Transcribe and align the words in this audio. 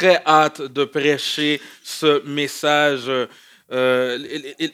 très 0.00 0.22
hâte 0.24 0.62
de 0.62 0.84
prêcher 0.84 1.60
ce 1.82 2.26
message. 2.26 3.10
Euh, 3.10 3.28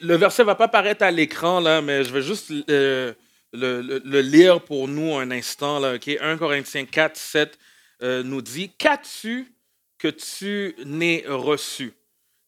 le 0.00 0.16
verset 0.16 0.44
va 0.44 0.54
pas 0.54 0.68
paraître 0.68 1.02
à 1.02 1.10
l'écran, 1.10 1.58
là, 1.58 1.82
mais 1.82 2.04
je 2.04 2.12
vais 2.12 2.22
juste 2.22 2.52
euh, 2.70 3.12
le, 3.52 4.20
lire 4.20 4.60
pour 4.60 4.86
nous 4.86 5.16
un 5.16 5.32
instant. 5.32 5.80
Là, 5.80 5.94
1 5.94 6.36
Corinthiens 6.36 6.84
4, 6.84 7.16
7 7.16 7.58
euh, 8.02 8.22
nous 8.22 8.40
dit 8.40 8.70
Qu'as-tu 8.78 9.52
que 9.98 10.06
tu 10.06 10.76
n'aies 10.84 11.24
reçu? 11.26 11.92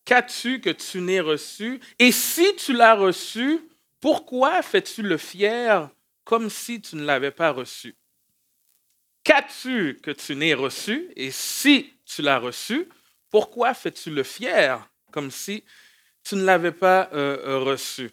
Qu'as-tu 0.04 0.60
que 0.60 0.70
tu 0.70 1.00
n'aies 1.00 1.18
reçu? 1.18 1.80
Et 1.98 2.12
si 2.12 2.54
tu 2.54 2.74
l'as 2.74 2.94
reçu, 2.94 3.58
pourquoi 4.00 4.62
fais-tu 4.62 5.02
le 5.02 5.16
fier 5.16 5.90
comme 6.22 6.48
si 6.48 6.80
tu 6.80 6.94
ne 6.94 7.04
l'avais 7.04 7.32
pas 7.32 7.50
reçu? 7.50 7.96
Qu'as-tu 9.24 9.98
que 10.00 10.12
tu 10.12 10.36
n'aies 10.36 10.54
reçu? 10.54 11.10
Et 11.16 11.32
si 11.32 11.97
tu 12.08 12.22
l'as 12.22 12.38
reçu, 12.38 12.88
pourquoi 13.30 13.74
fais-tu 13.74 14.10
le 14.10 14.22
fier 14.22 14.88
comme 15.12 15.30
si 15.30 15.62
tu 16.24 16.36
ne 16.36 16.44
l'avais 16.44 16.72
pas 16.72 17.10
euh, 17.12 17.58
reçu? 17.60 18.10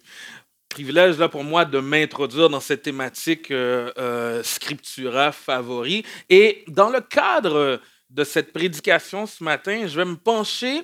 Privilège 0.68 1.18
là 1.18 1.28
pour 1.28 1.44
moi 1.44 1.64
de 1.64 1.78
m'introduire 1.78 2.50
dans 2.50 2.60
cette 2.60 2.82
thématique 2.82 3.50
euh, 3.50 3.90
euh, 3.98 4.42
scriptura 4.42 5.32
favori. 5.32 6.04
Et 6.28 6.64
dans 6.68 6.90
le 6.90 7.00
cadre 7.00 7.80
de 8.10 8.24
cette 8.24 8.52
prédication 8.52 9.26
ce 9.26 9.42
matin, 9.42 9.86
je 9.86 9.96
vais 9.96 10.04
me 10.04 10.16
pencher 10.16 10.82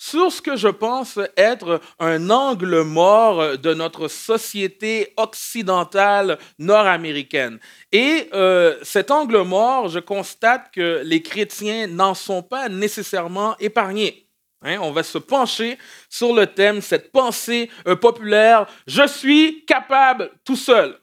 sur 0.00 0.32
ce 0.32 0.40
que 0.40 0.56
je 0.56 0.68
pense 0.68 1.18
être 1.36 1.78
un 1.98 2.30
angle 2.30 2.80
mort 2.80 3.58
de 3.58 3.74
notre 3.74 4.08
société 4.08 5.12
occidentale 5.18 6.38
nord-américaine. 6.58 7.60
Et 7.92 8.30
euh, 8.32 8.78
cet 8.82 9.10
angle 9.10 9.42
mort, 9.42 9.90
je 9.90 9.98
constate 9.98 10.70
que 10.72 11.02
les 11.04 11.20
chrétiens 11.20 11.86
n'en 11.86 12.14
sont 12.14 12.42
pas 12.42 12.70
nécessairement 12.70 13.58
épargnés. 13.58 14.26
Hein, 14.62 14.78
on 14.80 14.90
va 14.90 15.02
se 15.02 15.18
pencher 15.18 15.76
sur 16.08 16.34
le 16.34 16.46
thème, 16.46 16.80
cette 16.80 17.12
pensée 17.12 17.70
euh, 17.86 17.94
populaire, 17.94 18.66
je 18.86 19.06
suis 19.06 19.66
capable 19.66 20.30
tout 20.46 20.56
seul. 20.56 20.98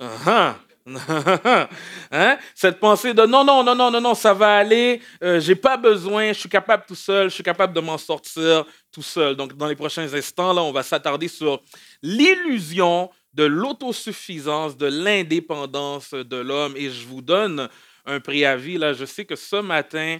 Uh-huh. 0.00 0.54
Hein? 2.10 2.38
Cette 2.54 2.78
pensée 2.80 3.14
de 3.14 3.22
non, 3.22 3.44
non, 3.44 3.62
non, 3.62 3.74
non, 3.74 3.90
non, 3.90 4.00
non, 4.00 4.14
ça 4.14 4.34
va 4.34 4.56
aller, 4.56 5.00
euh, 5.22 5.40
j'ai 5.40 5.54
pas 5.54 5.76
besoin, 5.76 6.32
je 6.32 6.40
suis 6.40 6.48
capable 6.48 6.84
tout 6.86 6.94
seul, 6.94 7.30
je 7.30 7.34
suis 7.34 7.42
capable 7.42 7.72
de 7.72 7.80
m'en 7.80 7.98
sortir 7.98 8.64
tout 8.90 9.02
seul. 9.02 9.36
Donc, 9.36 9.56
dans 9.56 9.66
les 9.66 9.76
prochains 9.76 10.12
instants, 10.12 10.52
là, 10.52 10.62
on 10.62 10.72
va 10.72 10.82
s'attarder 10.82 11.28
sur 11.28 11.62
l'illusion 12.02 13.10
de 13.32 13.44
l'autosuffisance, 13.44 14.76
de 14.76 14.86
l'indépendance 14.86 16.12
de 16.12 16.36
l'homme. 16.36 16.74
Et 16.76 16.90
je 16.90 17.06
vous 17.06 17.22
donne 17.22 17.68
un 18.04 18.20
préavis. 18.20 18.76
Là, 18.76 18.92
je 18.92 19.04
sais 19.04 19.24
que 19.24 19.36
ce 19.36 19.56
matin, 19.56 20.18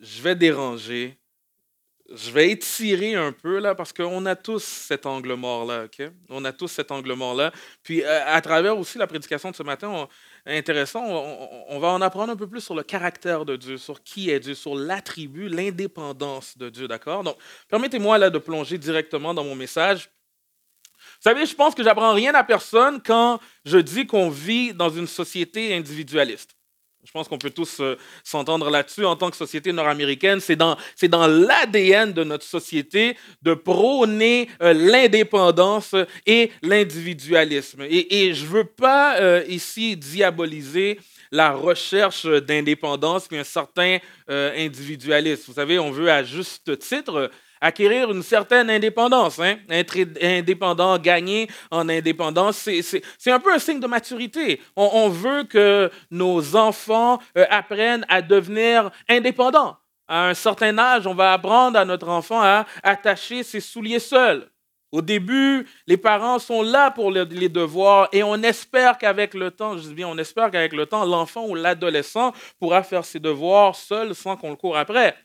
je 0.00 0.22
vais 0.22 0.34
déranger, 0.34 1.18
je 2.14 2.30
vais 2.30 2.50
étirer 2.50 3.14
un 3.14 3.32
peu 3.32 3.58
là 3.58 3.74
parce 3.74 3.92
qu'on 3.92 4.26
a 4.26 4.36
tous 4.36 4.62
cet 4.62 5.06
angle 5.06 5.34
mort-là, 5.34 5.84
OK? 5.84 6.10
On 6.28 6.44
a 6.44 6.52
tous 6.52 6.68
cet 6.68 6.90
angle 6.90 7.12
mort-là. 7.14 7.52
Puis 7.82 8.02
euh, 8.02 8.20
à 8.26 8.40
travers 8.40 8.78
aussi 8.78 8.98
la 8.98 9.06
prédication 9.06 9.50
de 9.50 9.56
ce 9.56 9.62
matin, 9.62 10.08
intéressant, 10.46 11.02
on, 11.04 11.78
va 11.78 11.88
en 11.88 12.00
apprendre 12.00 12.32
un 12.32 12.36
peu 12.36 12.46
plus 12.46 12.60
sur 12.60 12.74
le 12.74 12.82
caractère 12.82 13.44
de 13.44 13.56
Dieu, 13.56 13.76
sur 13.78 14.02
qui 14.02 14.30
est 14.30 14.40
Dieu, 14.40 14.54
sur 14.54 14.74
l'attribut, 14.74 15.48
l'indépendance 15.48 16.58
de 16.58 16.68
Dieu, 16.68 16.88
d'accord? 16.88 17.24
Donc, 17.24 17.36
permettez-moi 17.68 18.18
là 18.18 18.30
de 18.30 18.38
plonger 18.38 18.78
directement 18.78 19.32
dans 19.32 19.44
mon 19.44 19.54
message. 19.54 20.10
Vous 20.98 21.30
savez, 21.30 21.46
je 21.46 21.54
pense 21.54 21.74
que 21.74 21.82
j'apprends 21.82 22.14
rien 22.14 22.34
à 22.34 22.44
personne 22.44 23.00
quand 23.00 23.40
je 23.64 23.78
dis 23.78 24.06
qu'on 24.06 24.28
vit 24.28 24.74
dans 24.74 24.90
une 24.90 25.06
société 25.06 25.74
individualiste. 25.74 26.56
Je 27.04 27.10
pense 27.10 27.26
qu'on 27.26 27.38
peut 27.38 27.50
tous 27.50 27.80
euh, 27.80 27.98
s'entendre 28.22 28.70
là-dessus 28.70 29.04
en 29.04 29.16
tant 29.16 29.28
que 29.28 29.36
société 29.36 29.72
nord-américaine. 29.72 30.38
C'est 30.38 30.54
dans, 30.54 30.76
l'ADN 31.26 32.12
de 32.12 32.22
notre 32.22 32.44
société 32.44 33.16
de 33.42 33.54
prôner 33.54 34.48
euh, 34.62 34.72
l'indépendance 34.72 35.96
et 36.26 36.52
l'individualisme. 36.62 37.82
Et, 37.82 38.26
et, 38.26 38.34
je 38.34 38.44
ne 38.44 38.50
veux 38.50 38.64
pas 38.64 39.18
euh, 39.18 39.42
ici 39.48 39.96
diaboliser 39.96 41.00
la 41.32 41.50
recherche 41.52 42.24
d'indépendance 42.24 43.26
puis 43.26 43.38
un 43.38 43.44
certain 43.44 43.98
individualisme. 44.28 45.44
Vous 45.48 45.54
savez, 45.54 45.78
on 45.78 45.90
veut 45.90 46.10
à 46.10 46.22
juste 46.22 46.78
titre 46.78 47.30
acquérir 47.62 48.10
une 48.10 48.22
certaine 48.22 48.68
indépendance. 48.68 49.38
Hein? 49.38 49.56
Être 49.70 49.96
indépendant, 50.20 50.98
gagner 50.98 51.48
en 51.70 51.88
indépendance, 51.88 52.68
c'est 53.18 53.30
un 53.30 53.38
peu 53.38 53.54
un 53.54 53.58
signe 53.58 53.80
de 53.80 53.86
maturité. 53.86 54.60
On, 54.76 55.08
veut 55.08 55.44
que 55.44 55.90
nos 56.10 56.56
enfants 56.56 57.20
euh, 57.38 57.46
apprennent 57.48 58.04
à 58.08 58.20
devenir 58.20 58.90
indépendants. 59.08 59.76
À 60.08 60.28
un 60.28 60.34
certain 60.34 60.76
âge, 60.76 61.06
on 61.06 61.14
va 61.14 61.32
apprendre 61.32 61.78
à 61.78 61.84
notre 61.84 62.08
enfant 62.08 62.42
à 62.42 62.66
attacher 62.82 63.42
ses 63.42 63.60
souliers 63.60 64.00
seuls. 64.00 64.48
Au 64.90 65.00
début, 65.00 65.66
les 65.86 65.96
parents 65.96 66.38
sont 66.38 66.62
là 66.62 66.90
pour 66.90 67.10
les 67.10 67.48
devoirs 67.48 68.08
et 68.12 68.22
on 68.22 68.42
espère 68.42 68.98
qu'avec 68.98 69.32
le 69.32 69.50
temps, 69.50 69.78
je 69.78 70.04
on 70.04 70.18
espère 70.18 70.50
qu'avec 70.50 70.74
le 70.74 70.84
temps, 70.84 71.06
l'enfant 71.06 71.46
ou 71.46 71.54
l'adolescent 71.54 72.32
pourra 72.58 72.82
faire 72.82 73.04
ses 73.04 73.20
devoirs 73.20 73.74
seul 73.74 74.14
sans 74.14 74.36
qu'on 74.36 74.50
le 74.50 74.56
court 74.56 74.76
après. 74.76 75.16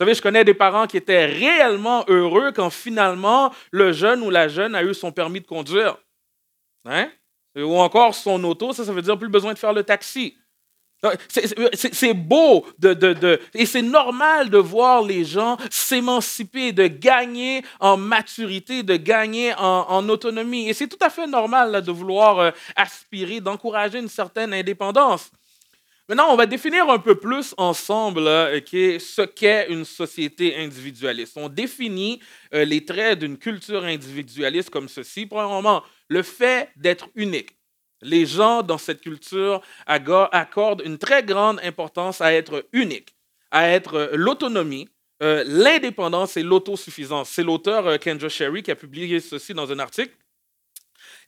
Vous 0.00 0.06
savez, 0.06 0.14
je 0.14 0.22
connais 0.22 0.44
des 0.44 0.54
parents 0.54 0.86
qui 0.86 0.96
étaient 0.96 1.26
réellement 1.26 2.06
heureux 2.08 2.52
quand 2.52 2.70
finalement 2.70 3.52
le 3.70 3.92
jeune 3.92 4.22
ou 4.22 4.30
la 4.30 4.48
jeune 4.48 4.74
a 4.74 4.82
eu 4.82 4.94
son 4.94 5.12
permis 5.12 5.42
de 5.42 5.46
conduire. 5.46 5.98
Hein? 6.86 7.10
Ou 7.54 7.78
encore 7.78 8.14
son 8.14 8.42
auto, 8.44 8.72
ça, 8.72 8.86
ça 8.86 8.94
veut 8.94 9.02
dire 9.02 9.18
plus 9.18 9.28
besoin 9.28 9.52
de 9.52 9.58
faire 9.58 9.74
le 9.74 9.82
taxi. 9.82 10.38
C'est 11.28 12.14
beau 12.14 12.66
de, 12.78 13.40
et 13.52 13.66
c'est 13.66 13.82
normal 13.82 14.48
de 14.48 14.56
voir 14.56 15.02
les 15.02 15.22
gens 15.22 15.58
s'émanciper, 15.70 16.72
de 16.72 16.86
gagner 16.86 17.62
en 17.78 17.98
maturité, 17.98 18.82
de 18.82 18.96
gagner 18.96 19.52
en, 19.58 20.08
autonomie. 20.08 20.70
Et 20.70 20.72
c'est 20.72 20.88
tout 20.88 20.98
à 21.02 21.10
fait 21.10 21.26
normal 21.26 21.82
de 21.82 21.92
vouloir 21.92 22.38
euh, 22.38 22.50
aspirer, 22.74 23.40
d'encourager 23.40 23.98
une 23.98 24.08
certaine 24.08 24.54
indépendance. 24.54 25.30
Maintenant, 26.10 26.32
on 26.32 26.36
va 26.36 26.46
définir 26.46 26.90
un 26.90 26.98
peu 26.98 27.14
plus 27.14 27.54
ensemble 27.56 28.24
ce 28.24 29.24
qu'est 29.24 29.68
une 29.68 29.84
société 29.84 30.56
individualiste. 30.56 31.36
On 31.36 31.48
définit 31.48 32.20
euh, 32.52 32.64
les 32.64 32.84
traits 32.84 33.20
d'une 33.20 33.38
culture 33.38 33.84
individualiste 33.84 34.70
comme 34.70 34.88
ceci. 34.88 35.26
Premièrement, 35.26 35.84
le 36.08 36.24
fait 36.24 36.70
d'être 36.74 37.10
unique. 37.14 37.50
Les 38.02 38.26
gens 38.26 38.64
dans 38.64 38.76
cette 38.76 39.02
culture 39.02 39.60
accordent 39.86 40.82
une 40.84 40.98
très 40.98 41.22
grande 41.22 41.60
importance 41.62 42.20
à 42.20 42.32
être 42.32 42.66
unique, 42.72 43.14
à 43.52 43.68
être 43.68 43.94
euh, 43.94 44.10
l'autonomie, 44.14 44.88
euh, 45.22 45.44
l'indépendance 45.46 46.36
et 46.36 46.42
l'autosuffisance. 46.42 47.30
C'est 47.30 47.44
l'auteur 47.44 48.00
Kendra 48.00 48.28
Sherry 48.28 48.64
qui 48.64 48.72
a 48.72 48.74
publié 48.74 49.20
ceci 49.20 49.54
dans 49.54 49.70
un 49.70 49.78
article. 49.78 50.16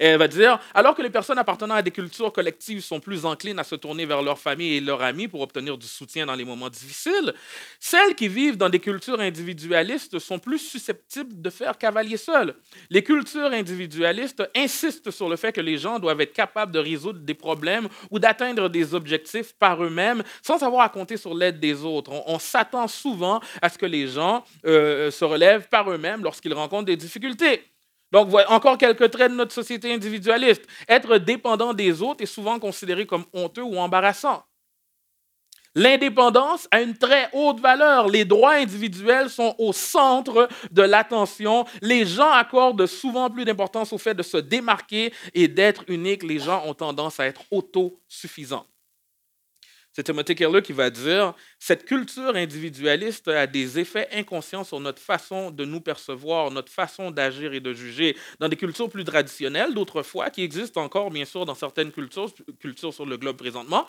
Et 0.03 0.07
elle 0.07 0.19
va 0.19 0.27
dire, 0.27 0.59
alors 0.75 0.97
que 0.97 1.03
les 1.03 1.11
personnes 1.11 1.39
appartenant 1.39 1.77
à 1.77 1.83
des 1.83 1.93
cultures 1.93 2.33
collectives 2.33 2.81
sont 2.81 2.99
plus 2.99 3.25
enclines 3.25 3.61
à 3.61 3.63
se 3.63 3.77
tourner 3.77 4.05
vers 4.05 4.21
leur 4.21 4.37
famille 4.37 4.75
et 4.75 4.81
leurs 4.81 5.01
amis 5.01 5.29
pour 5.29 5.43
obtenir 5.43 5.79
du 5.79 5.87
soutien 5.87 6.27
dans 6.27 6.35
les 6.35 6.45
moments 6.45 6.69
difficiles, 6.69 7.33
celles 7.79 8.17
qui 8.17 8.27
vivent 8.27 8.57
dans 8.57 8.69
des 8.69 8.81
cultures 8.81 9.21
individualistes 9.21 10.19
sont 10.19 10.41
plus 10.41 10.59
susceptibles 10.59 11.41
de 11.41 11.51
faire 11.51 11.79
cavalier 11.79 12.17
seul. 12.17 12.57
Les 12.91 13.05
cultures 13.05 13.53
individualistes 13.53 14.43
insistent 14.57 15.13
sur 15.13 15.29
le 15.29 15.37
fait 15.37 15.53
que 15.53 15.61
les 15.61 15.79
gens 15.79 16.01
doivent 16.01 16.21
être 16.21 16.33
capables 16.33 16.73
de 16.73 16.81
résoudre 16.81 17.21
des 17.21 17.35
problèmes 17.35 17.87
ou 18.11 18.19
d'atteindre 18.19 18.69
des 18.69 18.95
objectifs 18.95 19.53
par 19.53 19.85
eux-mêmes 19.85 20.25
sans 20.43 20.65
avoir 20.65 20.83
à 20.83 20.89
compter 20.89 21.17
sur 21.17 21.33
l'aide 21.33 21.61
des 21.61 21.85
autres. 21.85 22.11
On, 22.27 22.41
s'attend 22.41 22.89
souvent 22.89 23.41
à 23.61 23.69
ce 23.69 23.79
que 23.79 23.87
les 23.87 24.09
gens 24.09 24.45
euh, 24.67 25.13
se 25.13 25.25
relèvent 25.25 25.69
par 25.69 25.89
eux-mêmes 25.89 26.25
lorsqu'ils 26.25 26.55
rencontrent 26.55 26.87
des 26.87 26.97
difficultés. 26.97 27.72
Donc, 28.13 28.29
encore 28.49 28.79
quelques 28.79 29.11
traits 29.11 29.33
de 29.33 29.37
notre 29.37 29.55
société 29.55 29.93
individualiste. 29.93 30.63
Être 30.87 31.17
dépendant 31.17 31.73
des 31.73 32.03
autres 32.03 32.23
est 32.23 32.27
souvent 32.27 32.59
considéré 32.59 33.07
comme 33.07 33.25
honteux 33.33 33.63
ou 33.63 33.79
embarrassant. 33.79 34.45
L'indépendance 35.75 36.69
a 36.71 36.83
une 36.83 36.97
très 36.97 37.31
haute 37.33 37.59
valeur. 37.59 38.09
Les 38.09 38.27
droits 38.27 38.57
individuels 38.57 39.31
sont 39.31 39.55
au 39.59 39.73
centre 39.73 40.47
de 40.71 40.83
l'attention. 40.83 41.65
Les 41.81 42.05
gens 42.05 42.31
accordent 42.31 42.85
souvent 42.85 43.31
plus 43.31 43.47
d'importance 43.47 43.95
au 43.95 43.99
fait 43.99 44.15
de 44.15 44.23
se 44.23 44.37
démarquer 44.37 45.15
et 45.33 45.49
d'être 45.49 45.85
unique. 45.89 46.23
Les 46.23 46.39
gens 46.39 46.63
ont 46.67 46.75
tendance 46.75 47.19
à 47.19 47.25
être 47.27 47.41
autosuffisants. 47.51 48.67
C'est 49.95 50.05
Timothy 50.05 50.35
Keller 50.35 50.63
qui 50.63 50.73
va 50.73 50.91
dire 50.91 51.35
Cette 51.65 51.85
culture 51.85 52.35
individualiste 52.35 53.29
a 53.29 53.47
des 53.47 53.79
effets 53.79 54.09
inconscients 54.13 54.65
sur 54.65 54.81
notre 54.81 55.01
façon 55.01 55.53
de 55.53 55.65
nous 55.65 55.81
percevoir, 55.81 56.51
notre 56.51 56.73
façon 56.73 57.13
d'agir 57.13 57.53
et 57.53 57.61
de 57.61 57.73
juger. 57.73 58.17
Dans 58.41 58.49
des 58.49 58.57
cultures 58.57 58.91
plus 58.91 59.05
traditionnelles 59.05 59.73
d'autrefois, 59.73 60.31
qui 60.31 60.43
existent 60.43 60.83
encore 60.83 61.13
bien 61.13 61.25
sûr 61.25 61.47
dans 61.47 61.55
certaines 61.55 61.93
cultures, 61.93 62.33
cultures 62.59 62.93
sur 62.93 63.07
le 63.07 63.17
globe 63.17 63.37
présentement, 63.37 63.87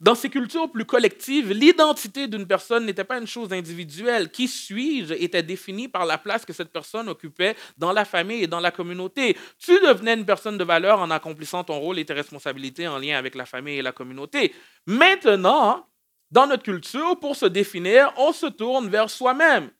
dans 0.00 0.14
ces 0.14 0.28
cultures 0.28 0.70
plus 0.70 0.84
collectives, 0.84 1.50
l'identité 1.50 2.28
d'une 2.28 2.46
personne 2.46 2.86
n'était 2.86 3.02
pas 3.02 3.18
une 3.18 3.26
chose 3.26 3.52
individuelle. 3.52 4.30
Qui 4.30 4.46
suis-je 4.46 5.14
était 5.14 5.42
définie 5.42 5.88
par 5.88 6.06
la 6.06 6.16
place 6.16 6.44
que 6.44 6.52
cette 6.52 6.70
personne 6.70 7.08
occupait 7.08 7.56
dans 7.76 7.90
la 7.90 8.04
famille 8.04 8.44
et 8.44 8.46
dans 8.46 8.60
la 8.60 8.70
communauté. 8.70 9.36
Tu 9.58 9.72
devenais 9.80 10.14
une 10.14 10.24
personne 10.26 10.58
de 10.58 10.62
valeur 10.62 11.00
en 11.00 11.10
accomplissant 11.10 11.64
ton 11.64 11.80
rôle 11.80 11.98
et 11.98 12.04
tes 12.04 12.12
responsabilités 12.12 12.86
en 12.86 12.98
lien 12.98 13.18
avec 13.18 13.34
la 13.34 13.46
famille 13.46 13.78
et 13.78 13.82
la 13.82 13.90
communauté. 13.90 14.54
Maintenant, 14.86 15.89
dans 16.30 16.46
notre 16.46 16.62
culture, 16.62 17.18
pour 17.18 17.36
se 17.36 17.46
définir, 17.46 18.12
on 18.16 18.32
se 18.32 18.46
tourne 18.46 18.88
vers 18.88 19.10
soi-même. 19.10 19.70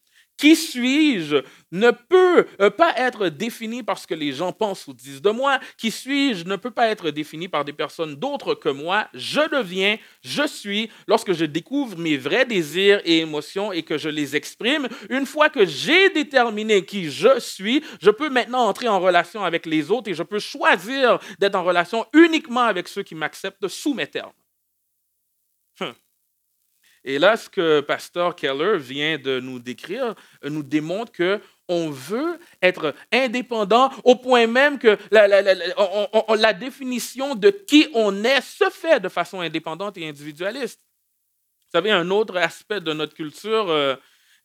Qui 0.41 0.57
suis-je? 0.57 1.37
Ne 1.71 1.91
peut 1.91 2.47
euh, 2.63 2.71
pas 2.71 2.95
être 2.97 3.29
défini 3.29 3.83
par 3.83 3.99
ce 3.99 4.07
que 4.07 4.15
les 4.15 4.33
gens 4.33 4.53
pensent 4.53 4.87
ou 4.87 4.95
disent 4.95 5.21
de 5.21 5.31
moi. 5.31 5.61
Qui 5.77 5.91
suis-je 5.91 6.47
ne 6.47 6.57
peut 6.57 6.71
pas 6.71 6.87
être 6.87 7.11
défini 7.11 7.47
par 7.47 7.63
des 7.67 7.75
personnes 7.75 8.17
d'autres 8.17 8.55
que 8.55 8.71
moi. 8.71 9.07
Je 9.13 9.47
deviens, 9.55 9.99
je 10.23 10.47
suis, 10.47 10.91
lorsque 11.07 11.35
je 11.35 11.45
découvre 11.45 11.99
mes 11.99 12.17
vrais 12.17 12.47
désirs 12.47 13.03
et 13.05 13.19
émotions 13.19 13.71
et 13.71 13.83
que 13.83 13.99
je 13.99 14.09
les 14.09 14.35
exprime. 14.35 14.89
Une 15.11 15.27
fois 15.27 15.51
que 15.51 15.67
j'ai 15.67 16.09
déterminé 16.09 16.87
qui 16.87 17.11
je 17.11 17.39
suis, 17.39 17.85
je 18.01 18.11
peux 18.11 18.31
maintenant 18.31 18.67
entrer 18.67 18.89
en 18.89 18.99
relation 18.99 19.45
avec 19.45 19.67
les 19.67 19.91
autres 19.91 20.11
et 20.11 20.15
je 20.15 20.23
peux 20.23 20.39
choisir 20.39 21.19
d'être 21.39 21.55
en 21.55 21.65
relation 21.65 22.07
uniquement 22.15 22.63
avec 22.63 22.89
ceux 22.89 23.03
qui 23.03 23.15
m'acceptent 23.15 23.69
sous 23.69 23.93
mes 23.93 24.07
termes. 24.07 24.33
Et 27.05 27.19
là, 27.19 27.37
ce 27.37 27.49
que 27.49 27.81
Pasteur 27.81 28.37
Keller 28.37 28.77
vient 28.79 29.19
de 29.19 29.41
nous 29.41 29.59
décrire 29.59 30.15
euh, 30.45 30.51
nous 30.51 30.63
démontre 30.63 31.13
que 31.13 31.41
on 31.69 31.89
veut 31.89 32.39
être 32.61 32.95
indépendant 33.13 33.91
au 34.03 34.17
point 34.17 34.47
même 34.49 34.79
que 34.79 34.99
la, 35.13 36.53
définition 36.53 37.37
de 37.37 37.51
qui 37.51 37.87
on 37.95 38.25
est 38.25 38.41
se 38.41 38.69
fait 38.71 38.99
de 38.99 39.09
façon 39.09 39.41
indépendante 39.41 39.97
et 39.97 40.09
individualiste. 40.09 40.81
Vous 40.81 41.79
savez, 41.79 41.93
un 41.93 42.11
autre 42.11 42.37
aspect 42.37 42.81
de 42.81 42.93
notre 42.93 43.15
culture 43.15 43.71
euh, 43.71 43.95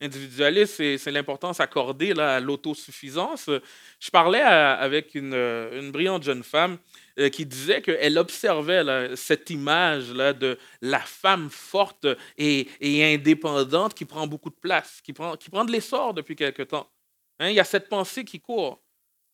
individualiste, 0.00 0.76
c'est 0.98 1.10
l'importance 1.10 1.60
accordée 1.60 2.12
à 2.18 2.40
l'autosuffisance. 2.40 3.50
Je 3.98 4.10
parlais 4.10 4.40
avec 4.40 5.14
une, 5.14 5.34
une 5.34 5.90
brillante 5.90 6.22
jeune 6.22 6.42
femme 6.42 6.78
euh, 7.18 7.30
qui 7.30 7.46
disait 7.46 7.80
qu'elle 7.80 8.18
observait 8.18 9.16
cette 9.16 9.48
image-là 9.48 10.34
de 10.34 10.58
la 10.82 11.00
femme 11.00 11.48
forte 11.48 12.06
et, 12.36 12.68
indépendante 13.14 13.94
qui 13.94 14.04
prend 14.04 14.26
beaucoup 14.26 14.50
de 14.50 14.56
place, 14.60 15.00
qui 15.02 15.14
prend, 15.14 15.34
qui 15.36 15.48
prend 15.48 15.64
de 15.64 15.72
l'essor 15.72 16.12
depuis 16.12 16.36
quelque 16.36 16.62
temps. 16.62 16.90
Hein, 17.38 17.48
il 17.48 17.54
y 17.54 17.60
a 17.60 17.64
cette 17.64 17.88
pensée 17.88 18.22
qui 18.22 18.38
court. 18.38 18.82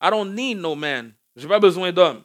I 0.01 0.09
don't 0.09 0.33
need 0.33 0.59
no 0.59 0.75
man. 0.75 1.13
Je 1.35 1.43
n'ai 1.43 1.49
pas 1.49 1.59
besoin 1.59 1.91
d'homme. 1.91 2.23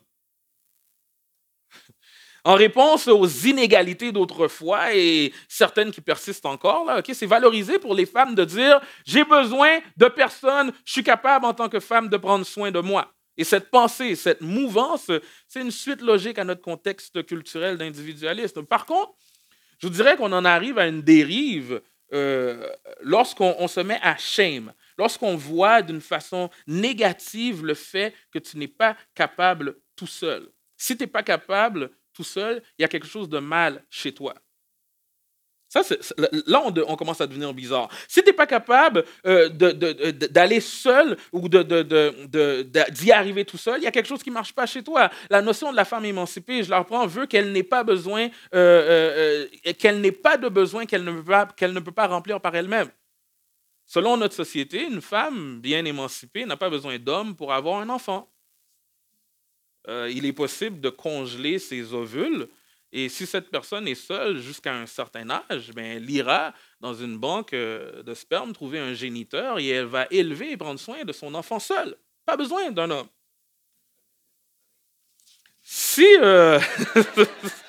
En 2.48 2.54
réponse 2.54 3.08
aux 3.08 3.26
inégalités 3.26 4.10
d'autrefois 4.10 4.94
et 4.94 5.34
certaines 5.48 5.90
qui 5.90 6.00
persistent 6.00 6.46
encore, 6.46 6.86
là, 6.86 7.02
c'est 7.12 7.26
valorisé 7.26 7.78
pour 7.78 7.94
les 7.94 8.06
femmes 8.06 8.34
de 8.34 8.42
dire 8.42 8.80
j'ai 9.04 9.22
besoin 9.22 9.80
de 9.98 10.06
personne, 10.06 10.72
je 10.86 10.92
suis 10.92 11.02
capable 11.02 11.44
en 11.44 11.52
tant 11.52 11.68
que 11.68 11.78
femme 11.78 12.08
de 12.08 12.16
prendre 12.16 12.46
soin 12.46 12.70
de 12.70 12.80
moi. 12.80 13.12
Et 13.36 13.44
cette 13.44 13.70
pensée, 13.70 14.16
cette 14.16 14.40
mouvance, 14.40 15.10
c'est 15.46 15.60
une 15.60 15.70
suite 15.70 16.00
logique 16.00 16.38
à 16.38 16.44
notre 16.44 16.62
contexte 16.62 17.22
culturel 17.26 17.76
d'individualisme. 17.76 18.62
Par 18.62 18.86
contre, 18.86 19.12
je 19.78 19.86
vous 19.86 19.92
dirais 19.92 20.16
qu'on 20.16 20.32
en 20.32 20.46
arrive 20.46 20.78
à 20.78 20.86
une 20.86 21.02
dérive 21.02 21.82
euh, 22.14 22.66
lorsqu'on 23.02 23.68
se 23.68 23.80
met 23.80 24.00
à 24.00 24.16
shame, 24.16 24.72
lorsqu'on 24.96 25.36
voit 25.36 25.82
d'une 25.82 26.00
façon 26.00 26.48
négative 26.66 27.62
le 27.62 27.74
fait 27.74 28.14
que 28.32 28.38
tu 28.38 28.56
n'es 28.56 28.68
pas 28.68 28.96
capable 29.14 29.76
tout 29.96 30.06
seul. 30.06 30.48
Si 30.78 30.96
tu 30.96 31.02
n'es 31.02 31.08
pas 31.08 31.22
capable 31.22 31.90
tout 32.18 32.24
seul, 32.24 32.60
il 32.76 32.82
y 32.82 32.84
a 32.84 32.88
quelque 32.88 33.06
chose 33.06 33.28
de 33.28 33.38
mal 33.38 33.84
chez 33.88 34.12
toi. 34.12 34.34
Ça, 35.68 35.82
là, 36.46 36.62
on, 36.64 36.96
commence 36.96 37.20
à 37.20 37.28
devenir 37.28 37.54
bizarre. 37.54 37.88
Si 38.08 38.20
tu 38.22 38.26
n'es 38.26 38.32
pas 38.32 38.46
capable 38.46 39.04
euh, 39.24 39.48
d'aller 39.50 40.58
seul 40.58 41.16
ou 41.30 41.48
d'y 41.48 43.12
arriver 43.12 43.44
tout 43.44 43.58
seul, 43.58 43.78
il 43.78 43.84
y 43.84 43.86
a 43.86 43.92
quelque 43.92 44.08
chose 44.08 44.22
qui 44.22 44.30
ne 44.30 44.34
marche 44.34 44.52
pas 44.52 44.66
chez 44.66 44.82
toi. 44.82 45.10
La 45.30 45.42
notion 45.42 45.70
de 45.70 45.76
la 45.76 45.84
femme 45.84 46.06
émancipée, 46.06 46.64
je 46.64 46.70
la 46.70 46.80
reprends, 46.80 47.06
veut 47.06 47.26
qu'elle 47.26 47.52
n'ait 47.52 47.62
pas 47.62 47.84
besoin, 47.84 48.28
euh, 48.54 49.46
euh, 49.54 49.72
qu'elle 49.78 50.00
n'ait 50.00 50.10
pas 50.10 50.38
de 50.38 50.48
besoin 50.48 50.86
qu'elle 50.86 51.04
ne, 51.04 51.22
qu'elle 51.54 51.72
ne 51.72 51.80
peut 51.80 51.92
pas 51.92 52.08
remplir 52.08 52.40
par 52.40 52.56
elle-même. 52.56 52.90
Selon 53.86 54.16
notre 54.16 54.34
société, 54.34 54.84
une 54.84 55.02
femme 55.02 55.60
bien 55.60 55.84
émancipée 55.84 56.46
n'a 56.46 56.56
pas 56.56 56.70
besoin 56.70 56.98
d'homme 56.98 57.36
pour 57.36 57.52
avoir 57.52 57.80
un 57.80 57.88
enfant. 57.88 58.28
Il 59.88 60.26
est 60.26 60.32
possible 60.32 60.80
de 60.80 60.90
congeler 60.90 61.58
ses 61.58 61.94
ovules 61.94 62.48
et 62.92 63.08
si 63.08 63.26
cette 63.26 63.50
personne 63.50 63.86
est 63.86 63.94
seule 63.94 64.38
jusqu'à 64.38 64.74
un 64.74 64.86
certain 64.86 65.28
âge, 65.28 65.72
ben, 65.74 65.84
elle 65.84 66.10
ira 66.10 66.54
dans 66.80 66.94
une 66.94 67.18
banque 67.18 67.52
euh, 67.52 68.02
de 68.02 68.14
sperme 68.14 68.52
trouver 68.52 68.78
un 68.78 68.94
géniteur 68.94 69.58
et 69.58 69.68
elle 69.68 69.86
va 69.86 70.06
élever 70.10 70.52
et 70.52 70.56
prendre 70.56 70.80
soin 70.80 71.04
de 71.04 71.12
son 71.12 71.34
enfant 71.34 71.58
seul. 71.58 71.96
Pas 72.24 72.36
besoin 72.36 72.70
d'un 72.70 72.90
homme. 72.90 73.08
Si... 75.62 76.06
Euh... 76.20 76.58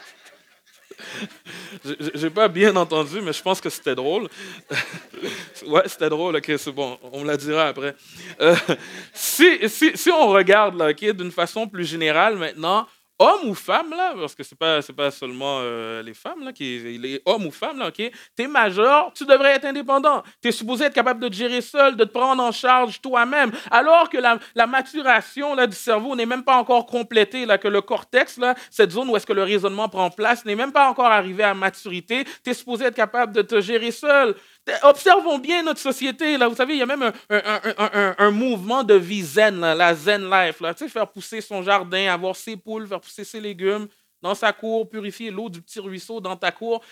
J'ai 2.13 2.29
pas 2.29 2.47
bien 2.47 2.75
entendu, 2.75 3.21
mais 3.21 3.33
je 3.33 3.41
pense 3.41 3.61
que 3.61 3.69
c'était 3.69 3.95
drôle. 3.95 4.27
ouais, 5.67 5.83
c'était 5.85 6.09
drôle, 6.09 6.35
ok, 6.35 6.51
c'est 6.57 6.71
bon, 6.71 6.97
on 7.11 7.21
me 7.21 7.27
la 7.27 7.37
dira 7.37 7.67
après. 7.67 7.95
Euh, 8.41 8.55
si, 9.13 9.69
si, 9.69 9.91
si, 9.95 10.11
on 10.11 10.27
regarde 10.29 10.75
là, 10.75 10.93
d'une 10.93 11.31
façon 11.31 11.67
plus 11.67 11.85
générale 11.85 12.37
maintenant, 12.37 12.87
homme 13.19 13.49
ou 13.49 13.53
femme, 13.53 13.91
là, 13.91 14.13
parce 14.17 14.33
que 14.33 14.43
ce 14.43 14.53
n'est 14.53 14.57
pas, 14.57 14.81
pas 14.95 15.11
seulement 15.11 15.59
euh, 15.61 16.01
les 16.01 16.13
femmes, 16.13 16.43
là, 16.43 16.53
qui, 16.53 16.79
les 16.97 17.21
hommes 17.25 17.45
ou 17.47 17.51
femmes, 17.51 17.77
là, 17.77 17.89
OK? 17.89 17.95
Tu 17.95 18.43
es 18.43 18.47
majeur, 18.47 19.11
tu 19.13 19.25
devrais 19.25 19.55
être 19.55 19.65
indépendant. 19.65 20.23
Tu 20.41 20.47
es 20.47 20.51
supposé 20.51 20.85
être 20.85 20.93
capable 20.93 21.19
de 21.19 21.27
te 21.27 21.33
gérer 21.33 21.61
seul, 21.61 21.97
de 21.97 22.05
te 22.05 22.11
prendre 22.11 22.41
en 22.41 22.53
charge 22.53 23.01
toi-même. 23.01 23.51
Alors 23.69 24.09
que 24.09 24.17
la, 24.17 24.39
la 24.55 24.67
maturation 24.67 25.53
là, 25.53 25.67
du 25.67 25.75
cerveau 25.75 26.15
n'est 26.15 26.25
même 26.25 26.43
pas 26.43 26.55
encore 26.55 26.85
complétée, 26.85 27.45
là, 27.45 27.57
que 27.57 27.67
le 27.67 27.81
cortex, 27.81 28.37
là, 28.37 28.55
cette 28.71 28.91
zone 28.91 29.09
où 29.09 29.17
est-ce 29.17 29.25
que 29.25 29.33
le 29.33 29.43
raisonnement 29.43 29.89
prend 29.89 30.09
place, 30.09 30.45
n'est 30.45 30.55
même 30.55 30.71
pas 30.71 30.89
encore 30.89 31.11
arrivé 31.11 31.43
à 31.43 31.53
maturité. 31.53 32.23
Tu 32.43 32.51
es 32.51 32.53
supposé 32.53 32.85
être 32.85 32.95
capable 32.95 33.33
de 33.33 33.41
te 33.41 33.59
gérer 33.59 33.91
seul. 33.91 34.35
Observons 34.83 35.37
bien 35.37 35.63
notre 35.63 35.79
société. 35.79 36.37
Là. 36.37 36.47
Vous 36.47 36.55
savez, 36.55 36.73
il 36.73 36.79
y 36.79 36.81
a 36.81 36.85
même 36.85 37.11
un, 37.29 38.31
mouvement 38.31 38.83
de 38.83 38.95
vie 38.95 39.23
zen, 39.23 39.59
la 39.59 39.95
zen 39.95 40.29
life. 40.29 40.59
Là. 40.61 40.73
Tu 40.73 40.85
sais, 40.85 40.89
faire 40.89 41.07
pousser 41.07 41.41
son 41.41 41.61
jardin, 41.63 42.11
avoir 42.11 42.35
ses 42.35 42.57
poules, 42.57 42.87
faire 42.87 43.01
pousser 43.01 43.23
ses 43.23 43.39
légumes 43.39 43.87
dans 44.21 44.35
sa 44.35 44.51
cour, 44.53 44.89
purifier 44.89 45.31
l'eau 45.31 45.49
du 45.49 45.61
petit 45.61 45.79
ruisseau 45.79 46.19
dans 46.19 46.35
ta 46.35 46.51
cour. 46.51 46.83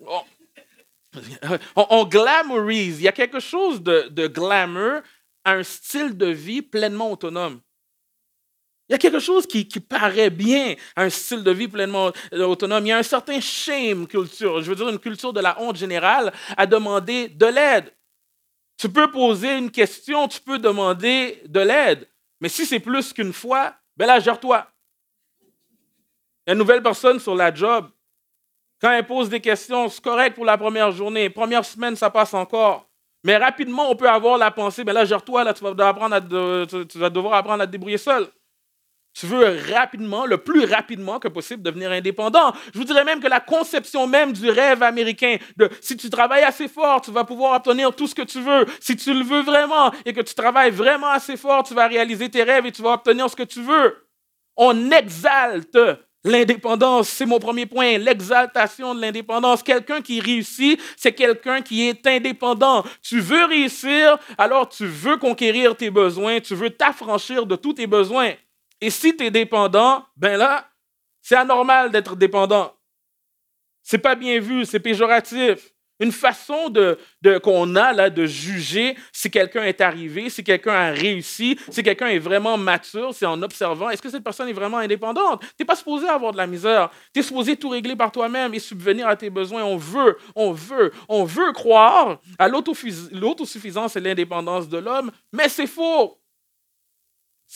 On, 1.76 1.86
on, 1.88 2.04
glamourise. 2.04 3.00
Il 3.00 3.04
y 3.04 3.08
a 3.08 3.12
quelque 3.12 3.40
chose 3.40 3.82
de, 3.82 4.08
de 4.10 4.26
glamour 4.26 5.00
à 5.44 5.52
un 5.52 5.62
style 5.62 6.14
de 6.14 6.26
vie 6.26 6.60
pleinement 6.60 7.10
autonome. 7.10 7.62
Il 8.88 8.92
y 8.92 8.94
a 8.94 8.98
quelque 8.98 9.18
chose 9.18 9.46
qui, 9.46 9.64
paraît 9.80 10.30
bien 10.30 10.74
à 10.94 11.02
un 11.02 11.10
style 11.10 11.42
de 11.42 11.50
vie 11.50 11.66
pleinement 11.66 12.12
autonome. 12.32 12.86
Il 12.86 12.90
y 12.90 12.92
a 12.92 12.98
un 12.98 13.02
certain 13.02 13.40
shame 13.40 14.06
culture, 14.06 14.62
je 14.62 14.68
veux 14.68 14.76
dire 14.76 14.88
une 14.88 14.98
culture 14.98 15.32
de 15.32 15.40
la 15.40 15.60
honte 15.60 15.76
générale 15.76 16.32
à 16.56 16.66
demander 16.66 17.28
de 17.28 17.46
l'aide. 17.46 17.92
Tu 18.78 18.88
peux 18.88 19.10
poser 19.10 19.56
une 19.56 19.70
question, 19.70 20.28
tu 20.28 20.40
peux 20.40 20.58
demander 20.58 21.42
de 21.46 21.60
l'aide. 21.60 22.08
Mais 22.40 22.48
si 22.48 22.64
c'est 22.64 22.78
plus 22.78 23.12
qu'une 23.12 23.32
fois, 23.32 23.74
ben 23.96 24.06
là, 24.06 24.20
gère-toi. 24.20 24.66
Il 25.40 25.46
y 26.46 26.50
a 26.50 26.52
une 26.52 26.58
nouvelle 26.58 26.82
personne 26.82 27.18
sur 27.18 27.34
la 27.34 27.52
job. 27.52 27.88
Quand 28.80 28.92
elle 28.92 29.06
pose 29.06 29.28
des 29.28 29.40
questions, 29.40 29.88
c'est 29.88 30.04
correct 30.04 30.34
pour 30.34 30.44
la 30.44 30.58
première 30.58 30.92
journée. 30.92 31.30
Première 31.30 31.64
semaine, 31.64 31.96
ça 31.96 32.10
passe 32.10 32.34
encore. 32.34 32.86
Mais 33.24 33.36
rapidement, 33.36 33.90
on 33.90 33.96
peut 33.96 34.08
avoir 34.08 34.38
la 34.38 34.52
pensée, 34.52 34.84
ben 34.84 34.92
là, 34.92 35.04
gère-toi, 35.04 35.42
là, 35.42 35.52
tu 35.52 35.64
vas, 35.64 35.88
apprendre 35.88 36.14
à, 36.14 36.20
tu 36.20 36.98
vas 36.98 37.10
devoir 37.10 37.34
apprendre 37.34 37.62
à 37.62 37.66
te 37.66 37.72
débrouiller 37.72 37.98
seul. 37.98 38.28
Tu 39.18 39.24
veux 39.24 39.58
rapidement, 39.72 40.26
le 40.26 40.36
plus 40.36 40.66
rapidement 40.66 41.18
que 41.18 41.28
possible, 41.28 41.62
devenir 41.62 41.90
indépendant. 41.90 42.52
Je 42.74 42.78
vous 42.78 42.84
dirais 42.84 43.04
même 43.04 43.20
que 43.20 43.28
la 43.28 43.40
conception 43.40 44.06
même 44.06 44.34
du 44.34 44.50
rêve 44.50 44.82
américain, 44.82 45.38
de 45.56 45.70
si 45.80 45.96
tu 45.96 46.10
travailles 46.10 46.42
assez 46.42 46.68
fort, 46.68 47.00
tu 47.00 47.10
vas 47.12 47.24
pouvoir 47.24 47.56
obtenir 47.56 47.96
tout 47.96 48.06
ce 48.06 48.14
que 48.14 48.20
tu 48.20 48.42
veux. 48.42 48.66
Si 48.78 48.94
tu 48.94 49.14
le 49.14 49.24
veux 49.24 49.40
vraiment 49.40 49.90
et 50.04 50.12
que 50.12 50.20
tu 50.20 50.34
travailles 50.34 50.70
vraiment 50.70 51.08
assez 51.08 51.38
fort, 51.38 51.62
tu 51.62 51.72
vas 51.72 51.86
réaliser 51.86 52.28
tes 52.28 52.42
rêves 52.42 52.66
et 52.66 52.72
tu 52.72 52.82
vas 52.82 52.92
obtenir 52.92 53.30
ce 53.30 53.36
que 53.36 53.42
tu 53.42 53.62
veux. 53.62 54.06
On 54.54 54.90
exalte 54.90 55.78
l'indépendance. 56.22 57.08
C'est 57.08 57.24
mon 57.24 57.38
premier 57.38 57.64
point, 57.64 57.96
l'exaltation 57.96 58.94
de 58.94 59.00
l'indépendance. 59.00 59.62
Quelqu'un 59.62 60.02
qui 60.02 60.20
réussit, 60.20 60.78
c'est 60.94 61.12
quelqu'un 61.12 61.62
qui 61.62 61.88
est 61.88 62.06
indépendant. 62.06 62.84
Tu 63.00 63.20
veux 63.20 63.46
réussir, 63.46 64.18
alors 64.36 64.68
tu 64.68 64.84
veux 64.84 65.16
conquérir 65.16 65.74
tes 65.74 65.88
besoins, 65.88 66.40
tu 66.40 66.54
veux 66.54 66.68
t'affranchir 66.68 67.46
de 67.46 67.56
tous 67.56 67.72
tes 67.72 67.86
besoins. 67.86 68.32
Et 68.80 68.90
si 68.90 69.16
tu 69.16 69.24
es 69.24 69.30
dépendant, 69.30 70.04
ben 70.16 70.36
là, 70.36 70.68
c'est 71.22 71.36
anormal 71.36 71.90
d'être 71.90 72.14
dépendant. 72.16 72.72
C'est 73.82 73.98
pas 73.98 74.14
bien 74.14 74.40
vu, 74.40 74.64
c'est 74.64 74.80
péjoratif. 74.80 75.72
Une 75.98 76.12
façon 76.12 76.68
de, 76.68 76.98
qu'on 77.42 77.74
a 77.74 77.92
là 77.94 78.10
de 78.10 78.26
juger 78.26 78.96
si 79.12 79.30
quelqu'un 79.30 79.64
est 79.64 79.80
arrivé, 79.80 80.28
si 80.28 80.44
quelqu'un 80.44 80.74
a 80.74 80.90
réussi, 80.90 81.58
si 81.70 81.82
quelqu'un 81.82 82.08
est 82.08 82.18
vraiment 82.18 82.58
mature, 82.58 83.14
c'est 83.14 83.24
en 83.24 83.40
observant 83.40 83.88
est-ce 83.88 84.02
que 84.02 84.10
cette 84.10 84.22
personne 84.22 84.48
est 84.48 84.52
vraiment 84.52 84.76
indépendante? 84.76 85.40
Tu 85.40 85.48
n'es 85.60 85.64
pas 85.64 85.74
supposé 85.74 86.06
avoir 86.06 86.32
de 86.32 86.36
la 86.36 86.46
misère. 86.46 86.90
Tu 87.14 87.20
es 87.20 87.22
supposé 87.22 87.56
tout 87.56 87.70
régler 87.70 87.96
par 87.96 88.12
toi-même 88.12 88.52
et 88.52 88.58
subvenir 88.58 89.08
à 89.08 89.16
tes 89.16 89.30
besoins. 89.30 89.64
On 89.64 89.78
veut, 89.78 90.18
on 90.34 90.52
veut, 90.52 90.92
on 91.08 91.24
veut 91.24 91.52
croire 91.52 92.20
à 92.38 92.48
l'autosuffisance 92.48 93.96
et 93.96 94.00
l'indépendance 94.00 94.68
de 94.68 94.78
l'homme, 94.78 95.10
mais 95.32 95.48
c'est 95.48 95.66
faux. 95.66 96.18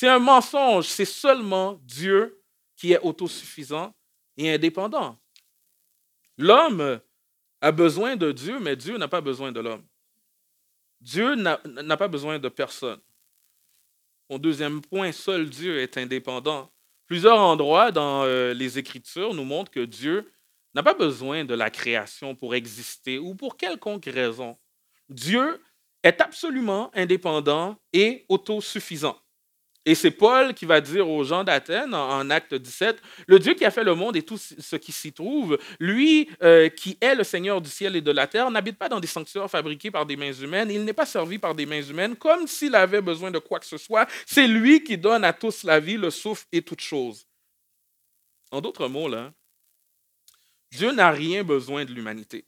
C'est 0.00 0.09
un 0.09 0.19
mensonge. 0.19 0.87
C'est 0.87 1.04
seulement 1.04 1.78
Dieu 1.83 2.42
qui 2.75 2.92
est 2.92 3.00
autosuffisant 3.00 3.95
et 4.38 4.50
indépendant. 4.50 5.19
L'homme 6.38 7.02
a 7.61 7.71
besoin 7.71 8.16
de 8.16 8.33
Dieu, 8.33 8.59
mais 8.61 8.76
Dieu 8.76 8.97
n'a 8.97 9.09
pas 9.09 9.21
besoin 9.21 9.52
de 9.52 9.61
l'homme. 9.61 9.85
Dieu 11.02 11.35
n'a 11.35 11.97
pas 11.99 12.09
besoin 12.09 12.38
de 12.38 12.49
personne. 12.49 12.99
Mon 14.30 14.38
deuxième 14.38 14.80
point, 14.80 15.12
seul 15.12 15.50
Dieu 15.50 15.80
est 15.80 15.99
indépendant. 15.99 16.73
Plusieurs 17.07 17.38
endroits 17.38 17.92
dans 17.92 18.25
euh, 18.25 18.54
les 18.54 18.78
Écritures 18.78 19.35
nous 19.35 19.45
montrent 19.45 19.71
que 19.71 19.85
Dieu 19.85 20.33
n'a 20.73 20.83
pas 20.83 20.95
besoin 20.95 21.45
de 21.45 21.52
la 21.52 21.69
création 21.69 22.35
pour 22.35 22.54
exister 22.54 23.19
ou 23.19 23.35
pour 23.35 23.59
quelconque 23.59 24.07
raison. 24.07 24.57
Dieu 25.11 25.62
est 26.02 26.23
absolument 26.23 26.90
indépendant 26.95 27.76
et 27.92 28.25
autosuffisant. 28.30 29.21
Et 29.90 29.97
c'est 29.97 30.12
Paul 30.12 30.54
qui 30.54 30.66
va 30.66 30.80
dire 30.80 31.09
aux 31.09 31.25
gens 31.25 31.42
d'Athènes 31.42 31.94
en, 31.94 32.30
acte 32.30 32.54
17, 32.54 33.02
le 33.26 33.40
Dieu 33.40 33.54
qui 33.54 33.64
a 33.64 33.73
fait 33.73 33.82
le 33.82 33.97
monde 33.97 34.14
et 34.14 34.23
tout 34.23 34.38
ce 34.38 34.76
qui 34.76 34.92
s'y 34.92 35.12
trouve, 35.12 35.59
lui 35.80 36.30
euh, 36.44 36.68
qui 36.68 36.97
est 37.00 37.16
le 37.16 37.25
Seigneur 37.25 37.61
du 37.61 37.68
ciel 37.68 37.97
et 37.97 38.00
de 38.00 38.12
la 38.12 38.28
terre, 38.28 38.52
n'habite 38.52 38.78
pas 38.78 38.88
dans 38.88 39.00
des 39.00 39.09
sanctuaires 39.09 39.50
fabriqués 39.50 39.90
par 39.90 40.06
des 40.06 40.14
mains 40.14 40.32
humaines, 40.32 40.70
il 40.70 40.85
n'est 40.85 40.92
pas 40.92 41.06
servi 41.06 41.40
par 41.40 41.56
des 41.56 41.66
mains 41.66 41.82
humaines 41.82 42.14
comme 42.14 42.47
s'il 42.47 42.76
avait 42.76 43.00
besoin 43.00 43.32
de 43.32 43.40
quoi 43.40 43.59
que 43.59 43.66
ce 43.66 43.78
soit. 43.78 44.06
C'est 44.26 44.47
lui 44.47 44.85
qui 44.85 44.97
donne 44.97 45.25
à 45.25 45.32
tous 45.32 45.64
la 45.64 45.80
vie, 45.80 45.97
le 45.97 46.11
souffle 46.11 46.47
et 46.52 46.62
toutes 46.62 46.82
choses. 46.82 47.26
En 48.52 48.61
d'autres 48.61 48.87
mots, 48.87 49.09
là, 49.09 49.32
Dieu 50.70 50.92
n'a 50.92 51.11
rien 51.11 51.42
besoin 51.42 51.85
de 51.85 51.92
l'humanité. 51.92 52.44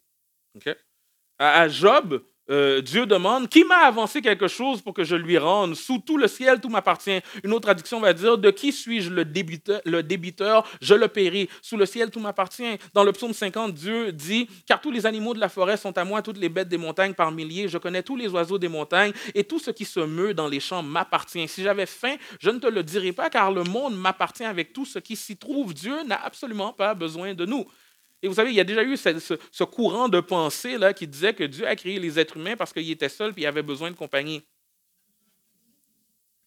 À 1.41 1.69
Job, 1.69 2.23
euh, 2.51 2.81
Dieu 2.81 3.07
demande 3.07 3.49
Qui 3.49 3.65
m'a 3.65 3.87
avancé 3.87 4.21
quelque 4.21 4.49
chose 4.49 4.83
pour 4.83 4.95
que 4.95 5.05
je 5.05 5.17
lui 5.17 5.39
rende? 5.39 5.75
Sous 5.75 5.99
tout 5.99 6.17
le 6.19 6.27
ciel, 6.27 6.61
tout 6.61 6.69
m'appartient. 6.69 7.21
Une 7.45 7.53
autre 7.53 7.63
traduction 7.63 8.01
va 8.01 8.13
dire 8.13 8.39
De 8.39 8.51
qui 8.51 8.73
suis-je 8.73 9.11
le 9.11 9.25
débiteur, 9.25 9.81
le 9.85 10.03
débiteur? 10.03 10.69
Je 10.81 10.95
le 10.95 11.09
paierai. 11.09 11.49
Sous 11.63 11.77
le 11.77 11.87
ciel, 11.87 12.11
tout 12.11 12.21
m'appartient. 12.21 12.79
Dans 12.95 13.05
le 13.05 13.13
psaume 13.13 13.33
50, 13.33 13.75
Dieu 13.75 14.13
dit 14.13 14.49
Car 14.67 14.81
tous 14.81 14.91
les 14.91 15.07
animaux 15.07 15.35
de 15.35 15.41
la 15.41 15.49
forêt 15.49 15.77
sont 15.77 15.97
à 15.97 16.05
moi, 16.05 16.23
toutes 16.23 16.39
les 16.39 16.49
bêtes 16.49 16.69
des 16.69 16.79
montagnes 16.79 17.15
par 17.15 17.31
milliers. 17.31 17.69
Je 17.69 17.79
connais 17.79 18.03
tous 18.03 18.17
les 18.17 18.29
oiseaux 18.29 18.59
des 18.59 18.69
montagnes 18.69 19.13
et 19.35 19.45
tout 19.45 19.59
ce 19.59 19.71
qui 19.71 19.85
se 19.85 20.01
meut 20.01 20.35
dans 20.35 20.49
les 20.49 20.61
champs 20.61 20.83
m'appartient. 20.83 21.47
Si 21.49 21.63
j'avais 21.63 21.87
faim, 21.87 22.17
je 22.41 22.51
ne 22.51 22.59
te 22.59 22.67
le 22.67 22.83
dirais 22.83 23.13
pas, 23.13 23.31
car 23.31 23.53
le 23.53 23.63
monde 23.65 23.97
m'appartient 23.97 24.45
avec 24.45 24.73
tout 24.73 24.85
ce 24.85 24.99
qui 24.99 25.17
s'y 25.17 25.37
trouve. 25.37 25.75
Dieu 25.75 26.03
n'a 26.05 26.23
absolument 26.25 26.73
pas 26.73 26.95
besoin 26.95 27.35
de 27.35 27.47
nous. 27.47 27.67
Et 28.23 28.29
vous 28.29 28.35
savez, 28.35 28.51
il 28.51 28.57
y 28.57 28.61
a 28.61 28.65
déjà 28.65 28.85
eu 28.85 28.97
ce, 28.97 29.65
courant 29.65 30.09
de 30.09 30.21
pensée 30.21 30.79
là, 30.79 30.95
qui 30.95 31.09
disait 31.09 31.35
que 31.35 31.45
Dieu 31.45 31.67
a 31.67 31.75
créé 31.75 31.99
les 31.99 32.19
êtres 32.19 32.37
humains 32.37 32.57
parce 32.57 32.73
qu'il 32.73 32.89
était 32.91 33.09
seul 33.09 33.33
et 33.37 33.41
il 33.41 33.47
avait 33.47 33.63
besoin 33.63 33.91
de 33.91 33.97
compagnie. 33.97 34.43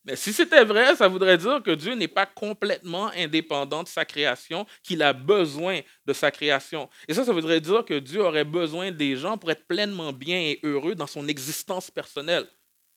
Mais 0.06 0.16
si 0.16 0.32
c'était 0.32 0.64
vrai, 0.64 0.96
ça 0.96 1.08
voudrait 1.08 1.38
dire 1.38 1.64
que 1.64 1.72
Dieu 1.72 1.96
n'est 1.96 2.08
pas 2.08 2.28
complètement 2.28 3.08
indépendant 3.16 3.82
de 3.82 3.88
sa 3.88 4.06
création, 4.06 4.68
qu'il 4.84 5.02
a 5.02 5.14
besoin 5.14 5.80
de 6.06 6.14
sa 6.14 6.30
création. 6.30 6.90
Et 7.08 7.14
ça, 7.16 7.26
ça 7.26 7.34
voudrait 7.34 7.60
dire 7.60 7.84
que 7.84 7.98
Dieu 7.98 8.22
aurait 8.22 8.46
besoin 8.46 8.92
des 8.92 9.18
gens 9.18 9.38
pour 9.38 9.50
être 9.50 9.66
pleinement 9.66 10.14
bien 10.14 10.40
et 10.40 10.60
heureux 10.62 10.94
dans 10.94 11.08
son 11.08 11.28
existence 11.28 11.90
personnelle. 11.90 12.48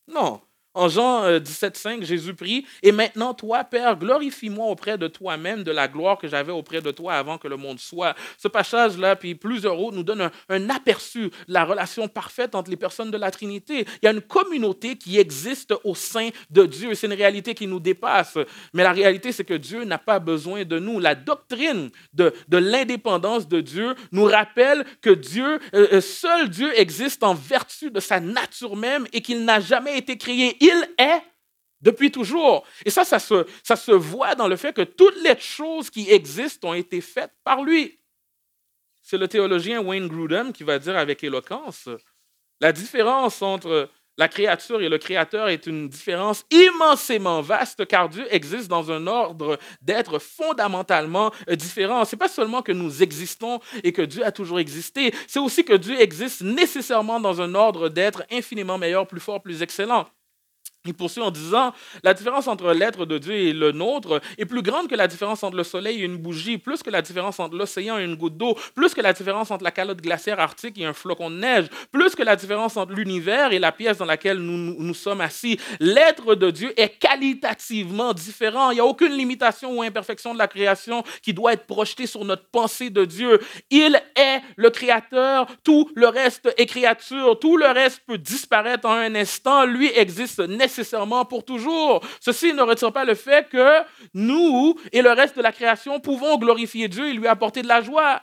Non, 0.06 0.42
en 0.74 0.88
Jean 0.88 1.38
17,5, 1.38 2.02
euh, 2.02 2.04
Jésus 2.04 2.34
prie 2.34 2.66
Et 2.82 2.92
maintenant, 2.92 3.34
toi, 3.34 3.64
Père, 3.64 3.96
glorifie-moi 3.96 4.66
auprès 4.66 4.98
de 4.98 5.08
toi-même 5.08 5.64
de 5.64 5.72
la 5.72 5.88
gloire 5.88 6.18
que 6.18 6.28
j'avais 6.28 6.52
auprès 6.52 6.80
de 6.80 6.90
toi 6.90 7.14
avant 7.14 7.38
que 7.38 7.48
le 7.48 7.56
monde 7.56 7.80
soit. 7.80 8.14
Ce 8.36 8.48
passage-là, 8.48 9.16
puis 9.16 9.34
plusieurs 9.34 9.80
autres, 9.80 9.96
nous 9.96 10.02
donne 10.02 10.30
un, 10.48 10.70
aperçu 10.70 11.28
de 11.28 11.52
la 11.52 11.64
relation 11.64 12.06
parfaite 12.06 12.54
entre 12.54 12.70
les 12.70 12.76
personnes 12.76 13.10
de 13.10 13.16
la 13.16 13.30
Trinité. 13.30 13.86
Il 14.02 14.04
y 14.04 14.08
a 14.08 14.12
une 14.12 14.20
communauté 14.20 14.96
qui 14.96 15.18
existe 15.18 15.74
au 15.84 15.94
sein 15.94 16.28
de 16.50 16.66
Dieu. 16.66 16.94
C'est 16.94 17.06
une 17.06 17.14
réalité 17.14 17.54
qui 17.54 17.66
nous 17.66 17.80
dépasse. 17.80 18.38
Mais 18.74 18.82
la 18.82 18.92
réalité, 18.92 19.32
c'est 19.32 19.44
que 19.44 19.54
Dieu 19.54 19.84
n'a 19.84 19.98
pas 19.98 20.18
besoin 20.18 20.64
de 20.64 20.78
nous. 20.78 21.00
La 21.00 21.14
doctrine 21.14 21.90
de, 22.12 22.32
l'indépendance 22.50 23.48
de 23.48 23.60
Dieu 23.60 23.94
nous 24.12 24.24
rappelle 24.24 24.84
que 25.00 25.10
Dieu, 25.10 25.58
euh, 25.74 25.88
euh, 25.92 26.00
seul 26.00 26.50
Dieu 26.50 26.70
existe 26.78 27.22
en 27.22 27.34
vertu 27.34 27.90
de 27.90 28.00
sa 28.00 28.20
nature 28.20 28.76
même 28.76 29.06
et 29.12 29.22
qu'il 29.22 29.44
n'a 29.44 29.60
jamais 29.60 29.96
été 29.96 30.18
créé 30.18 30.56
il 30.68 30.94
est 30.98 31.22
depuis 31.80 32.10
toujours. 32.10 32.64
Et 32.84 32.90
ça, 32.90 33.04
ça 33.04 33.18
se, 33.18 33.46
ça 33.62 33.76
se 33.76 33.92
voit 33.92 34.34
dans 34.34 34.48
le 34.48 34.56
fait 34.56 34.74
que 34.74 34.82
toutes 34.82 35.20
les 35.22 35.38
choses 35.38 35.90
qui 35.90 36.10
existent 36.10 36.70
ont 36.70 36.74
été 36.74 37.00
faites 37.00 37.32
par 37.44 37.62
lui. 37.62 37.98
C'est 39.02 39.18
le 39.18 39.28
théologien 39.28 39.80
Wayne 39.80 40.08
Grudem 40.08 40.52
qui 40.52 40.64
va 40.64 40.78
dire 40.78 40.96
avec 40.96 41.22
éloquence, 41.24 41.88
la 42.60 42.72
différence 42.72 43.40
entre 43.42 43.88
la 44.18 44.26
créature 44.26 44.82
et 44.82 44.88
le 44.88 44.98
créateur 44.98 45.48
est 45.48 45.66
une 45.68 45.88
différence 45.88 46.44
immensément 46.50 47.40
vaste 47.40 47.86
car 47.86 48.08
Dieu 48.08 48.26
existe 48.34 48.66
dans 48.66 48.90
un 48.90 49.06
ordre 49.06 49.58
d'être 49.80 50.18
fondamentalement 50.18 51.30
différent. 51.52 52.04
Ce 52.04 52.16
n'est 52.16 52.18
pas 52.18 52.28
seulement 52.28 52.60
que 52.60 52.72
nous 52.72 53.00
existons 53.02 53.60
et 53.84 53.92
que 53.92 54.02
Dieu 54.02 54.26
a 54.26 54.32
toujours 54.32 54.58
existé, 54.58 55.14
c'est 55.28 55.38
aussi 55.38 55.64
que 55.64 55.74
Dieu 55.74 56.00
existe 56.00 56.42
nécessairement 56.42 57.20
dans 57.20 57.40
un 57.40 57.54
ordre 57.54 57.88
d'être 57.88 58.24
infiniment 58.32 58.76
meilleur, 58.76 59.06
plus 59.06 59.20
fort, 59.20 59.40
plus 59.40 59.62
excellent. 59.62 60.08
Il 60.84 60.94
poursuit 60.94 61.20
en 61.20 61.30
disant, 61.30 61.74
la 62.02 62.14
différence 62.14 62.46
entre 62.46 62.72
l'être 62.72 63.04
de 63.04 63.18
Dieu 63.18 63.34
et 63.34 63.52
le 63.52 63.72
nôtre 63.72 64.22
est 64.38 64.46
plus 64.46 64.62
grande 64.62 64.88
que 64.88 64.94
la 64.94 65.08
différence 65.08 65.42
entre 65.42 65.56
le 65.56 65.64
soleil 65.64 66.00
et 66.00 66.04
une 66.04 66.16
bougie, 66.16 66.56
plus 66.56 66.82
que 66.82 66.88
la 66.88 67.02
différence 67.02 67.40
entre 67.40 67.56
l'océan 67.56 67.98
et 67.98 68.04
une 68.04 68.14
goutte 68.14 68.36
d'eau, 68.36 68.56
plus 68.74 68.94
que 68.94 69.00
la 69.00 69.12
différence 69.12 69.50
entre 69.50 69.64
la 69.64 69.70
calotte 69.70 70.00
glaciaire 70.00 70.40
arctique 70.40 70.78
et 70.78 70.86
un 70.86 70.92
flocon 70.94 71.30
de 71.30 71.36
neige, 71.36 71.66
plus 71.92 72.14
que 72.14 72.22
la 72.22 72.36
différence 72.36 72.76
entre 72.76 72.92
l'univers 72.92 73.52
et 73.52 73.58
la 73.58 73.72
pièce 73.72 73.98
dans 73.98 74.06
laquelle 74.06 74.38
nous, 74.38 74.56
nous 74.78 74.94
sommes 74.94 75.20
assis. 75.20 75.58
L'être 75.80 76.36
de 76.36 76.50
Dieu 76.50 76.72
est 76.80 76.98
qualitativement 76.98 78.14
différent. 78.14 78.70
Il 78.70 78.74
n'y 78.74 78.80
a 78.80 78.86
aucune 78.86 79.12
limitation 79.12 79.76
ou 79.76 79.82
imperfection 79.82 80.32
de 80.32 80.38
la 80.38 80.48
création 80.48 81.02
qui 81.22 81.34
doit 81.34 81.54
être 81.54 81.66
projetée 81.66 82.06
sur 82.06 82.24
notre 82.24 82.46
pensée 82.46 82.88
de 82.88 83.04
Dieu. 83.04 83.40
Il 83.70 84.00
est 84.16 84.40
le 84.56 84.70
Créateur, 84.70 85.48
tout 85.64 85.90
le 85.96 86.06
reste 86.06 86.54
est 86.56 86.66
créature, 86.66 87.38
tout 87.40 87.56
le 87.56 87.66
reste 87.66 88.00
peut 88.06 88.16
disparaître 88.16 88.88
en 88.88 88.92
un 88.92 89.14
instant. 89.16 89.66
Lui 89.66 89.90
existe 89.92 90.38
nécessairement 90.38 90.67
nécessairement 90.68 91.24
pour 91.24 91.44
toujours. 91.44 92.04
Ceci 92.20 92.52
ne 92.52 92.62
retire 92.62 92.92
pas 92.92 93.06
le 93.06 93.14
fait 93.14 93.48
que 93.48 93.80
nous 94.12 94.76
et 94.92 95.00
le 95.00 95.10
reste 95.10 95.36
de 95.36 95.42
la 95.42 95.52
création 95.52 95.98
pouvons 95.98 96.36
glorifier 96.36 96.88
Dieu 96.88 97.08
et 97.08 97.14
lui 97.14 97.26
apporter 97.26 97.62
de 97.62 97.68
la 97.68 97.80
joie. 97.80 98.20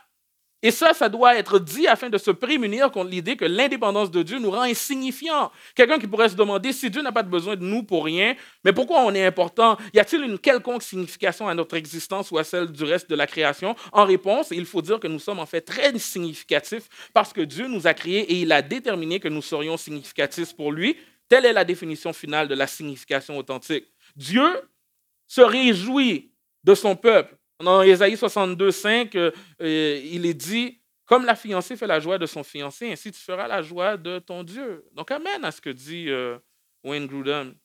Et 0.62 0.72
ça, 0.72 0.94
ça 0.94 1.10
doit 1.10 1.36
être 1.36 1.60
dit 1.60 1.86
afin 1.88 2.10
de 2.10 2.18
se 2.18 2.32
prémunir 2.32 2.90
contre 2.92 3.12
l'idée 3.12 3.36
que 3.36 3.46
l'indépendance 3.46 4.10
de 4.10 4.24
Dieu 4.24 4.40
nous 4.40 4.50
rend 4.50 4.64
insignifiants. 4.64 5.52
Quelqu'un 5.75 6.00
qui 6.00 6.08
pourrait 6.08 6.30
se 6.30 6.36
demander 6.36 6.74
si 6.74 6.90
Dieu 6.90 7.04
n'a 7.04 7.12
pas 7.12 7.22
besoin 7.22 7.56
de 7.56 7.64
nous 7.64 7.84
pour 7.84 8.06
rien, 8.06 8.36
mais 8.64 8.74
pourquoi 8.74 9.02
on 9.02 9.14
est 9.14 9.25
important? 9.25 9.78
Y 9.94 10.00
a-t-il 10.00 10.24
une 10.24 10.40
quelconque 10.40 10.82
signification 10.82 11.48
à 11.48 11.54
notre 11.54 11.75
existence 11.75 12.32
ou 12.32 12.40
à 12.40 12.44
celle 12.44 12.72
du 12.72 12.84
reste 12.84 13.10
de 13.10 13.16
la 13.16 13.28
création? 13.28 13.75
En 13.92 14.06
réponse, 14.06 14.48
il 14.52 14.66
faut 14.66 14.82
dire 14.82 15.00
que 15.00 15.08
nous 15.08 15.20
sommes 15.20 15.40
en 15.40 15.46
fait 15.46 15.62
très 15.62 15.96
significatifs 16.00 16.90
parce 17.14 17.32
que 17.32 17.42
Dieu 17.42 17.68
nous 17.68 17.86
a 17.86 17.94
créés 17.94 18.32
et 18.32 18.42
il 18.42 18.52
a 18.52 18.64
déterminé 18.64 19.20
que 19.20 19.28
nous 19.28 19.44
serions 19.44 19.78
significatifs 19.78 20.56
pour 20.56 20.72
lui 20.72 20.98
Telle 21.27 21.46
est 21.46 21.53
la 21.53 21.65
définition 21.65 22.13
finale 22.13 22.48
de 22.48 22.55
la 22.55 22.67
signification 22.67 23.38
authentique. 23.38 23.86
Dieu 24.15 24.62
se 25.27 25.41
réjouit 25.41 26.32
de 26.63 26.75
son 26.75 26.96
peuple. 26.96 27.36
Dans 27.60 27.82
Ésaïe 27.82 28.17
62, 28.17 28.72
5, 28.72 29.15
euh, 29.15 29.32
euh, 29.62 30.01
il 30.03 30.25
est 30.25 30.34
dit 30.34 30.82
Comme 31.05 31.25
la 31.25 31.36
fiancée 31.36 31.77
fait 31.77 31.88
la 31.88 32.00
joie 32.00 32.17
de 32.17 32.25
son 32.25 32.44
fiancé, 32.44 32.91
ainsi 32.91 33.12
tu 33.12 33.20
feras 33.20 33.48
la 33.48 33.62
joie 33.62 33.98
de 33.98 34.20
ton 34.20 34.44
Dieu. 34.44 34.86
Donc, 34.91 35.10
Amen 35.12 35.44
à 35.44 35.51
ce 35.51 35.62
que 35.62 35.70
dit 35.70 36.10
euh, 36.10 36.38
Wayne 36.84 37.08
Grudem. 37.08 37.55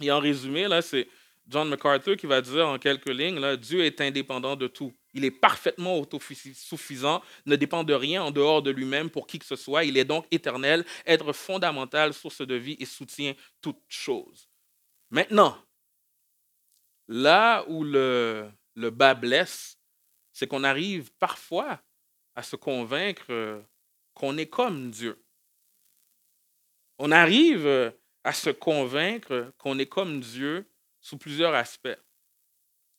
Et 0.00 0.10
en 0.10 0.18
résumé, 0.18 0.68
là, 0.68 0.82
c'est 0.82 1.08
John 1.48 1.68
MacArthur 1.68 2.16
qui 2.16 2.26
va 2.26 2.40
dire 2.40 2.66
en 2.66 2.78
quelques 2.78 3.08
lignes 3.08 3.56
Dieu 3.56 3.84
est 3.84 4.00
indépendant 4.00 4.56
de 4.56 4.66
tout. 4.66 4.92
Il 5.16 5.24
est 5.24 5.30
parfaitement 5.30 5.98
autosuffisant, 5.98 7.22
ne 7.46 7.56
dépend 7.56 7.84
de 7.84 7.94
rien 7.94 8.22
en 8.22 8.30
dehors 8.30 8.60
de 8.60 8.70
lui-même 8.70 9.08
pour 9.08 9.26
qui 9.26 9.38
que 9.38 9.46
ce 9.46 9.56
soit. 9.56 9.84
Il 9.84 9.96
est 9.96 10.04
donc 10.04 10.26
éternel, 10.30 10.84
être 11.06 11.32
fondamental, 11.32 12.12
source 12.12 12.42
de 12.42 12.54
vie 12.54 12.76
et 12.78 12.84
soutient 12.84 13.34
toutes 13.62 13.82
choses. 13.88 14.46
Maintenant, 15.08 15.56
là 17.08 17.64
où 17.66 17.82
le, 17.82 18.50
le 18.74 18.90
bas 18.90 19.14
blesse, 19.14 19.78
c'est 20.34 20.46
qu'on 20.46 20.64
arrive 20.64 21.10
parfois 21.18 21.80
à 22.34 22.42
se 22.42 22.56
convaincre 22.56 23.64
qu'on 24.12 24.36
est 24.36 24.50
comme 24.50 24.90
Dieu. 24.90 25.24
On 26.98 27.10
arrive 27.10 27.94
à 28.22 28.32
se 28.34 28.50
convaincre 28.50 29.50
qu'on 29.56 29.78
est 29.78 29.86
comme 29.86 30.20
Dieu 30.20 30.70
sous 31.00 31.16
plusieurs 31.16 31.54
aspects. 31.54 31.98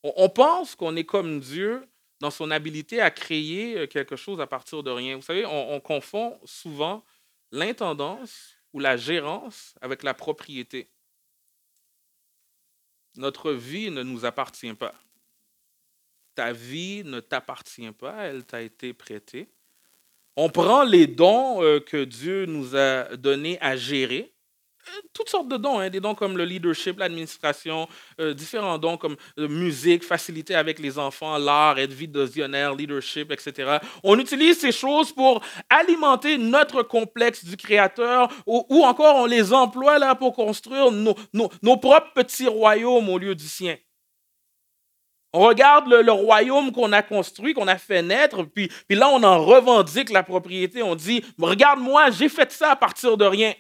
On 0.02 0.30
pense 0.30 0.76
qu'on 0.76 0.96
est 0.96 1.06
comme 1.06 1.40
Dieu 1.40 1.88
dans 2.20 2.32
son 2.32 2.52
habilité 2.52 3.02
à 3.02 3.12
créer 3.12 3.78
euh, 3.78 3.88
quelque 3.88 4.16
chose 4.16 4.42
à 4.42 4.48
partir 4.48 4.84
de 4.84 4.92
rien. 4.92 5.16
Vous 5.16 5.22
savez, 5.22 5.46
on, 5.46 5.80
confond 5.80 6.40
souvent 6.44 7.04
l'intendance 7.52 8.56
ou 8.74 8.80
la 8.80 8.98
gérance 8.98 9.76
avec 9.82 10.04
la 10.04 10.14
propriété. 10.14 10.90
Notre 13.16 13.52
vie 13.52 13.90
ne 13.90 14.04
nous 14.04 14.26
appartient 14.26 14.74
pas. 14.74 14.94
Ta 16.36 16.54
vie 16.54 17.04
ne 17.04 17.20
t'appartient 17.20 17.92
pas, 17.92 18.26
elle 18.26 18.46
t'a 18.46 18.62
été 18.62 18.94
prêtée. 18.94 19.50
On 20.36 20.50
prend 20.50 20.84
les 20.84 21.08
dons 21.08 21.64
euh, 21.64 21.80
que 21.80 22.04
Dieu 22.04 22.46
nous 22.46 22.76
a 22.76 23.16
donnés 23.16 23.60
à 23.60 23.76
gérer 23.76 24.37
toutes 25.14 25.30
sortes 25.30 25.48
de 25.48 25.58
dons, 25.58 25.80
hein, 25.80 25.90
des 25.90 26.00
dons 26.00 26.16
comme 26.16 26.38
le 26.38 26.46
leadership, 26.46 27.00
l'administration, 27.00 27.88
euh, 28.20 28.34
différents 28.34 28.78
dons 28.78 28.98
comme 28.98 29.16
la 29.36 29.48
musique, 29.48 30.04
facilité 30.04 30.56
avec 30.56 30.80
les 30.80 31.00
enfants, 31.00 31.38
l'art, 31.38 31.80
être 31.80 31.94
visionnaire, 31.94 32.76
leadership, 32.76 33.32
etc. 33.32 33.78
On 34.04 34.18
utilise 34.20 34.60
ces 34.60 34.72
choses 34.72 35.12
pour 35.12 35.42
alimenter 35.70 36.38
notre 36.38 36.84
complexe 36.84 37.46
du 37.46 37.58
Créateur 37.58 38.30
ou, 38.46 38.84
encore 38.84 39.16
on 39.16 39.26
les 39.26 39.54
emploie 39.54 40.00
là 40.00 40.16
pour 40.16 40.34
construire 40.34 40.92
nos, 40.92 41.16
nos 41.34 41.78
propres 41.78 42.14
petits 42.14 42.48
royaumes 42.48 43.10
au 43.10 43.18
lieu 43.18 43.36
du 43.36 43.48
sien. 43.48 43.78
On 45.34 45.42
regarde 45.42 45.88
le, 45.88 46.12
royaume 46.12 46.72
qu'on 46.72 46.92
a 46.94 47.02
construit, 47.02 47.54
qu'on 47.54 47.68
a 47.68 47.78
fait 47.78 48.02
naître, 48.02 48.44
puis, 48.44 48.72
puis 48.88 48.98
là, 48.98 49.10
on 49.10 49.22
en 49.24 49.44
revendique 49.44 50.10
la 50.10 50.24
propriété. 50.24 50.82
On 50.82 50.96
dit, 50.96 51.24
regarde-moi, 51.38 52.12
j'ai 52.12 52.30
fait 52.30 52.52
ça 52.52 52.72
à 52.72 52.76
partir 52.76 53.18
de 53.18 53.26
rien. 53.26 53.54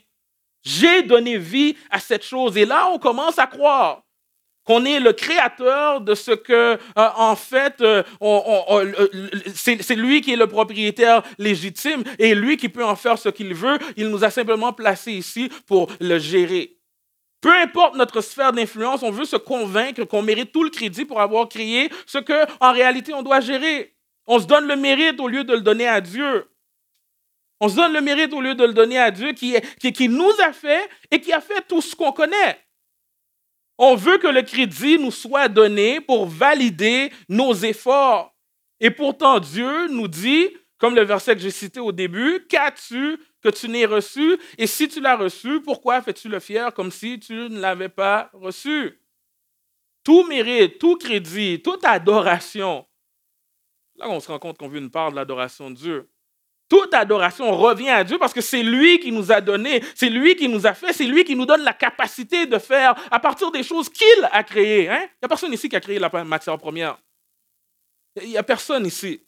J'ai 0.67 1.01
donné 1.03 1.37
vie 1.37 1.77
à 1.89 1.99
cette 1.99 2.25
chose. 2.25 2.57
Et 2.57 2.65
là, 2.65 2.89
on 2.91 2.99
commence 2.99 3.39
à 3.39 3.47
croire 3.47 4.03
qu'on 4.65 4.83
est 4.83 4.99
le 4.99 5.13
créateur 5.13 6.01
de 6.01 6.13
ce 6.13 6.31
que, 6.31 6.53
euh, 6.53 6.77
en 7.15 7.37
fait, 7.37 7.79
euh, 7.79 8.03
c'est 9.55 9.95
lui 9.95 10.19
qui 10.19 10.33
est 10.33 10.35
le 10.35 10.47
propriétaire 10.47 11.23
légitime 11.37 12.03
et 12.19 12.35
lui 12.35 12.57
qui 12.57 12.67
peut 12.67 12.83
en 12.83 12.97
faire 12.97 13.17
ce 13.17 13.29
qu'il 13.29 13.53
veut. 13.53 13.79
Il 13.95 14.09
nous 14.09 14.25
a 14.25 14.29
simplement 14.29 14.73
placés 14.73 15.13
ici 15.13 15.49
pour 15.67 15.87
le 16.01 16.19
gérer. 16.19 16.75
Peu 17.39 17.53
importe 17.53 17.95
notre 17.95 18.19
sphère 18.19 18.51
d'influence, 18.51 19.03
on 19.03 19.11
veut 19.11 19.23
se 19.23 19.37
convaincre 19.37 20.03
qu'on 20.03 20.21
mérite 20.21 20.51
tout 20.51 20.65
le 20.65 20.69
crédit 20.69 21.05
pour 21.05 21.21
avoir 21.21 21.47
créé 21.47 21.89
ce 22.05 22.17
que, 22.17 22.45
en 22.59 22.73
réalité, 22.73 23.13
on 23.13 23.23
doit 23.23 23.39
gérer. 23.39 23.95
On 24.25 24.37
se 24.37 24.47
donne 24.47 24.67
le 24.67 24.75
mérite 24.75 25.17
au 25.21 25.29
lieu 25.29 25.45
de 25.45 25.53
le 25.53 25.61
donner 25.61 25.87
à 25.87 26.01
Dieu. 26.01 26.45
On 27.59 27.69
se 27.69 27.75
donne 27.75 27.93
le 27.93 28.01
mérite 28.01 28.33
au 28.33 28.41
lieu 28.41 28.55
de 28.55 28.65
le 28.65 28.73
donner 28.73 28.99
à 28.99 29.09
Dieu 29.09 29.33
qui, 29.33 29.55
qui, 29.79 30.09
nous 30.09 30.31
a 30.43 30.53
fait 30.53 30.89
et 31.09 31.19
qui 31.19 31.33
a 31.33 31.41
fait 31.41 31.61
tout 31.67 31.81
ce 31.81 31.95
qu'on 31.95 32.11
connaît. 32.11 32.59
On 33.79 33.95
veut 33.95 34.17
que 34.17 34.27
le 34.27 34.41
crédit 34.41 34.99
nous 34.99 35.11
soit 35.11 35.47
donné 35.47 36.01
pour 36.01 36.27
valider 36.27 37.11
nos 37.29 37.53
efforts. 37.53 38.35
Et 38.79 38.91
pourtant, 38.91 39.39
Dieu 39.39 39.87
nous 39.87 40.07
dit, 40.07 40.49
comme 40.77 40.95
le 40.95 41.03
verset 41.03 41.35
que 41.35 41.41
j'ai 41.41 41.51
cité 41.51 41.79
au 41.79 41.91
début, 41.91 42.45
qu'as-tu 42.47 43.19
que 43.41 43.49
tu 43.49 43.69
n'aies 43.69 43.85
reçu? 43.85 44.37
Et 44.57 44.67
si 44.67 44.87
tu 44.87 44.99
l'as 44.99 45.15
reçu, 45.15 45.61
pourquoi 45.61 46.01
fais-tu 46.01 46.29
le 46.29 46.39
fier 46.39 46.73
comme 46.73 46.91
si 46.91 47.19
tu 47.19 47.33
ne 47.33 47.59
l'avais 47.59 47.89
pas 47.89 48.29
reçu? 48.33 48.99
Tout 50.03 50.25
mérite, 50.25 50.79
tout 50.79 50.95
crédit, 50.95 51.61
toute 51.61 51.83
adoration. 51.83 52.85
Là, 53.95 54.09
on 54.09 54.19
se 54.19 54.27
rend 54.27 54.39
compte 54.39 54.57
qu'on 54.57 54.67
veut 54.67 54.79
une 54.79 54.91
part 54.91 55.11
de 55.11 55.15
l'adoration 55.15 55.71
de 55.71 55.75
Dieu. 55.75 56.09
Toute 56.69 56.93
adoration 56.93 57.55
revient 57.55 57.89
à 57.89 58.03
Dieu 58.03 58.17
parce 58.17 58.33
que 58.33 58.41
c'est 58.41 58.63
lui 58.63 58.99
qui 58.99 59.11
nous 59.11 59.31
a 59.31 59.39
donné, 59.39 59.81
c'est 59.95 60.09
lui 60.09 60.35
qui 60.35 60.49
nous 60.49 60.67
a 60.67 60.73
fait, 60.73 60.91
c'est 60.91 61.05
lui 61.05 61.23
qui 61.23 61.35
nous 61.35 61.45
donne 61.45 61.63
la 61.63 61.73
capacité 61.73 62.45
de 62.45 62.59
faire 62.59 62.95
à 63.09 63.19
partir 63.19 63.51
des 63.51 63.63
choses 63.63 63.89
qu'il 63.89 64.27
a 64.31 64.43
créées. 64.43 64.89
Hein? 64.89 64.99
Il 65.01 65.19
n'y 65.21 65.25
a 65.25 65.27
personne 65.29 65.53
ici 65.53 65.69
qui 65.69 65.75
a 65.75 65.79
créé 65.79 65.97
la 65.97 66.09
matière 66.25 66.57
première. 66.57 66.97
Il 68.21 68.29
n'y 68.29 68.37
a 68.37 68.43
personne 68.43 68.85
ici. 68.85 69.21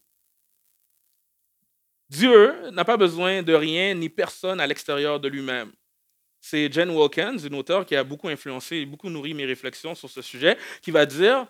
Dieu 2.10 2.70
n'a 2.72 2.84
pas 2.84 2.98
besoin 2.98 3.42
de 3.44 3.54
rien 3.54 3.94
ni 3.94 4.10
personne 4.10 4.60
à 4.60 4.68
l'extérieur 4.68 5.20
de 5.20 5.28
lui-même. 5.30 5.72
C'est 6.42 6.72
Jen 6.72 6.90
Wilkins, 6.90 7.38
une 7.38 7.56
auteure 7.56 7.86
qui 7.86 7.96
a 7.96 8.04
beaucoup 8.04 8.28
influencé 8.28 8.78
et 8.78 8.86
beaucoup 8.86 9.10
nourri 9.10 9.34
mes 9.34 9.46
réflexions 9.46 9.94
sur 9.94 10.10
ce 10.10 10.22
sujet, 10.22 10.58
qui 10.82 10.92
va 10.92 11.06
dire 11.06 11.46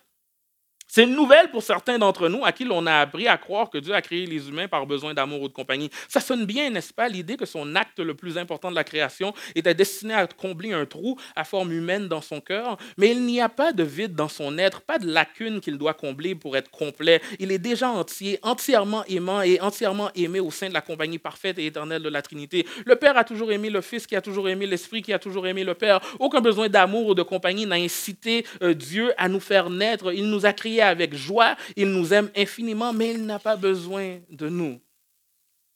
c'est 0.91 1.03
une 1.03 1.13
nouvelle 1.13 1.51
pour 1.51 1.61
certains 1.61 1.99
d'entre 1.99 2.29
nous 2.29 2.43
à 2.43 2.51
qui 2.51 2.65
l'on 2.65 2.87
a 2.87 2.95
appris 2.95 3.27
à 3.27 3.37
croire 3.37 3.69
que 3.69 3.77
Dieu 3.77 3.93
a 3.93 4.01
créé 4.01 4.25
les 4.25 4.49
humains 4.49 4.67
par 4.67 4.87
besoin 4.87 5.13
d'amour 5.13 5.43
ou 5.43 5.47
de 5.47 5.53
compagnie. 5.53 5.91
Ça 6.07 6.19
sonne 6.19 6.47
bien, 6.47 6.71
n'est-ce 6.71 6.91
pas, 6.91 7.07
l'idée 7.07 7.37
que 7.37 7.45
son 7.45 7.75
acte 7.75 7.99
le 7.99 8.15
plus 8.15 8.39
important 8.39 8.71
de 8.71 8.75
la 8.75 8.83
création 8.83 9.31
était 9.53 9.75
destiné 9.75 10.15
à 10.15 10.25
combler 10.25 10.73
un 10.73 10.87
trou 10.87 11.15
à 11.35 11.43
forme 11.43 11.71
humaine 11.73 12.07
dans 12.07 12.21
son 12.21 12.41
cœur, 12.41 12.77
mais 12.97 13.11
il 13.11 13.21
n'y 13.21 13.39
a 13.39 13.49
pas 13.49 13.71
de 13.71 13.83
vide 13.83 14.15
dans 14.15 14.29
son 14.29 14.57
être, 14.57 14.81
pas 14.81 14.97
de 14.97 15.05
lacune 15.05 15.61
qu'il 15.61 15.77
doit 15.77 15.93
combler 15.93 16.33
pour 16.33 16.57
être 16.57 16.71
complet. 16.71 17.21
Il 17.37 17.51
est 17.51 17.59
déjà 17.59 17.89
entier, 17.89 18.39
entièrement 18.41 19.05
aimant 19.05 19.43
et 19.43 19.61
entièrement 19.61 20.09
aimé 20.15 20.39
au 20.39 20.49
sein 20.49 20.69
de 20.69 20.73
la 20.73 20.81
compagnie 20.81 21.19
parfaite 21.19 21.59
et 21.59 21.67
éternelle 21.67 22.01
de 22.01 22.09
la 22.09 22.23
Trinité. 22.23 22.65
Le 22.87 22.95
Père 22.95 23.15
a 23.15 23.23
toujours 23.23 23.51
aimé 23.51 23.69
le 23.69 23.81
Fils, 23.81 24.07
qui 24.07 24.15
a 24.15 24.21
toujours 24.21 24.49
aimé 24.49 24.65
l'Esprit, 24.65 25.03
qui 25.03 25.13
a 25.13 25.19
toujours 25.19 25.45
aimé 25.45 25.63
le 25.63 25.75
Père. 25.75 25.99
Aucun 26.17 26.41
besoin 26.41 26.67
d'amour 26.67 27.05
ou 27.09 27.13
de 27.13 27.21
compagnie 27.21 27.67
n'a 27.67 27.75
incité 27.75 28.43
euh, 28.63 28.73
Dieu 28.73 29.13
à 29.17 29.29
nous 29.29 29.39
faire 29.39 29.69
naître. 29.69 30.11
Il 30.11 30.31
nous 30.31 30.47
a 30.47 30.53
créés 30.53 30.78
avec 30.81 31.13
joie, 31.13 31.55
il 31.75 31.87
nous 31.87 32.13
aime 32.13 32.29
infiniment, 32.35 32.93
mais 32.93 33.11
il 33.11 33.25
n'a 33.25 33.39
pas 33.39 33.55
besoin 33.55 34.19
de 34.29 34.49
nous. 34.49 34.79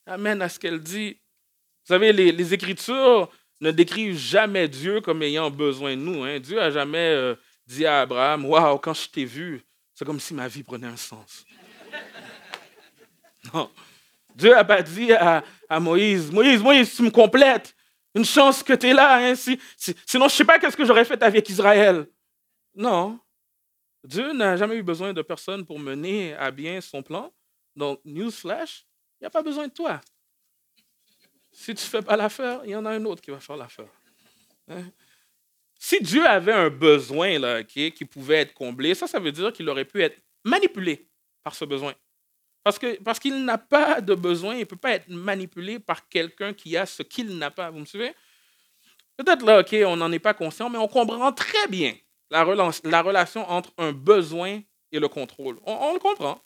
Amen 0.06 0.42
à 0.42 0.50
ce 0.50 0.60
qu'elle 0.60 0.80
dit. 0.80 1.18
Vous 1.86 1.94
savez, 1.94 2.14
les, 2.14 2.54
Écritures 2.54 3.30
ne 3.60 3.72
décrivent 3.72 4.18
jamais 4.18 4.68
Dieu 4.68 5.02
comme 5.02 5.22
ayant 5.24 5.50
besoin 5.50 5.92
de 5.92 6.02
nous. 6.02 6.24
Hein. 6.24 6.40
Dieu 6.40 6.58
n'a 6.58 6.72
jamais 6.72 6.98
euh, 6.98 7.36
dit 7.66 7.86
à 7.86 8.02
Abraham, 8.02 8.46
Waouh, 8.46 8.78
quand 8.78 8.94
je 8.94 9.10
t'ai 9.10 9.26
vu, 9.26 9.62
c'est 9.94 10.06
comme 10.06 10.20
si 10.20 10.34
ma 10.34 10.48
vie 10.48 10.64
prenait 10.64 10.88
un 10.88 10.98
sens. 10.98 11.46
non. 13.54 13.70
Dieu 14.36 14.52
n'a 14.52 14.64
pas 14.64 14.82
dit 14.82 15.14
à, 15.14 15.44
Moïse, 15.80 16.32
Moïse, 16.32 16.62
Moïse, 16.62 16.96
tu 16.96 17.04
me 17.04 17.12
complètes. 17.12 17.76
Une 18.16 18.26
chance 18.26 18.64
que 18.64 18.74
tu 18.74 18.90
es 18.90 18.94
là. 18.94 19.18
Hein, 19.18 19.36
sinon, 19.36 19.58
je 20.08 20.18
ne 20.18 20.30
sais 20.30 20.46
pas 20.46 20.60
qu'est-ce 20.60 20.78
que 20.78 20.86
j'aurais 20.86 21.06
fait 21.06 21.22
avec 21.22 21.48
Israël. 21.50 22.08
Non. 22.76 23.20
Dieu 24.04 24.34
n'a 24.34 24.58
jamais 24.58 24.76
eu 24.76 24.84
besoin 24.84 25.14
de 25.14 25.22
personne 25.22 25.66
pour 25.66 25.80
mener 25.80 26.34
à 26.34 26.52
bien 26.52 26.82
son 26.82 27.02
plan. 27.02 27.34
Donc, 27.76 28.00
newsflash, 28.04 28.86
il 29.20 29.24
n'y 29.24 29.28
a 29.28 29.30
pas 29.30 29.42
besoin 29.42 29.68
de 29.68 29.74
toi. 29.74 30.02
Si 31.52 31.74
tu 31.74 31.84
ne 31.84 31.90
fais 31.90 32.02
pas 32.02 32.18
l'affaire, 32.18 32.62
il 32.66 32.72
y 32.72 32.76
en 32.76 32.86
a 32.86 32.92
un 32.92 33.06
autre 33.06 33.22
qui 33.22 33.32
va 33.32 33.40
faire 33.40 33.56
l'affaire. 33.56 33.90
Hein? 34.68 34.84
Si 35.80 36.02
Dieu 36.02 36.26
avait 36.26 36.54
un 36.54 36.70
besoin 36.70 37.40
là, 37.40 37.64
qui, 37.64 37.92
pouvait 38.06 38.38
être 38.38 38.54
comblé, 38.54 38.96
ça, 38.96 39.08
ça 39.08 39.20
veut 39.20 39.32
dire 39.32 39.54
qu'il 39.54 39.68
aurait 39.70 39.86
pu 39.86 40.02
être 40.02 40.22
manipulé 40.44 41.08
par 41.44 41.56
ce 41.56 41.66
besoin. 41.66 41.94
Parce 42.64 42.80
qu'il 42.80 42.98
parce 43.04 43.20
qu'il 43.20 43.44
n'a 43.44 43.58
pas 43.58 44.00
de 44.00 44.16
besoin, 44.16 44.56
il 44.56 44.62
ne 44.62 44.64
peut 44.64 44.78
pas 44.78 44.92
être 44.92 45.10
manipulé 45.10 45.80
par 45.80 46.08
quelqu'un 46.08 46.54
qui 46.54 46.78
a 46.78 46.86
ce 46.86 47.04
qu'il 47.04 47.38
n'a 47.38 47.52
pas. 47.52 47.70
Vous 47.70 47.80
me 47.80 47.86
suivez? 47.86 48.14
Peut-être 49.18 49.46
là, 49.46 49.60
OK, 49.60 49.76
on 49.86 49.98
n'en 49.98 50.12
est 50.12 50.20
pas 50.20 50.34
conscient, 50.34 50.70
mais 50.70 50.78
on 50.78 50.88
comprend 50.88 51.34
très 51.34 51.68
bien 51.68 51.94
la, 52.34 53.02
relation 53.02 53.50
entre 53.50 53.72
un 53.78 53.92
besoin 53.92 54.62
et 54.92 55.00
le 55.00 55.08
contrôle. 55.08 55.60
On, 55.66 55.94
le 55.94 56.00
comprend. 56.00 56.42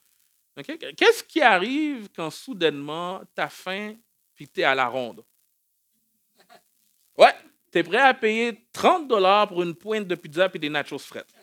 Qu'est-ce 0.63 1.23
qui 1.23 1.41
arrive 1.41 2.09
quand 2.15 2.29
soudainement 2.29 3.21
tu 3.35 3.41
as 3.41 3.49
faim 3.49 3.95
puis 4.35 4.47
tu 4.47 4.61
es 4.61 4.63
à 4.63 4.75
la 4.75 4.87
ronde? 4.87 5.23
Ouais, 7.17 7.33
tu 7.71 7.79
es 7.79 7.83
prêt 7.83 7.97
à 7.97 8.13
payer 8.13 8.67
30 8.73 9.07
dollars 9.07 9.47
pour 9.47 9.63
une 9.63 9.75
pointe 9.75 10.07
de 10.07 10.15
pizza 10.15 10.49
et 10.53 10.59
des 10.59 10.69
nachos 10.69 10.99
frettes. 10.99 11.33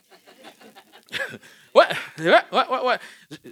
ouais, 1.74 1.85
ouais, 2.18 2.33
ouais, 2.52 2.80
ouais. 2.85 2.98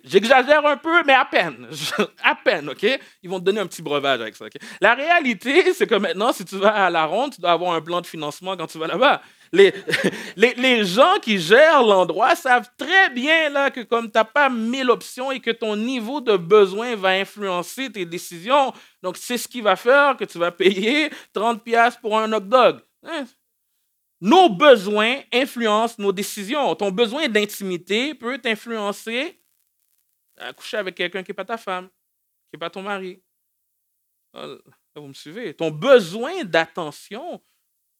J'exagère 0.04 0.64
un 0.66 0.76
peu, 0.76 1.02
mais 1.04 1.12
à 1.12 1.24
peine. 1.24 1.68
à 2.22 2.34
peine, 2.34 2.70
OK? 2.70 2.86
Ils 3.22 3.30
vont 3.30 3.38
te 3.38 3.44
donner 3.44 3.60
un 3.60 3.66
petit 3.66 3.82
breuvage 3.82 4.20
avec 4.20 4.36
ça? 4.36 4.46
La 4.80 4.94
réalité, 4.94 5.72
c'est 5.74 5.86
que 5.86 5.94
maintenant, 5.94 6.32
si 6.32 6.44
tu 6.44 6.56
vas 6.56 6.86
à 6.86 6.90
la 6.90 7.04
ronde, 7.04 7.34
tu 7.34 7.40
dois 7.40 7.52
avoir 7.52 7.72
un 7.74 7.80
plan 7.80 8.00
de 8.00 8.06
financement 8.06 8.56
quand 8.56 8.66
tu 8.66 8.78
vas 8.78 8.86
là-bas. 8.86 9.22
Les, 9.54 9.74
les, 10.36 10.84
gens 10.84 11.18
qui 11.20 11.38
gèrent 11.38 11.82
l'endroit 11.82 12.34
savent 12.34 12.70
très 12.78 13.10
bien 13.10 13.50
là, 13.50 13.70
que 13.70 13.80
comme 13.80 14.06
tu 14.10 14.16
n'as 14.16 14.24
pas 14.24 14.48
mille 14.48 14.90
options 14.90 15.30
et 15.30 15.40
que 15.40 15.50
ton 15.50 15.76
niveau 15.76 16.22
de 16.22 16.38
besoin 16.38 16.96
va 16.96 17.10
influencer 17.10 17.92
tes 17.92 18.06
décisions, 18.06 18.72
donc 19.02 19.18
c'est 19.18 19.36
ce 19.36 19.46
qui 19.46 19.60
va 19.60 19.76
faire 19.76 20.16
que 20.16 20.24
tu 20.24 20.38
vas 20.38 20.52
payer 20.52 21.10
30 21.34 21.62
pièces 21.62 21.96
pour 21.98 22.18
un 22.18 22.32
hot 22.32 22.40
dog. 22.40 22.80
Hein? 23.02 23.26
Nos 24.22 24.48
besoins 24.48 25.20
influencent 25.32 25.96
nos 25.98 26.12
décisions. 26.12 26.74
Ton 26.74 26.90
besoin 26.90 27.28
d'intimité 27.28 28.14
peut 28.14 28.38
t'influencer 28.38 29.38
à 30.38 30.52
coucher 30.54 30.78
avec 30.78 30.94
quelqu'un 30.94 31.22
qui 31.22 31.30
n'est 31.30 31.34
pas 31.34 31.44
ta 31.44 31.58
femme, 31.58 31.88
qui 31.88 32.54
n'est 32.54 32.60
pas 32.60 32.70
ton 32.70 32.82
mari. 32.82 33.22
Ah, 34.32 34.46
vous 34.96 35.08
me 35.08 35.12
suivez? 35.12 35.52
Ton 35.54 35.70
besoin 35.70 36.44
d'attention 36.44 37.42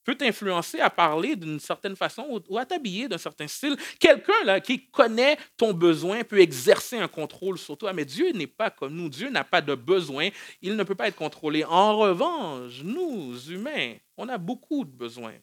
peut 0.04 0.14
t'influencer 0.14 0.80
à 0.80 0.90
parler 0.90 1.36
d'une 1.36 1.60
certaine 1.60 1.96
façon 1.96 2.42
ou 2.48 2.58
à 2.58 2.66
t'habiller 2.66 3.08
d'un 3.08 3.18
certain 3.18 3.46
style. 3.46 3.76
Quelqu'un 3.98 4.44
là 4.44 4.60
qui 4.60 4.86
connaît 4.88 5.36
ton 5.56 5.72
besoin 5.72 6.24
peut 6.24 6.40
exercer 6.40 6.98
un 6.98 7.08
contrôle 7.08 7.58
sur 7.58 7.76
toi, 7.76 7.92
mais 7.92 8.04
Dieu 8.04 8.32
n'est 8.32 8.46
pas 8.46 8.70
comme 8.70 8.94
nous. 8.94 9.08
Dieu 9.08 9.30
n'a 9.30 9.44
pas 9.44 9.60
de 9.60 9.74
besoin. 9.74 10.28
Il 10.60 10.76
ne 10.76 10.82
peut 10.84 10.94
pas 10.94 11.08
être 11.08 11.16
contrôlé. 11.16 11.64
En 11.64 11.96
revanche, 11.96 12.82
nous, 12.82 13.36
humains, 13.48 13.96
on 14.16 14.28
a 14.28 14.38
beaucoup 14.38 14.84
de 14.84 14.90
besoins. 14.90 15.34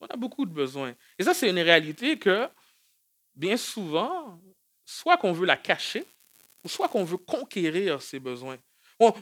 On 0.00 0.06
a 0.06 0.16
beaucoup 0.16 0.46
de 0.46 0.52
besoins. 0.52 0.94
Et 1.18 1.22
ça, 1.22 1.34
c'est 1.34 1.48
une 1.48 1.60
réalité 1.60 2.18
que, 2.18 2.48
bien 3.34 3.56
souvent, 3.56 4.40
soit 4.84 5.16
qu'on 5.16 5.32
veut 5.32 5.46
la 5.46 5.56
cacher, 5.56 6.04
ou 6.64 6.68
soit 6.68 6.88
qu'on 6.88 7.04
veut 7.04 7.18
conquérir 7.18 8.02
ses 8.02 8.18
besoins. 8.18 8.56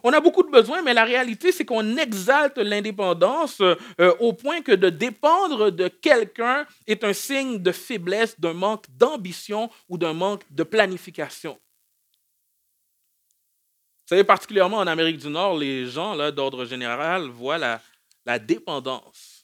On, 0.02 0.12
a 0.12 0.20
beaucoup 0.20 0.42
de 0.42 0.50
besoins, 0.50 0.82
mais 0.82 0.92
la 0.92 1.04
réalité, 1.04 1.52
c'est 1.52 1.64
qu'on 1.64 1.96
exalte 1.96 2.58
l'indépendance 2.58 3.60
euh, 3.60 4.14
au 4.20 4.32
point 4.32 4.60
que 4.60 4.72
de 4.72 4.90
dépendre 4.90 5.70
de 5.70 5.88
quelqu'un 5.88 6.66
est 6.86 7.04
un 7.04 7.12
signe 7.12 7.58
de 7.58 7.72
faiblesse, 7.72 8.38
d'un 8.38 8.52
manque 8.52 8.84
d'ambition 8.90 9.70
ou 9.88 9.96
d'un 9.96 10.12
manque 10.12 10.42
de 10.50 10.62
planification. 10.62 11.52
Vous 14.02 14.16
savez, 14.16 14.24
particulièrement 14.24 14.78
en 14.78 14.86
Amérique 14.86 15.18
du 15.18 15.28
Nord, 15.28 15.56
les 15.56 15.86
gens 15.86 16.16
d'ordre 16.32 16.64
général 16.64 17.28
voient 17.28 17.58
la, 17.58 17.80
la 18.26 18.38
dépendance 18.38 19.40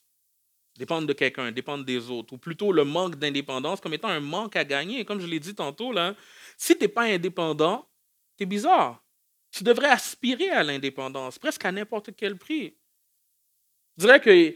dépendre 0.78 1.06
de 1.06 1.12
quelqu'un, 1.12 1.50
dépendre 1.52 1.84
des 1.84 2.10
autres, 2.10 2.34
ou 2.34 2.38
plutôt 2.38 2.72
le 2.72 2.84
manque 2.84 3.16
d'indépendance 3.16 3.80
comme 3.80 3.94
étant 3.94 4.08
un 4.08 4.20
manque 4.20 4.56
à 4.56 4.64
gagner. 4.64 5.04
Comme 5.04 5.20
je 5.20 5.26
l'ai 5.26 5.40
dit 5.40 5.54
tantôt, 5.54 5.92
là, 5.92 6.14
si 6.56 6.76
tu 6.76 6.82
n'es 6.82 6.88
pas 6.88 7.04
indépendant, 7.04 7.88
tu 8.36 8.44
es 8.44 8.46
bizarre. 8.46 9.02
Tu 9.56 9.64
devrais 9.64 9.88
aspirer 9.88 10.50
à 10.50 10.62
l'indépendance, 10.62 11.38
presque 11.38 11.64
à 11.64 11.72
n'importe 11.72 12.14
quel 12.14 12.36
prix. 12.36 12.76
Je 13.96 14.04
dirais 14.04 14.20
que 14.20 14.54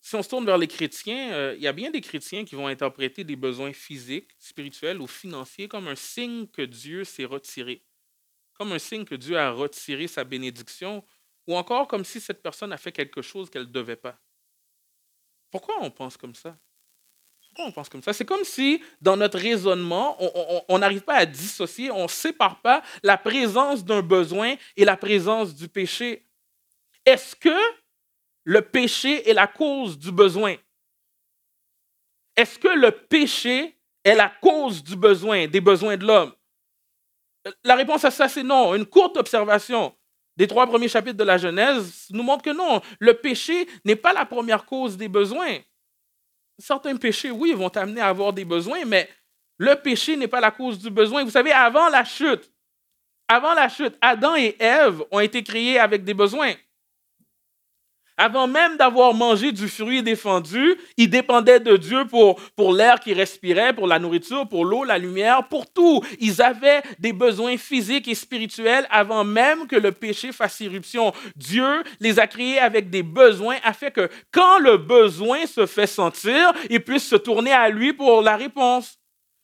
si 0.00 0.14
on 0.14 0.22
se 0.22 0.28
tourne 0.28 0.46
vers 0.46 0.58
les 0.58 0.68
chrétiens, 0.68 1.32
euh, 1.32 1.54
il 1.56 1.62
y 1.64 1.66
a 1.66 1.72
bien 1.72 1.90
des 1.90 2.00
chrétiens 2.00 2.44
qui 2.44 2.54
vont 2.54 2.68
interpréter 2.68 3.24
des 3.24 3.34
besoins 3.34 3.72
physiques, 3.72 4.30
spirituels 4.38 5.00
ou 5.00 5.08
financiers 5.08 5.66
comme 5.66 5.88
un 5.88 5.96
signe 5.96 6.46
que 6.46 6.62
Dieu 6.62 7.02
s'est 7.02 7.24
retiré, 7.24 7.84
comme 8.52 8.70
un 8.70 8.78
signe 8.78 9.04
que 9.04 9.16
Dieu 9.16 9.36
a 9.36 9.50
retiré 9.50 10.06
sa 10.06 10.22
bénédiction, 10.22 11.04
ou 11.48 11.56
encore 11.56 11.88
comme 11.88 12.04
si 12.04 12.20
cette 12.20 12.44
personne 12.44 12.72
a 12.72 12.78
fait 12.78 12.92
quelque 12.92 13.22
chose 13.22 13.50
qu'elle 13.50 13.62
ne 13.62 13.72
devait 13.72 13.96
pas. 13.96 14.20
Pourquoi 15.50 15.82
on 15.82 15.90
pense 15.90 16.16
comme 16.16 16.34
ça? 16.34 16.56
Pourquoi 17.54 17.70
on 17.70 17.72
pense 17.72 17.88
comme 17.88 18.02
ça? 18.02 18.12
C'est 18.12 18.24
comme 18.24 18.42
si, 18.42 18.82
dans 19.00 19.16
notre 19.16 19.38
raisonnement, 19.38 20.16
on 20.68 20.78
n'arrive 20.80 21.02
pas 21.02 21.14
à 21.14 21.24
dissocier, 21.24 21.88
on 21.88 22.02
ne 22.04 22.08
sépare 22.08 22.60
pas 22.60 22.82
la 23.04 23.16
présence 23.16 23.84
d'un 23.84 24.02
besoin 24.02 24.56
et 24.76 24.84
la 24.84 24.96
présence 24.96 25.54
du 25.54 25.68
péché. 25.68 26.26
Est-ce 27.06 27.36
que 27.36 27.56
le 28.42 28.60
péché 28.60 29.30
est 29.30 29.34
la 29.34 29.46
cause 29.46 29.96
du 29.96 30.10
besoin? 30.10 30.56
Est-ce 32.34 32.58
que 32.58 32.66
le 32.66 32.90
péché 32.90 33.78
est 34.02 34.16
la 34.16 34.30
cause 34.42 34.82
du 34.82 34.96
besoin, 34.96 35.46
des 35.46 35.60
besoins 35.60 35.96
de 35.96 36.04
l'homme? 36.04 36.32
La 37.62 37.76
réponse 37.76 38.04
à 38.04 38.10
ça, 38.10 38.28
c'est 38.28 38.42
non. 38.42 38.74
Une 38.74 38.86
courte 38.86 39.16
observation 39.16 39.94
des 40.36 40.48
trois 40.48 40.66
premiers 40.66 40.88
chapitres 40.88 41.18
de 41.18 41.22
la 41.22 41.38
Genèse 41.38 42.08
nous 42.10 42.24
montre 42.24 42.42
que 42.42 42.50
non, 42.50 42.82
le 42.98 43.14
péché 43.14 43.68
n'est 43.84 43.94
pas 43.94 44.12
la 44.12 44.26
première 44.26 44.66
cause 44.66 44.96
des 44.96 45.06
besoins. 45.06 45.58
Certains 46.58 46.96
péchés, 46.96 47.30
oui, 47.30 47.52
vont 47.52 47.70
t'amener 47.70 48.00
à 48.00 48.08
avoir 48.08 48.32
des 48.32 48.44
besoins, 48.44 48.84
mais 48.84 49.08
le 49.58 49.74
péché 49.76 50.16
n'est 50.16 50.28
pas 50.28 50.40
la 50.40 50.50
cause 50.50 50.78
du 50.78 50.90
besoin. 50.90 51.24
Vous 51.24 51.30
savez, 51.30 51.52
avant 51.52 51.88
la 51.88 52.04
chute, 52.04 52.50
avant 53.28 53.54
la 53.54 53.68
chute, 53.68 53.96
Adam 54.00 54.36
et 54.36 54.56
Ève 54.58 55.02
ont 55.10 55.20
été 55.20 55.42
créés 55.42 55.78
avec 55.78 56.04
des 56.04 56.14
besoins. 56.14 56.52
Avant 58.16 58.46
même 58.46 58.76
d'avoir 58.76 59.12
mangé 59.12 59.50
du 59.50 59.66
fruit 59.66 60.02
défendu, 60.02 60.76
ils 60.96 61.10
dépendaient 61.10 61.58
de 61.58 61.76
Dieu 61.76 62.04
pour, 62.06 62.40
pour 62.54 62.72
l'air 62.72 63.00
qu'ils 63.00 63.18
respiraient, 63.18 63.74
pour 63.74 63.88
la 63.88 63.98
nourriture, 63.98 64.48
pour 64.48 64.64
l'eau, 64.64 64.84
la 64.84 64.98
lumière, 64.98 65.48
pour 65.48 65.66
tout. 65.72 66.00
Ils 66.20 66.40
avaient 66.40 66.82
des 67.00 67.12
besoins 67.12 67.56
physiques 67.56 68.06
et 68.06 68.14
spirituels 68.14 68.86
avant 68.90 69.24
même 69.24 69.66
que 69.66 69.74
le 69.74 69.90
péché 69.90 70.30
fasse 70.30 70.60
irruption. 70.60 71.12
Dieu 71.34 71.82
les 71.98 72.20
a 72.20 72.28
créés 72.28 72.60
avec 72.60 72.88
des 72.88 73.02
besoins 73.02 73.56
afin 73.64 73.90
que 73.90 74.08
quand 74.30 74.60
le 74.60 74.76
besoin 74.76 75.46
se 75.46 75.66
fait 75.66 75.88
sentir, 75.88 76.52
ils 76.70 76.84
puissent 76.84 77.08
se 77.08 77.16
tourner 77.16 77.52
à 77.52 77.68
lui 77.68 77.92
pour 77.92 78.22
la 78.22 78.36
réponse. 78.36 78.98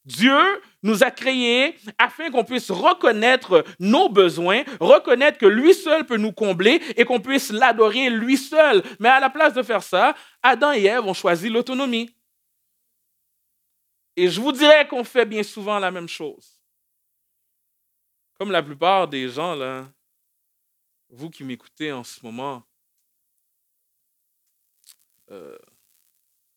Dieu 0.05 0.63
nous 0.83 1.05
a 1.05 1.11
créés 1.11 1.77
afin 1.99 2.31
qu'on 2.31 2.45
puisse 2.45 2.71
reconnaître 2.71 3.65
nos 3.79 4.09
besoins, 4.09 4.65
reconnaître 4.81 5.39
que 5.39 5.47
lui 5.47 5.75
seul 5.75 6.07
peut 6.07 6.17
nous 6.17 6.33
combler 6.33 6.81
et 6.97 7.05
qu'on 7.05 7.21
puisse 7.21 7.51
l'adorer 7.51 8.09
lui 8.09 8.37
seul. 8.37 8.83
Mais 8.99 9.11
à 9.11 9.21
la 9.21 9.31
place 9.31 9.53
de 9.55 9.63
faire 9.63 9.83
ça, 9.83 10.15
Adam 10.43 10.73
et 10.73 10.85
Ève 10.85 11.07
ont 11.07 11.15
choisi 11.15 11.49
l'autonomie. 11.49 12.15
Et 14.17 14.29
je 14.29 14.41
vous 14.41 14.53
dirais 14.53 14.89
qu'on 14.89 15.05
fait 15.05 15.27
bien 15.27 15.43
souvent 15.43 15.79
la 15.79 15.91
même 15.91 16.09
chose. 16.09 16.61
Comme 18.39 18.51
la 18.51 18.63
plupart 18.63 19.07
des 19.07 19.29
gens, 19.29 19.55
là, 19.55 19.87
vous 21.11 21.29
qui 21.29 21.45
m'écoutez 21.45 21.93
en 21.93 22.05
ce 22.05 22.25
moment, 22.25 22.63
euh, 25.31 25.59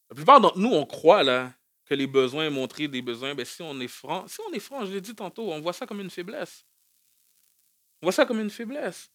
la 0.10 0.16
plupart 0.16 0.40
d'entre 0.40 0.58
nous, 0.58 0.72
on 0.72 0.86
croit 0.86 1.24
là, 1.24 1.54
les 1.96 2.08
besoins, 2.08 2.50
montrer 2.50 2.88
des 2.88 3.02
besoins, 3.02 3.36
ben, 3.36 3.46
si 3.46 3.62
on 3.62 3.80
est 3.80 3.88
franc, 3.88 4.26
si 4.28 4.40
on 4.48 4.54
est 4.54 4.60
franc, 4.60 4.86
je 4.86 4.92
l'ai 4.92 5.02
dit 5.02 5.16
tantôt, 5.16 5.52
on 5.52 5.60
voit 5.60 5.74
ça 5.74 5.86
comme 5.86 6.02
une 6.02 6.10
faiblesse. 6.10 6.66
On 8.02 8.08
voit 8.08 8.12
ça 8.12 8.26
comme 8.26 8.40
une 8.40 8.50
faiblesse. 8.50 9.10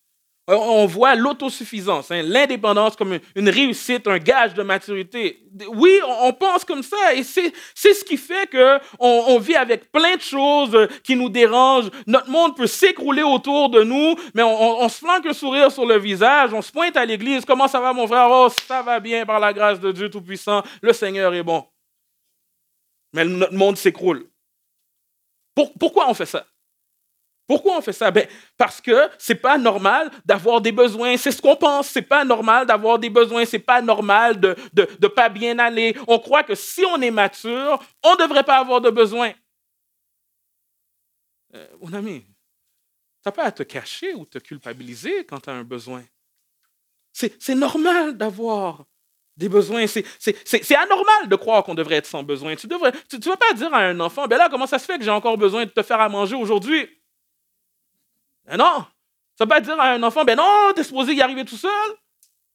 On 0.50 0.86
voit 0.86 1.14
l'autosuffisance, 1.14 2.10
hein, 2.10 2.22
l'indépendance 2.24 2.96
comme 2.96 3.18
une 3.36 3.50
réussite, 3.50 4.08
un 4.08 4.16
gage 4.16 4.54
de 4.54 4.62
maturité. 4.62 5.40
Oui, 5.74 5.90
on 6.22 6.32
pense 6.32 6.64
comme 6.64 6.82
ça 6.82 7.14
et 7.14 7.22
c'est 7.22 7.52
ce 7.74 8.02
qui 8.02 8.16
fait 8.16 8.50
qu'on 8.50 8.80
on 9.26 9.38
vit 9.38 9.56
avec 9.56 9.92
plein 9.92 10.16
de 10.16 10.22
choses 10.22 10.88
qui 11.04 11.16
nous 11.16 11.28
dérangent. 11.28 11.90
Notre 12.06 12.30
monde 12.30 12.56
peut 12.56 12.66
s'écrouler 12.66 13.22
autour 13.22 13.68
de 13.68 13.82
nous, 13.82 14.14
mais 14.32 14.42
on, 14.42 14.80
on, 14.80 14.88
se 14.88 15.00
flanque 15.00 15.26
un 15.26 15.34
sourire 15.34 15.70
sur 15.70 15.84
le 15.84 15.98
visage, 15.98 16.54
on 16.54 16.62
se 16.62 16.72
pointe 16.72 16.96
à 16.96 17.04
l'église. 17.04 17.44
Comment 17.44 17.68
ça 17.68 17.80
va, 17.80 17.92
mon 17.92 18.06
frère? 18.06 18.28
Oh, 18.30 18.48
ça 18.66 18.80
va 18.80 19.00
bien 19.00 19.26
par 19.26 19.40
la 19.40 19.52
grâce 19.52 19.80
de 19.80 19.92
Dieu 19.92 20.08
Tout-Puissant. 20.08 20.62
Le 20.80 20.94
Seigneur 20.94 21.34
est 21.34 21.42
bon 21.42 21.66
mais 23.12 23.24
notre 23.24 23.54
monde 23.54 23.76
s'écroule. 23.76 24.28
pourquoi 25.54 26.08
on 26.08 26.14
fait 26.14 26.26
ça? 26.26 26.46
Pourquoi 27.48 27.78
on 27.78 27.80
fait 27.80 27.94
ça? 27.94 28.10
Ben, 28.10 28.28
parce 28.58 28.78
que 28.78 29.08
c'est 29.16 29.34
pas 29.34 29.56
normal 29.56 30.10
d'avoir 30.26 30.60
des 30.60 30.70
besoins. 30.70 31.16
C'est 31.16 31.32
ce 31.32 31.40
qu'on 31.40 31.56
pense. 31.56 31.88
C'est 31.88 32.02
pas 32.02 32.22
normal 32.22 32.66
d'avoir 32.66 32.98
des 32.98 33.08
besoins. 33.08 33.46
C'est 33.46 33.58
pas 33.58 33.80
normal 33.80 34.38
de 34.38 34.54
de, 34.74 34.86
de 34.98 35.08
pas 35.08 35.30
bien 35.30 35.58
aller. 35.58 35.96
On 36.06 36.18
croit 36.18 36.42
que 36.42 36.54
si 36.54 36.84
on 36.84 37.00
est 37.00 37.10
mature, 37.10 37.82
on 38.04 38.12
ne 38.12 38.18
devrait 38.18 38.44
pas 38.44 38.58
avoir 38.58 38.82
de 38.82 38.90
besoins. 38.90 39.32
Euh, 41.54 41.66
mon 41.80 41.94
ami, 41.94 42.20
tu 42.20 42.32
n'as 43.24 43.32
pas 43.32 43.44
à 43.44 43.52
te 43.52 43.62
cacher 43.62 44.12
ou 44.12 44.26
te 44.26 44.38
culpabiliser 44.38 45.24
quand 45.24 45.40
tu 45.40 45.48
as 45.48 45.54
un 45.54 45.64
besoin. 45.64 46.04
C'est 47.12 47.54
normal 47.54 48.16
d'avoir 48.18 48.84
des 49.38 49.48
besoins. 49.48 49.86
C'est 49.86 50.76
anormal 50.76 51.28
de 51.28 51.36
croire 51.36 51.62
qu'on 51.62 51.74
devrait 51.74 51.96
être 51.96 52.06
sans 52.06 52.22
besoin. 52.22 52.56
Tu 52.56 52.66
ne 52.66 53.18
tu, 53.18 53.28
vas 53.28 53.36
pas 53.36 53.52
dire 53.54 53.72
à 53.72 53.78
un 53.78 54.00
enfant, 54.00 54.26
ben 54.26 54.36
là, 54.36 54.48
comment 54.50 54.66
ça 54.66 54.78
se 54.78 54.84
fait 54.84 54.98
que 54.98 55.04
j'ai 55.04 55.10
encore 55.10 55.38
besoin 55.38 55.64
de 55.64 55.70
te 55.70 55.82
faire 55.82 56.00
à 56.00 56.08
manger 56.08 56.34
aujourd'hui? 56.34 56.88
Ben 58.44 58.56
non. 58.56 58.84
Tu 59.36 59.44
ne 59.44 59.48
pas 59.48 59.60
dire 59.60 59.80
à 59.80 59.92
un 59.92 60.02
enfant, 60.02 60.24
ben 60.24 60.36
non, 60.36 60.72
tu 60.74 60.80
es 60.80 60.84
supposé 60.84 61.14
y 61.14 61.22
arriver 61.22 61.44
tout 61.44 61.56
seul. 61.56 61.70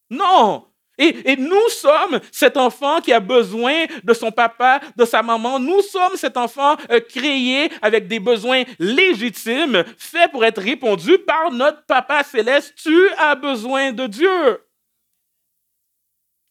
Non. 0.10 0.68
Et, 0.98 1.32
et, 1.32 1.38
nous 1.38 1.70
sommes 1.70 2.20
cet 2.32 2.56
enfant 2.56 3.02
qui 3.02 3.14
a 3.14 3.20
besoin 3.20 3.86
de 4.04 4.14
son 4.14 4.32
papa, 4.32 4.80
de 4.96 5.06
sa 5.06 5.24
maman. 5.24 5.58
Nous 5.58 5.82
sommes 5.82 6.16
cet 6.16 6.38
enfant 6.38 6.76
euh, 6.92 7.00
créé 7.00 7.72
avec 7.82 8.08
des 8.08 8.20
besoins 8.20 8.64
légitimes, 8.78 9.84
faits 9.98 10.32
pour 10.32 10.46
être 10.46 10.62
répondus 10.62 11.18
par 11.20 11.52
notre 11.52 11.84
papa 11.86 12.24
céleste. 12.24 12.76
Tu 12.76 13.10
as 13.18 13.34
besoin 13.34 13.92
de 13.92 14.06
Dieu. 14.06 14.60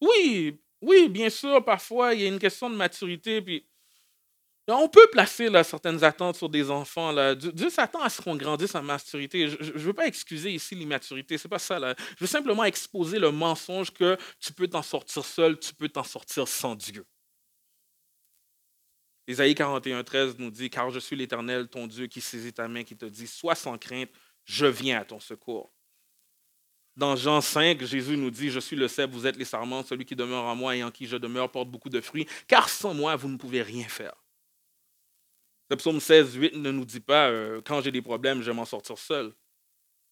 Oui, 0.03 0.61
oui, 0.81 1.09
bien 1.09 1.31
sûr, 1.31 1.65
parfois, 1.65 2.13
il 2.13 2.23
y 2.23 2.25
a 2.25 2.29
une 2.29 2.41
question 2.41 2.69
de 2.69 2.75
maturité. 2.75 3.41
Puis, 3.41 3.65
on 4.67 4.89
peut 4.89 5.09
placer 5.13 5.49
certaines 5.63 6.03
attentes 6.03 6.35
sur 6.35 6.49
des 6.49 6.73
enfants. 6.73 7.15
Dieu, 7.37 7.71
s'attend 7.71 8.03
à 8.03 8.11
ce 8.11 8.21
qu'on 8.21 8.35
grandisse 8.35 8.75
en 8.75 8.83
maturité. 8.83 9.49
Je 9.49 9.73
ne 9.73 9.79
veux 9.79 9.93
pas 9.93 10.09
excuser 10.09 10.51
ici 10.51 10.75
l'immaturité, 10.75 11.39
c'est 11.39 11.49
pas 11.49 11.61
ça. 11.61 11.79
Je 11.79 12.21
veux 12.21 12.27
simplement 12.27 12.65
exposer 12.65 13.21
le 13.21 13.31
mensonge 13.31 13.93
que 13.93 14.17
tu 14.41 14.53
peux 14.53 14.67
t'en 14.67 14.83
sortir 14.83 15.25
seul, 15.25 15.57
tu 15.61 15.73
peux 15.73 15.89
t'en 15.89 16.03
sortir 16.03 16.49
sans 16.49 16.75
Dieu. 16.75 17.07
Ésaïe 19.29 19.55
41, 19.55 20.03
13 20.03 20.37
nous 20.39 20.51
dit 20.51 20.69
Car 20.69 20.91
je 20.91 20.99
suis 20.99 21.15
l'Éternel, 21.15 21.69
ton 21.69 21.87
Dieu, 21.87 22.09
qui 22.09 22.21
saisit 22.21 22.53
ta 22.53 22.67
main, 22.67 22.83
qui 22.83 22.97
te 22.97 23.05
dit 23.05 23.29
Sois 23.29 23.55
sans 23.55 23.79
crainte, 23.79 24.11
je 24.45 24.67
viens 24.67 25.01
à 25.01 25.05
ton 25.05 25.21
secours. 25.21 25.73
Dans 26.97 27.17
Jean 27.17 27.41
5, 27.41 27.83
Jésus 27.83 28.17
nous 28.17 28.31
dit, 28.31 28.51
je 28.51 28.61
suis 28.61 28.77
le 28.77 28.87
cèpe, 28.87 29.11
vous 29.11 29.27
êtes 29.27 29.37
les 29.37 29.47
sarments, 29.47 29.83
celui 29.83 30.05
qui 30.05 30.15
demeure 30.15 30.45
en 30.45 30.55
moi 30.55 30.77
et 30.77 30.85
en 30.85 30.91
qui 30.91 31.07
je 31.07 31.17
demeure 31.17 31.51
porte 31.51 31.69
beaucoup 31.69 31.89
de 31.89 32.01
fruits, 32.01 32.27
car 32.47 32.69
sans 32.69 32.93
moi, 32.93 33.17
vous 33.17 33.29
ne 33.29 33.39
pouvez 33.39 33.63
rien 33.63 33.89
faire. 33.89 34.15
Le 35.71 35.77
psaume 35.77 36.01
16, 36.01 36.35
8 36.35 36.57
ne 36.57 36.71
nous 36.71 36.85
dit 36.85 37.01
pas, 37.01 37.29
euh, 37.31 37.63
quand 37.65 37.81
j'ai 37.81 37.91
des 37.91 38.03
problèmes, 38.03 38.43
je 38.43 38.51
vais 38.51 38.57
m'en 38.57 38.67
sortir 38.67 38.99
seul. 38.99 39.33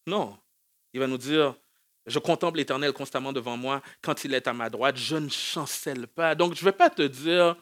Non, 0.07 0.35
il 0.93 0.99
va 0.99 1.05
nous 1.05 1.19
dire, 1.19 1.55
je 2.07 2.17
contemple 2.17 2.57
l'Éternel 2.57 2.93
constamment 2.93 3.31
devant 3.31 3.57
moi, 3.57 3.83
quand 4.01 4.23
il 4.23 4.33
est 4.33 4.47
à 4.47 4.53
ma 4.53 4.71
droite, 4.71 4.97
je 4.97 5.17
ne 5.17 5.29
chancelle 5.29 6.07
pas. 6.07 6.33
Donc, 6.33 6.55
je 6.55 6.61
ne 6.61 6.65
vais 6.65 6.75
pas 6.75 6.89
te 6.89 7.03
dire, 7.03 7.55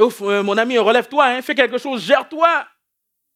euh, 0.00 0.42
mon 0.44 0.56
ami, 0.56 0.78
relève-toi, 0.78 1.26
hein, 1.26 1.42
fais 1.42 1.56
quelque 1.56 1.78
chose, 1.78 2.04
gère-toi. 2.04 2.68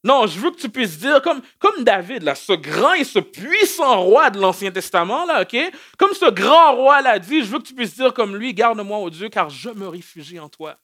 Non, 0.04 0.26
je 0.26 0.38
veux 0.40 0.50
que 0.50 0.60
tu 0.60 0.68
puisses 0.68 0.98
dire, 0.98 1.22
comme, 1.22 1.40
comme 1.60 1.84
David, 1.84 2.24
là, 2.24 2.34
ce 2.34 2.52
grand 2.54 2.94
et 2.94 3.04
ce 3.04 3.20
puissant 3.20 4.02
roi 4.02 4.30
de 4.30 4.40
l'Ancien 4.40 4.72
Testament, 4.72 5.26
là, 5.26 5.42
OK? 5.42 5.56
Comme 5.96 6.12
ce 6.12 6.28
grand 6.30 6.74
roi 6.74 7.02
l'a 7.02 7.20
dit, 7.20 7.44
je 7.44 7.46
veux 7.46 7.58
que 7.58 7.68
tu 7.68 7.74
puisses 7.74 7.94
dire 7.94 8.12
comme 8.12 8.36
lui, 8.36 8.52
garde-moi, 8.52 8.98
au 8.98 9.10
Dieu, 9.10 9.28
car 9.28 9.48
je 9.48 9.70
me 9.70 9.86
réfugie 9.86 10.40
en 10.40 10.48
toi. 10.48 10.80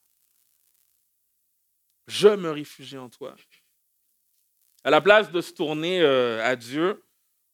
Je 2.06 2.28
me 2.28 2.50
réfugie 2.50 2.96
en 2.96 3.08
toi. 3.08 3.34
À 4.84 4.90
la 4.90 5.00
place 5.00 5.32
de 5.32 5.40
se 5.40 5.52
tourner 5.52 6.00
euh, 6.00 6.42
à 6.44 6.54
Dieu, 6.54 7.02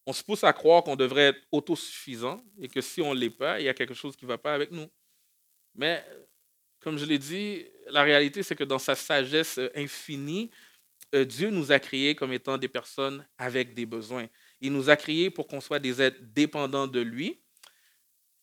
on 0.06 0.12
se 0.12 0.22
pousse 0.22 0.44
à 0.44 0.52
croire 0.52 0.84
qu'on 0.84 0.96
devrait 0.96 1.28
être 1.28 1.40
autosuffisant 1.50 2.44
et 2.60 2.68
que 2.68 2.82
si 2.82 3.00
on 3.00 3.14
ne 3.14 3.20
l'est 3.20 3.30
pas, 3.30 3.58
il 3.58 3.64
y 3.64 3.68
a 3.70 3.74
quelque 3.74 3.94
chose 3.94 4.16
qui 4.16 4.26
ne 4.26 4.28
va 4.28 4.36
pas 4.36 4.52
avec 4.52 4.70
nous. 4.70 4.86
Mais, 5.74 6.04
comme 6.80 6.98
je 6.98 7.06
l'ai 7.06 7.18
dit, 7.18 7.66
la 7.86 8.02
réalité, 8.02 8.42
c'est 8.42 8.54
que 8.54 8.64
dans 8.64 8.78
sa 8.78 8.94
sagesse 8.94 9.58
infinie, 9.74 10.50
euh, 11.14 11.24
Dieu 11.24 11.50
nous 11.50 11.72
a 11.72 11.78
créés 11.78 12.14
comme 12.14 12.32
étant 12.32 12.58
des 12.58 12.68
personnes 12.68 13.26
avec 13.38 13.74
des 13.74 13.86
besoins. 13.86 14.26
Il 14.60 14.72
nous 14.72 14.90
a 14.90 14.96
créés 14.96 15.30
pour 15.30 15.46
qu'on 15.46 15.60
soit 15.60 15.78
des 15.78 16.02
êtres 16.02 16.20
dépendants 16.20 16.86
de 16.88 17.00
lui. 17.00 17.40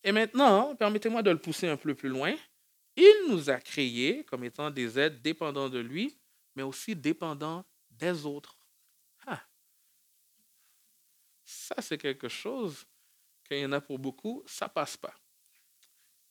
Et 0.04 0.12
maintenant, 0.12 0.74
permettez-moi 0.74 1.22
de 1.22 1.30
le 1.30 1.38
pousser 1.38 1.68
un 1.68 1.76
peu 1.76 1.94
plus 1.94 2.08
loin. 2.08 2.34
Il 2.96 3.26
nous 3.28 3.50
a 3.50 3.60
créés 3.60 4.24
comme 4.24 4.44
étant 4.44 4.70
des 4.70 4.98
êtres 4.98 5.20
dépendants 5.20 5.68
de 5.68 5.78
lui, 5.78 6.18
mais 6.56 6.62
aussi 6.62 6.96
dépendants 6.96 7.64
des 7.90 8.26
autres. 8.26 8.56
Ah. 9.26 9.42
Ça, 11.44 11.76
c'est 11.80 11.98
quelque 11.98 12.28
chose 12.28 12.84
qu'il 13.44 13.58
y 13.58 13.64
en 13.66 13.72
a 13.72 13.80
pour 13.80 13.98
beaucoup, 13.98 14.42
ça 14.46 14.68
passe 14.68 14.96
pas. 14.96 15.14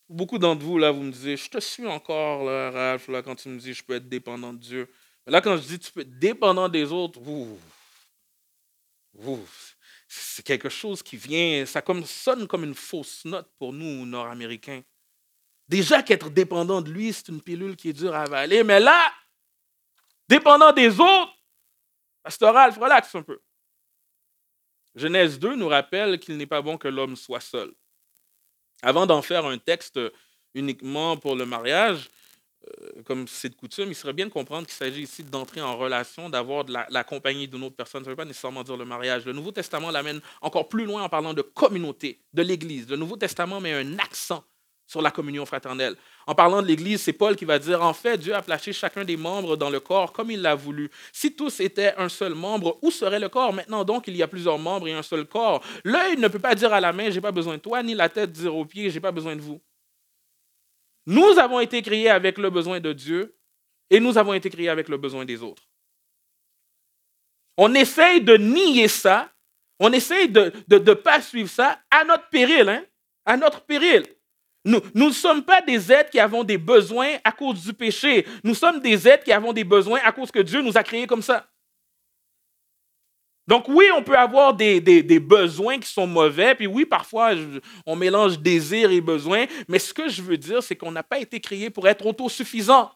Beaucoup 0.08 0.38
d'entre 0.38 0.62
vous, 0.64 0.78
là, 0.78 0.90
vous 0.90 1.02
me 1.02 1.12
disiez, 1.12 1.36
je 1.36 1.48
te 1.48 1.58
suis 1.58 1.86
encore, 1.86 2.44
là, 2.44 2.70
Ralph, 2.70 3.08
là, 3.08 3.22
quand 3.22 3.36
tu 3.36 3.48
me 3.48 3.58
dis, 3.58 3.72
je 3.72 3.82
peux 3.82 3.94
être 3.94 4.08
dépendant 4.08 4.52
de 4.52 4.58
Dieu. 4.58 4.92
Là, 5.26 5.40
quand 5.40 5.56
je 5.56 5.62
dis, 5.62 5.78
tu 5.78 5.92
peux 5.92 6.04
dépendant 6.04 6.68
des 6.68 6.90
autres, 6.90 7.20
c'est 10.08 10.44
quelque 10.44 10.68
chose 10.68 11.02
qui 11.02 11.16
vient, 11.16 11.64
ça 11.64 11.80
comme, 11.80 12.04
sonne 12.04 12.46
comme 12.46 12.64
une 12.64 12.74
fausse 12.74 13.24
note 13.24 13.50
pour 13.58 13.72
nous, 13.72 14.04
Nord-Américains. 14.04 14.82
Déjà 15.68 16.02
qu'être 16.02 16.28
dépendant 16.28 16.82
de 16.82 16.90
lui, 16.90 17.12
c'est 17.12 17.28
une 17.28 17.40
pilule 17.40 17.76
qui 17.76 17.90
est 17.90 17.92
dure 17.92 18.14
à 18.14 18.22
avaler, 18.22 18.64
mais 18.64 18.80
là, 18.80 19.12
dépendant 20.28 20.72
des 20.72 20.98
autres, 20.98 21.32
Pasteur 22.22 22.54
Ralph, 22.54 22.78
relaxe 22.78 23.14
un 23.14 23.22
peu. 23.22 23.40
Genèse 24.94 25.38
2 25.38 25.56
nous 25.56 25.68
rappelle 25.68 26.20
qu'il 26.20 26.36
n'est 26.36 26.46
pas 26.46 26.62
bon 26.62 26.76
que 26.78 26.88
l'homme 26.88 27.16
soit 27.16 27.40
seul. 27.40 27.72
Avant 28.82 29.06
d'en 29.06 29.22
faire 29.22 29.46
un 29.46 29.58
texte 29.58 29.98
uniquement 30.54 31.16
pour 31.16 31.34
le 31.34 31.46
mariage, 31.46 32.10
comme 33.04 33.26
c'est 33.26 33.48
de 33.48 33.54
coutume, 33.54 33.88
il 33.88 33.94
serait 33.94 34.12
bien 34.12 34.26
de 34.26 34.30
comprendre 34.30 34.66
qu'il 34.66 34.74
s'agit 34.76 35.02
ici 35.02 35.24
d'entrer 35.24 35.60
en 35.60 35.76
relation, 35.76 36.28
d'avoir 36.28 36.64
de 36.64 36.72
la, 36.72 37.04
compagnie 37.04 37.48
d'une 37.48 37.62
autre 37.64 37.76
personne. 37.76 38.02
Ça 38.02 38.10
ne 38.10 38.12
veut 38.12 38.16
pas 38.16 38.24
nécessairement 38.24 38.62
dire 38.62 38.76
le 38.76 38.84
mariage. 38.84 39.24
Le 39.24 39.32
Nouveau 39.32 39.52
Testament 39.52 39.90
l'amène 39.90 40.20
encore 40.40 40.68
plus 40.68 40.84
loin 40.84 41.02
en 41.02 41.08
parlant 41.08 41.34
de 41.34 41.42
communauté, 41.42 42.20
de 42.32 42.42
l'Église. 42.42 42.88
Le 42.88 42.96
Nouveau 42.96 43.16
Testament 43.16 43.60
met 43.60 43.72
un 43.72 43.98
accent 43.98 44.44
sur 44.86 45.00
la 45.00 45.10
communion 45.10 45.46
fraternelle. 45.46 45.96
En 46.26 46.34
parlant 46.34 46.60
de 46.60 46.66
l'Église, 46.66 47.00
c'est 47.02 47.14
Paul 47.14 47.34
qui 47.34 47.44
va 47.44 47.58
dire, 47.58 47.82
en 47.82 47.94
fait, 47.94 48.18
Dieu 48.18 48.34
a 48.34 48.42
placé 48.42 48.72
chacun 48.72 49.04
des 49.04 49.16
membres 49.16 49.56
dans 49.56 49.70
le 49.70 49.80
corps 49.80 50.12
comme 50.12 50.30
il 50.30 50.42
l'a 50.42 50.54
voulu. 50.54 50.90
Si 51.12 51.34
tous 51.34 51.60
étaient 51.60 51.94
un 51.96 52.08
seul 52.08 52.34
membre, 52.34 52.78
où 52.82 52.90
serait 52.90 53.18
le 53.18 53.28
corps? 53.28 53.52
Maintenant 53.52 53.84
donc, 53.84 54.06
il 54.06 54.16
y 54.16 54.22
a 54.22 54.28
plusieurs 54.28 54.58
membres 54.58 54.86
et 54.86 54.92
un 54.92 55.02
seul 55.02 55.24
corps. 55.24 55.62
L'œil 55.84 56.18
ne 56.18 56.28
peut 56.28 56.38
pas 56.38 56.54
dire 56.54 56.72
à 56.72 56.80
la 56.80 56.92
main, 56.92 57.10
j'ai 57.10 57.20
pas 57.20 57.32
besoin 57.32 57.54
de 57.54 57.62
toi, 57.62 57.82
ni 57.82 57.94
la 57.94 58.08
tête 58.08 58.32
dire 58.32 58.54
aux 58.54 58.66
pieds, 58.66 58.90
j'ai 58.90 59.00
pas 59.00 59.12
besoin 59.12 59.34
de 59.34 59.40
vous. 59.40 59.60
Nous 61.06 61.38
avons 61.38 61.60
été 61.60 61.82
créés 61.82 62.08
avec 62.08 62.38
le 62.38 62.50
besoin 62.50 62.80
de 62.80 62.92
Dieu 62.92 63.36
et 63.90 64.00
nous 64.00 64.16
avons 64.18 64.34
été 64.34 64.50
créés 64.50 64.68
avec 64.68 64.88
le 64.88 64.96
besoin 64.96 65.24
des 65.24 65.42
autres. 65.42 65.64
On 67.56 67.74
essaye 67.74 68.20
de 68.22 68.36
nier 68.36 68.88
ça, 68.88 69.30
on 69.78 69.92
essaye 69.92 70.28
de 70.28 70.52
ne 70.70 70.94
pas 70.94 71.20
suivre 71.20 71.50
ça 71.50 71.80
à 71.90 72.04
notre 72.04 72.28
péril, 72.28 72.68
hein? 72.68 72.84
à 73.24 73.36
notre 73.36 73.62
péril. 73.62 74.04
Nous 74.64 74.80
ne 74.94 75.10
sommes 75.10 75.42
pas 75.42 75.60
des 75.60 75.90
êtres 75.92 76.10
qui 76.10 76.20
avons 76.20 76.44
des 76.44 76.58
besoins 76.58 77.16
à 77.24 77.32
cause 77.32 77.64
du 77.64 77.72
péché. 77.72 78.26
Nous 78.44 78.54
sommes 78.54 78.80
des 78.80 79.08
êtres 79.08 79.24
qui 79.24 79.32
avons 79.32 79.52
des 79.52 79.64
besoins 79.64 80.00
à 80.04 80.12
cause 80.12 80.30
que 80.30 80.38
Dieu 80.38 80.62
nous 80.62 80.78
a 80.78 80.84
créés 80.84 81.06
comme 81.06 81.22
ça. 81.22 81.51
Donc 83.48 83.66
oui, 83.68 83.86
on 83.96 84.02
peut 84.02 84.16
avoir 84.16 84.54
des, 84.54 84.80
besoins 85.20 85.78
qui 85.78 85.88
sont 85.88 86.06
mauvais, 86.06 86.54
puis 86.54 86.66
oui, 86.66 86.86
parfois, 86.86 87.32
on 87.86 87.96
mélange 87.96 88.38
désir 88.38 88.90
et 88.90 89.00
besoin, 89.00 89.46
mais 89.68 89.78
ce 89.78 89.92
que 89.92 90.08
je 90.08 90.22
veux 90.22 90.36
dire, 90.36 90.62
c'est 90.62 90.76
qu'on 90.76 90.92
n'a 90.92 91.02
pas 91.02 91.18
été 91.18 91.40
créé 91.40 91.68
pour 91.68 91.88
être 91.88 92.06
autosuffisant. 92.06 92.90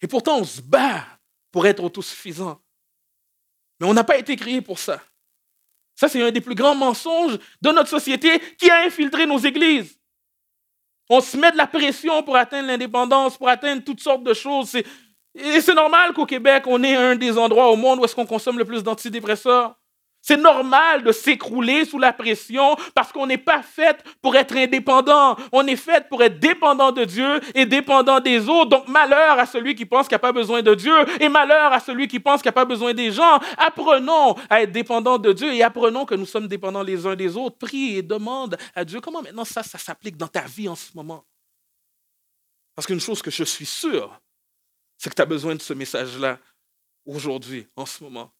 Et 0.00 0.06
pourtant, 0.06 0.38
on 0.38 0.44
se 0.44 0.60
bat 0.60 1.04
pour 1.50 1.66
être 1.66 1.82
autosuffisant. 1.82 2.60
Mais 3.80 3.86
on 3.86 3.94
n'a 3.94 4.04
pas 4.04 4.18
été 4.18 4.36
créé 4.36 4.60
pour 4.60 4.78
ça. 4.78 5.02
Ça, 5.96 6.08
c'est 6.08 6.22
un 6.22 6.30
des 6.30 6.40
plus 6.40 6.54
grands 6.54 6.76
mensonges 6.76 7.38
de 7.60 7.70
notre 7.70 7.88
société 7.88 8.38
qui 8.56 8.70
a 8.70 8.84
infiltré 8.84 9.26
nos 9.26 9.38
églises. 9.38 9.98
On 11.10 11.20
se 11.20 11.36
met 11.36 11.50
de 11.50 11.56
la 11.56 11.66
pression 11.66 12.22
pour 12.22 12.36
atteindre 12.36 12.68
l'indépendance, 12.68 13.36
pour 13.36 13.48
atteindre 13.48 13.82
toutes 13.82 14.00
sortes 14.00 14.22
de 14.22 14.34
choses. 14.34 14.76
Et 15.38 15.60
c'est 15.60 15.74
normal 15.74 16.12
qu'au 16.14 16.26
Québec, 16.26 16.64
on 16.66 16.82
ait 16.82 16.96
un 16.96 17.14
des 17.14 17.38
endroits 17.38 17.70
au 17.70 17.76
monde 17.76 18.00
où 18.00 18.04
est-ce 18.04 18.14
qu'on 18.14 18.26
consomme 18.26 18.58
le 18.58 18.64
plus 18.64 18.82
d'antidépresseurs. 18.82 19.76
C'est 20.20 20.36
normal 20.36 21.04
de 21.04 21.12
s'écrouler 21.12 21.84
sous 21.84 21.98
la 21.98 22.12
pression 22.12 22.76
parce 22.94 23.12
qu'on 23.12 23.26
n'est 23.26 23.38
pas 23.38 23.62
fait 23.62 24.04
pour 24.20 24.36
être 24.36 24.56
indépendant. 24.56 25.36
On 25.52 25.66
est 25.66 25.76
fait 25.76 26.08
pour 26.08 26.22
être 26.22 26.40
dépendant 26.40 26.90
de 26.90 27.04
Dieu 27.04 27.40
et 27.54 27.66
dépendant 27.66 28.20
des 28.20 28.48
autres. 28.48 28.70
Donc 28.70 28.88
malheur 28.88 29.38
à 29.38 29.46
celui 29.46 29.74
qui 29.74 29.86
pense 29.86 30.08
qu'il 30.08 30.16
n'a 30.16 30.20
pas 30.20 30.32
besoin 30.32 30.60
de 30.60 30.74
Dieu 30.74 30.94
et 31.20 31.28
malheur 31.28 31.72
à 31.72 31.80
celui 31.80 32.08
qui 32.08 32.18
pense 32.18 32.42
qu'il 32.42 32.48
n'a 32.48 32.52
pas 32.52 32.64
besoin 32.64 32.92
des 32.94 33.12
gens. 33.12 33.38
Apprenons 33.56 34.34
à 34.50 34.62
être 34.62 34.72
dépendant 34.72 35.18
de 35.18 35.32
Dieu 35.32 35.54
et 35.54 35.62
apprenons 35.62 36.04
que 36.04 36.16
nous 36.16 36.26
sommes 36.26 36.48
dépendants 36.48 36.82
les 36.82 37.06
uns 37.06 37.14
des 37.14 37.36
autres. 37.36 37.56
Prie 37.56 37.96
et 37.96 38.02
demande 38.02 38.58
à 38.74 38.84
Dieu 38.84 39.00
comment 39.00 39.22
maintenant 39.22 39.44
ça, 39.44 39.62
ça 39.62 39.78
s'applique 39.78 40.16
dans 40.16 40.28
ta 40.28 40.42
vie 40.42 40.68
en 40.68 40.76
ce 40.76 40.90
moment. 40.94 41.24
Parce 42.74 42.86
qu'une 42.86 43.00
chose 43.00 43.22
que 43.22 43.30
je 43.30 43.44
suis 43.44 43.66
sûr, 43.66 44.20
c'est 44.98 45.08
que 45.10 45.14
tu 45.14 45.22
as 45.22 45.26
besoin 45.26 45.54
de 45.54 45.62
ce 45.62 45.72
message-là 45.72 46.38
aujourd'hui, 47.06 47.66
en 47.76 47.86
ce 47.86 48.02
moment. 48.02 48.32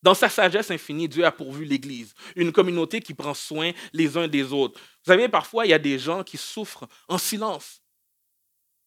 Dans 0.00 0.14
sa 0.14 0.28
sagesse 0.28 0.70
infinie, 0.70 1.08
Dieu 1.08 1.24
a 1.24 1.32
pourvu 1.32 1.64
l'Église, 1.64 2.14
une 2.36 2.52
communauté 2.52 3.00
qui 3.00 3.14
prend 3.14 3.34
soin 3.34 3.72
les 3.92 4.16
uns 4.16 4.28
des 4.28 4.52
autres. 4.52 4.78
Vous 4.78 5.12
savez, 5.12 5.28
parfois, 5.28 5.66
il 5.66 5.70
y 5.70 5.74
a 5.74 5.78
des 5.78 5.98
gens 5.98 6.22
qui 6.22 6.36
souffrent 6.36 6.86
en 7.08 7.18
silence. 7.18 7.82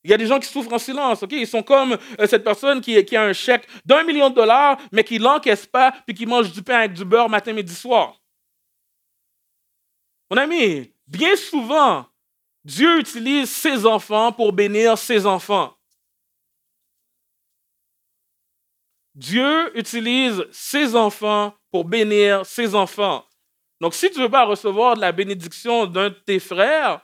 Il 0.04 0.10
y 0.10 0.14
a 0.14 0.18
des 0.18 0.26
gens 0.26 0.40
qui 0.40 0.48
souffrent 0.48 0.74
en 0.74 0.80
silence, 0.80 1.22
ok? 1.22 1.34
Ils 1.34 1.46
sont 1.46 1.62
comme 1.62 1.98
euh, 2.20 2.26
cette 2.28 2.44
personne 2.44 2.82
qui, 2.82 3.04
qui, 3.06 3.16
a 3.16 3.24
un 3.24 3.34
chèque 3.34 3.68
d'un 3.86 4.04
million 4.04 4.30
de 4.30 4.36
dollars, 4.36 4.78
mais 4.92 5.04
qui 5.04 5.20
ne 5.20 5.26
l'encaisse 5.26 5.68
pas, 5.68 5.92
puis 6.08 6.16
qui 6.16 6.26
mange 6.26 6.52
du 6.52 6.64
pain 6.64 6.80
avec 6.80 6.94
du 6.94 7.06
beurre 7.06 7.30
matin, 7.30 7.54
midi, 7.54 7.76
soir. 7.76 8.20
Mon 10.32 10.38
ami, 10.38 10.92
bien 11.06 11.36
souvent, 11.36 12.08
Dieu 12.64 13.00
utilise 13.00 13.52
ses 13.52 13.86
enfants 13.86 14.32
pour 14.32 14.54
bénir 14.54 14.98
ses 14.98 15.26
enfants. 15.26 15.78
Dieu 19.16 19.78
utilise 19.78 20.46
ses 20.52 20.96
enfants 20.96 21.54
pour 21.72 21.86
bénir 21.86 22.46
ses 22.46 22.76
enfants. 22.76 23.26
Donc, 23.80 23.94
si 23.94 24.10
tu 24.12 24.20
ne 24.20 24.24
veux 24.24 24.30
pas 24.30 24.46
recevoir 24.46 24.96
de 24.96 25.02
la 25.02 25.12
bénédiction 25.12 25.86
d'un 25.86 26.10
de 26.10 26.16
tes 26.16 26.40
frères 26.40 27.02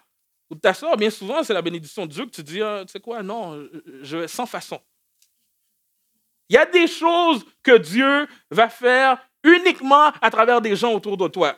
ou 0.50 0.56
de 0.56 0.60
ta 0.60 0.74
soeur, 0.74 0.96
bien 0.96 1.10
souvent, 1.10 1.44
c'est 1.44 1.54
la 1.54 1.62
bénédiction 1.62 2.06
de 2.06 2.12
Dieu 2.12 2.26
que 2.26 2.32
tu 2.32 2.44
dis, 2.44 2.62
ah, 2.62 2.84
tu 2.86 2.92
sais 2.92 3.00
quoi, 3.00 3.24
non, 3.24 3.68
je, 4.02 4.28
sans 4.28 4.46
façon. 4.46 4.80
Il 6.50 6.54
y 6.54 6.58
a 6.58 6.66
des 6.66 6.88
choses 6.88 7.46
que 7.62 7.78
Dieu 7.78 8.28
va 8.52 8.70
faire 8.70 9.18
uniquement 9.44 10.12
à 10.22 10.30
travers 10.30 10.62
des 10.62 10.76
gens 10.76 10.94
autour 10.94 11.18
de 11.18 11.28
toi. 11.28 11.58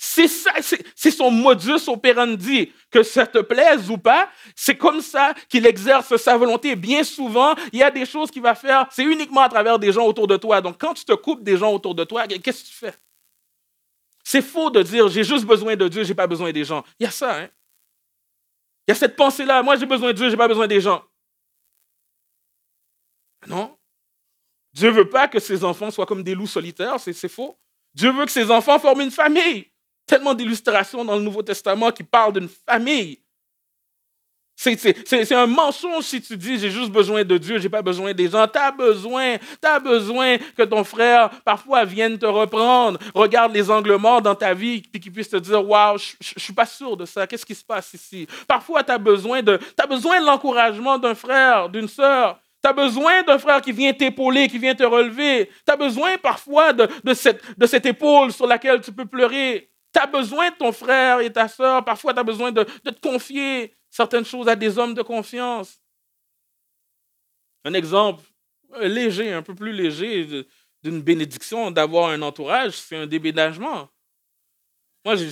C'est 0.00 0.28
ça, 0.28 0.52
c'est 0.94 1.10
son 1.10 1.28
modus 1.32 1.88
operandi. 1.88 2.72
Que 2.88 3.02
ça 3.02 3.26
te 3.26 3.38
plaise 3.38 3.90
ou 3.90 3.98
pas, 3.98 4.30
c'est 4.54 4.76
comme 4.76 5.00
ça 5.00 5.34
qu'il 5.48 5.66
exerce 5.66 6.16
sa 6.16 6.36
volonté. 6.36 6.76
Bien 6.76 7.02
souvent, 7.02 7.54
il 7.72 7.80
y 7.80 7.82
a 7.82 7.90
des 7.90 8.06
choses 8.06 8.30
qu'il 8.30 8.40
va 8.40 8.54
faire, 8.54 8.86
c'est 8.92 9.02
uniquement 9.02 9.40
à 9.40 9.48
travers 9.48 9.78
des 9.78 9.92
gens 9.92 10.06
autour 10.06 10.28
de 10.28 10.36
toi. 10.36 10.60
Donc, 10.60 10.80
quand 10.80 10.94
tu 10.94 11.04
te 11.04 11.12
coupes 11.12 11.42
des 11.42 11.56
gens 11.56 11.72
autour 11.72 11.96
de 11.96 12.04
toi, 12.04 12.28
qu'est-ce 12.28 12.62
que 12.62 12.68
tu 12.68 12.74
fais? 12.74 12.94
C'est 14.22 14.40
faux 14.40 14.70
de 14.70 14.82
dire 14.82 15.08
j'ai 15.08 15.24
juste 15.24 15.44
besoin 15.44 15.74
de 15.74 15.88
Dieu, 15.88 16.04
j'ai 16.04 16.14
pas 16.14 16.28
besoin 16.28 16.52
des 16.52 16.64
gens. 16.64 16.84
Il 17.00 17.04
y 17.04 17.06
a 17.06 17.10
ça, 17.10 17.40
hein? 17.40 17.48
Il 18.86 18.90
y 18.90 18.92
a 18.92 18.94
cette 18.94 19.16
pensée-là, 19.16 19.62
moi 19.62 19.76
j'ai 19.76 19.86
besoin 19.86 20.08
de 20.08 20.16
Dieu, 20.16 20.30
j'ai 20.30 20.36
pas 20.36 20.48
besoin 20.48 20.68
des 20.68 20.80
gens. 20.80 21.04
Non. 23.46 23.76
Dieu 24.72 24.90
veut 24.90 25.08
pas 25.08 25.26
que 25.26 25.40
ses 25.40 25.64
enfants 25.64 25.90
soient 25.90 26.06
comme 26.06 26.22
des 26.22 26.34
loups 26.34 26.46
solitaires, 26.46 27.00
c'est 27.00 27.28
faux. 27.28 27.58
Dieu 27.94 28.12
veut 28.12 28.26
que 28.26 28.30
ses 28.30 28.50
enfants 28.50 28.78
forment 28.78 29.00
une 29.00 29.10
famille 29.10 29.70
tellement 30.08 30.34
d'illustrations 30.34 31.04
dans 31.04 31.14
le 31.14 31.22
Nouveau 31.22 31.42
Testament 31.42 31.92
qui 31.92 32.02
parlent 32.02 32.32
d'une 32.32 32.48
famille. 32.48 33.20
C'est 34.60 35.32
un 35.32 35.46
mensonge 35.46 36.02
si 36.02 36.20
tu 36.20 36.36
dis 36.36 36.58
j'ai 36.58 36.70
juste 36.70 36.90
besoin 36.90 37.22
de 37.22 37.38
Dieu, 37.38 37.58
j'ai 37.58 37.68
pas 37.68 37.80
besoin 37.80 38.12
des 38.12 38.28
gens. 38.28 38.48
Tu 38.48 38.58
as 38.58 38.72
besoin, 38.72 39.36
tu 39.38 39.68
as 39.68 39.78
besoin 39.78 40.36
que 40.56 40.64
ton 40.64 40.82
frère 40.82 41.30
parfois 41.44 41.84
vienne 41.84 42.18
te 42.18 42.26
reprendre, 42.26 42.98
regarde 43.14 43.52
les 43.52 43.70
angles 43.70 43.94
morts 43.94 44.20
dans 44.20 44.34
ta 44.34 44.54
vie, 44.54 44.82
puis 44.82 45.00
qu'il 45.00 45.12
puisse 45.12 45.28
te 45.28 45.36
dire 45.36 45.64
Waouh, 45.64 45.98
je 45.98 46.32
suis 46.36 46.52
pas 46.52 46.66
sûr 46.66 46.96
de 46.96 47.04
ça, 47.04 47.24
qu'est-ce 47.28 47.46
qui 47.46 47.54
se 47.54 47.64
passe 47.64 47.94
ici? 47.94 48.26
Parfois, 48.48 48.82
tu 48.82 48.90
as 48.90 48.98
besoin 48.98 49.42
de, 49.42 49.60
as 49.80 49.86
besoin 49.86 50.20
de 50.20 50.26
l'encouragement 50.26 50.98
d'un 50.98 51.14
frère, 51.14 51.68
d'une 51.68 51.88
sœur. 51.88 52.40
Tu 52.60 52.68
as 52.68 52.72
besoin 52.72 53.22
d'un 53.22 53.38
frère 53.38 53.60
qui 53.60 53.70
vient 53.70 53.92
t'épauler, 53.92 54.48
qui 54.48 54.58
vient 54.58 54.74
te 54.74 54.82
relever. 54.82 55.48
Tu 55.64 55.72
as 55.72 55.76
besoin 55.76 56.18
parfois 56.18 56.72
de 56.72 57.14
cette 57.14 57.86
épaule 57.86 58.32
sur 58.32 58.48
laquelle 58.48 58.80
tu 58.80 58.90
peux 58.90 59.06
pleurer. 59.06 59.70
Tu 59.92 60.00
as 60.00 60.06
besoin 60.06 60.50
de 60.50 60.56
ton 60.56 60.72
frère 60.72 61.20
et 61.20 61.32
ta 61.32 61.48
soeur. 61.48 61.84
Parfois, 61.84 62.12
tu 62.12 62.20
as 62.20 62.24
besoin 62.24 62.52
de, 62.52 62.64
te 62.64 63.00
confier 63.00 63.74
certaines 63.88 64.24
choses 64.24 64.48
à 64.48 64.56
des 64.56 64.78
hommes 64.78 64.94
de 64.94 65.02
confiance. 65.02 65.80
Un 67.64 67.74
exemple 67.74 68.22
léger, 68.80 69.32
un 69.32 69.42
peu 69.42 69.54
plus 69.54 69.72
léger 69.72 70.46
d'une 70.82 71.02
bénédiction 71.02 71.70
d'avoir 71.70 72.10
un 72.10 72.22
entourage, 72.22 72.74
c'est 72.74 72.96
un 72.96 73.06
déménagement. 73.06 73.88
Moi, 75.04 75.16
j'ai 75.16 75.28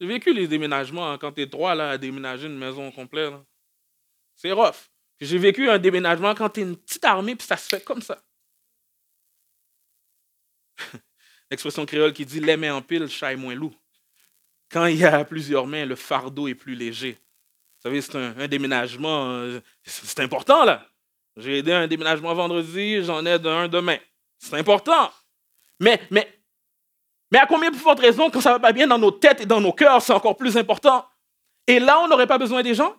vécu 0.00 0.34
les 0.34 0.48
déménagements 0.48 1.16
quand 1.18 1.32
tu 1.32 1.42
es 1.42 1.48
trois 1.48 1.74
là, 1.74 1.90
à 1.90 1.98
déménager 1.98 2.46
une 2.46 2.58
maison 2.58 2.90
complète. 2.90 3.32
C'est 4.34 4.52
rough. 4.52 4.90
J'ai 5.20 5.38
vécu 5.38 5.70
un 5.70 5.78
déménagement 5.78 6.34
quand 6.34 6.50
tu 6.50 6.60
es 6.60 6.62
une 6.64 6.76
petite 6.76 7.04
armée, 7.04 7.36
puis 7.36 7.46
ça 7.46 7.56
se 7.56 7.68
fait 7.68 7.84
comme 7.84 8.02
ça. 8.02 8.20
L'expression 11.52 11.84
créole 11.84 12.14
qui 12.14 12.24
dit 12.24 12.40
l'aimer 12.40 12.70
en 12.70 12.80
pile, 12.80 13.06
chat 13.08 13.36
moins 13.36 13.54
loup. 13.54 13.74
quand 14.72 14.86
il 14.86 14.96
y 14.96 15.04
a 15.04 15.22
plusieurs 15.22 15.66
mains, 15.66 15.84
le 15.84 15.96
fardeau 15.96 16.48
est 16.48 16.54
plus 16.54 16.74
léger. 16.74 17.12
Vous 17.12 17.90
savez, 17.90 18.00
c'est 18.00 18.16
un, 18.16 18.48
déménagement, 18.48 19.26
euh, 19.32 19.60
c'est 19.84 20.20
important 20.20 20.64
là. 20.64 20.88
J'ai 21.36 21.58
aidé 21.58 21.74
un 21.74 21.86
déménagement 21.86 22.32
vendredi, 22.32 23.04
j'en 23.04 23.26
aide 23.26 23.46
un 23.46 23.68
demain. 23.68 23.98
C'est 24.38 24.56
important. 24.56 25.12
Mais, 25.78 26.00
mais, 26.10 26.26
mais 27.30 27.38
à 27.38 27.44
combien 27.44 27.70
de 27.70 27.76
forte 27.76 28.00
raison, 28.00 28.30
quand 28.30 28.40
ça 28.40 28.48
ne 28.48 28.54
va 28.54 28.60
pas 28.60 28.72
bien 28.72 28.86
dans 28.86 28.98
nos 28.98 29.10
têtes 29.10 29.42
et 29.42 29.46
dans 29.46 29.60
nos 29.60 29.74
cœurs, 29.74 30.00
c'est 30.00 30.14
encore 30.14 30.38
plus 30.38 30.56
important? 30.56 31.04
Et 31.66 31.78
là, 31.78 32.00
on 32.00 32.08
n'aurait 32.08 32.26
pas 32.26 32.38
besoin 32.38 32.62
des 32.62 32.74
gens? 32.74 32.96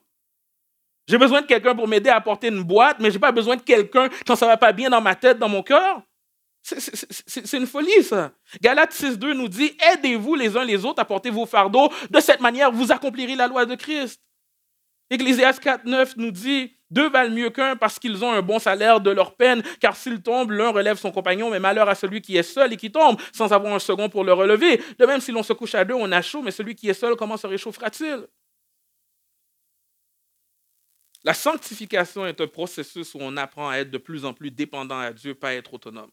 J'ai 1.08 1.18
besoin 1.18 1.42
de 1.42 1.48
quelqu'un 1.48 1.74
pour 1.74 1.88
m'aider 1.88 2.12
à 2.12 2.22
porter 2.22 2.50
une 2.50 2.62
boîte, 2.62 3.00
mais 3.00 3.10
je 3.10 3.16
n'ai 3.16 3.20
pas 3.20 3.32
besoin 3.32 3.56
de 3.56 3.64
quelqu'un 3.64 4.10
quand 4.28 4.36
ça 4.36 4.46
ne 4.46 4.52
va 4.52 4.58
pas 4.58 4.74
bien 4.74 4.92
dans 4.92 5.02
ma 5.02 5.16
tête, 5.16 5.40
dans 5.40 5.50
mon 5.50 5.64
cœur? 5.64 6.04
C'est 6.64 7.58
une 7.58 7.68
folie, 7.68 8.04
ça. 8.04 8.32
Galates 8.62 8.94
6.2 8.94 9.34
nous 9.34 9.50
dit, 9.50 9.76
aidez-vous 9.92 10.36
les 10.36 10.56
uns 10.56 10.64
les 10.64 10.86
autres 10.86 11.02
à 11.02 11.06
porter 11.06 11.30
vos 11.30 11.46
fardeaux. 11.46 11.92
De 12.10 12.20
cette 12.22 12.40
manière, 12.40 12.72
vous 12.72 12.92
accomplirez 12.92 13.36
la 13.36 13.48
loi 13.48 13.66
de 13.66 13.76
Christ. 13.76 14.22
Ecclésias 15.10 15.60
4.9 15.62 16.14
nous 16.16 16.32
dit, 16.32 16.74
deux 16.90 17.10
valent 17.10 17.36
mieux 17.36 17.50
qu'un 17.50 17.76
parce 17.76 18.00
qu'ils 18.00 18.24
ont 18.24 18.32
un 18.32 18.42
bon 18.42 18.60
salaire 18.60 19.02
de 19.02 19.12
leur 19.12 19.36
peine, 19.36 19.62
car 19.82 19.96
s'ils 19.96 20.22
tombent, 20.22 20.52
l'un 20.52 20.70
relève 20.70 20.98
son 20.98 21.12
compagnon, 21.12 21.50
mais 21.50 21.60
malheur 21.60 21.90
à 21.90 21.96
celui 21.96 22.22
qui 22.22 22.38
est 22.38 22.44
seul 22.44 22.72
et 22.72 22.78
qui 22.78 22.92
tombe 22.92 23.20
sans 23.34 23.52
avoir 23.52 23.74
un 23.74 23.80
second 23.80 24.08
pour 24.10 24.24
le 24.24 24.32
relever. 24.32 24.82
De 24.98 25.06
même, 25.06 25.20
si 25.20 25.32
l'on 25.32 25.44
se 25.44 25.54
couche 25.54 25.76
à 25.76 25.84
deux, 25.84 25.96
on 25.96 26.12
a 26.12 26.22
chaud, 26.22 26.42
mais 26.42 26.52
celui 26.52 26.76
qui 26.76 26.88
est 26.90 26.94
seul, 26.94 27.16
comment 27.16 27.36
se 27.36 27.46
réchauffera-t-il? 27.46 28.26
La 31.26 31.34
sanctification 31.34 32.26
est 32.26 32.40
un 32.40 32.48
processus 32.48 33.14
où 33.16 33.18
on 33.22 33.36
apprend 33.38 33.70
à 33.70 33.78
être 33.78 33.92
de 33.92 33.98
plus 33.98 34.24
en 34.24 34.34
plus 34.34 34.52
dépendant 34.52 35.00
à 35.00 35.12
Dieu, 35.12 35.36
pas 35.36 35.50
à 35.50 35.54
être 35.54 35.74
autonome. 35.74 36.12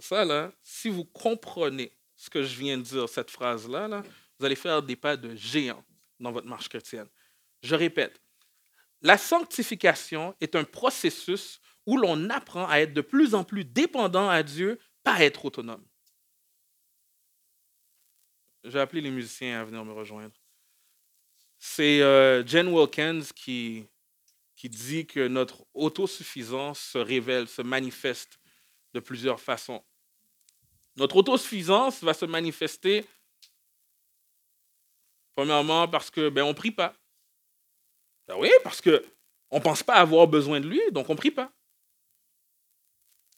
Ça, 0.00 0.24
là, 0.24 0.52
si 0.62 0.88
vous 0.88 1.04
comprenez 1.04 1.92
ce 2.16 2.30
que 2.30 2.42
je 2.42 2.56
viens 2.58 2.78
de 2.78 2.82
dire, 2.82 3.08
cette 3.08 3.30
phrase-là, 3.30 3.88
là, 3.88 4.02
vous 4.38 4.44
allez 4.44 4.56
faire 4.56 4.82
des 4.82 4.96
pas 4.96 5.16
de 5.16 5.34
géant 5.34 5.84
dans 6.20 6.32
votre 6.32 6.46
marche 6.46 6.68
chrétienne. 6.68 7.08
Je 7.62 7.74
répète, 7.74 8.20
la 9.00 9.18
sanctification 9.18 10.34
est 10.40 10.54
un 10.54 10.64
processus 10.64 11.60
où 11.86 11.96
l'on 11.96 12.30
apprend 12.30 12.68
à 12.68 12.78
être 12.78 12.92
de 12.92 13.00
plus 13.00 13.34
en 13.34 13.44
plus 13.44 13.64
dépendant 13.64 14.28
à 14.28 14.42
Dieu, 14.42 14.78
pas 15.02 15.20
être 15.22 15.44
autonome. 15.44 15.84
J'ai 18.64 18.78
appelé 18.78 19.00
les 19.00 19.10
musiciens 19.10 19.60
à 19.60 19.64
venir 19.64 19.84
me 19.84 19.92
rejoindre. 19.92 20.34
C'est 21.58 22.00
euh, 22.02 22.46
Jen 22.46 22.68
Wilkins 22.68 23.22
qui, 23.34 23.84
qui 24.54 24.68
dit 24.68 25.06
que 25.06 25.26
notre 25.26 25.64
autosuffisance 25.74 26.80
se 26.80 26.98
révèle, 26.98 27.48
se 27.48 27.62
manifeste 27.62 28.38
de 28.92 29.00
plusieurs 29.00 29.40
façons. 29.40 29.82
Notre 30.96 31.16
autosuffisance 31.16 32.02
va 32.02 32.12
se 32.12 32.26
manifester, 32.26 33.04
premièrement, 35.34 35.88
parce 35.88 36.10
que 36.10 36.28
ben, 36.28 36.42
on 36.42 36.54
prie 36.54 36.70
pas. 36.70 36.94
Ben 38.28 38.36
oui, 38.38 38.50
parce 38.62 38.80
qu'on 38.80 39.00
ne 39.52 39.60
pense 39.60 39.82
pas 39.82 39.94
avoir 39.94 40.26
besoin 40.26 40.60
de 40.60 40.68
lui, 40.68 40.80
donc 40.92 41.08
on 41.08 41.12
ne 41.12 41.18
prie 41.18 41.30
pas. 41.30 41.50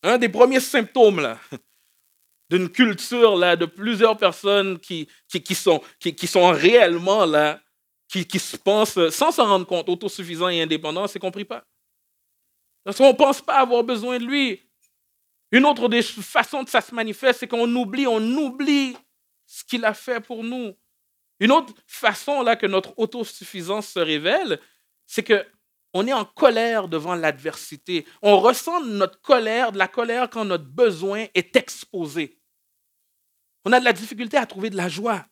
Un 0.02 0.18
des 0.18 0.28
premiers 0.28 0.60
symptômes 0.60 1.38
d'une 2.50 2.68
culture 2.68 3.36
là, 3.36 3.56
de 3.56 3.66
plusieurs 3.66 4.16
personnes 4.16 4.78
qui, 4.78 5.08
sont, 5.54 5.80
réellement 6.50 7.24
là, 7.24 7.62
qui, 8.08 8.26
qui 8.26 8.38
se 8.38 8.56
pensent 8.56 9.08
sans 9.10 9.30
s'en 9.30 9.46
rendre 9.46 9.66
compte 9.66 9.88
autosuffisants 9.88 10.48
et 10.48 10.60
indépendants, 10.60 11.06
c'est 11.06 11.18
qu'on 11.18 11.28
ne 11.28 11.32
prie 11.32 11.44
pas. 11.44 11.64
Parce 12.84 12.98
qu'on 12.98 13.08
ne 13.08 13.16
pense 13.16 13.40
pas 13.40 13.60
avoir 13.60 13.82
besoin 13.82 14.18
de 14.18 14.24
lui. 14.26 14.60
Une 15.54 15.66
autre 15.66 15.88
des 15.88 16.02
façons 16.02 16.64
que 16.64 16.70
ça 16.70 16.80
se 16.80 16.92
manifeste, 16.92 17.38
c'est 17.38 17.46
qu'on 17.46 17.72
oublie, 17.76 18.08
on 18.08 18.18
oublie 18.18 18.96
ce 19.46 19.62
qu'il 19.62 19.84
a 19.84 19.94
fait 19.94 20.18
pour 20.18 20.42
nous. 20.42 20.76
Une 21.38 21.52
autre 21.52 21.72
façon 21.86 22.42
là 22.42 22.56
que 22.56 22.66
notre 22.66 22.92
autosuffisance 22.98 23.86
se 23.86 24.00
révèle, 24.00 24.58
c'est 25.06 25.22
que 25.22 25.46
on 25.92 26.08
est 26.08 26.12
en 26.12 26.24
colère 26.24 26.88
devant 26.88 27.14
l'adversité. 27.14 28.04
On 28.20 28.40
ressent 28.40 28.80
notre 28.84 29.20
colère, 29.20 29.70
de 29.70 29.78
la 29.78 29.86
colère 29.86 30.28
quand 30.28 30.44
notre 30.44 30.64
besoin 30.64 31.26
est 31.34 31.54
exposé. 31.54 32.36
On 33.64 33.70
a 33.70 33.78
de 33.78 33.84
la 33.84 33.92
difficulté 33.92 34.36
à 34.36 34.46
trouver 34.46 34.70
de 34.70 34.76
la 34.76 34.88
joie. 34.88 35.24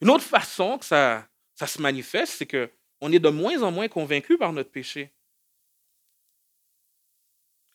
Une 0.00 0.08
autre 0.08 0.24
façon 0.24 0.78
que 0.78 0.86
ça, 0.86 1.28
ça 1.54 1.66
se 1.66 1.82
manifeste, 1.82 2.32
c'est 2.38 2.46
qu'on 2.46 3.12
est 3.12 3.18
de 3.18 3.28
moins 3.28 3.62
en 3.62 3.70
moins 3.70 3.88
convaincu 3.88 4.38
par 4.38 4.54
notre 4.54 4.70
péché. 4.70 5.12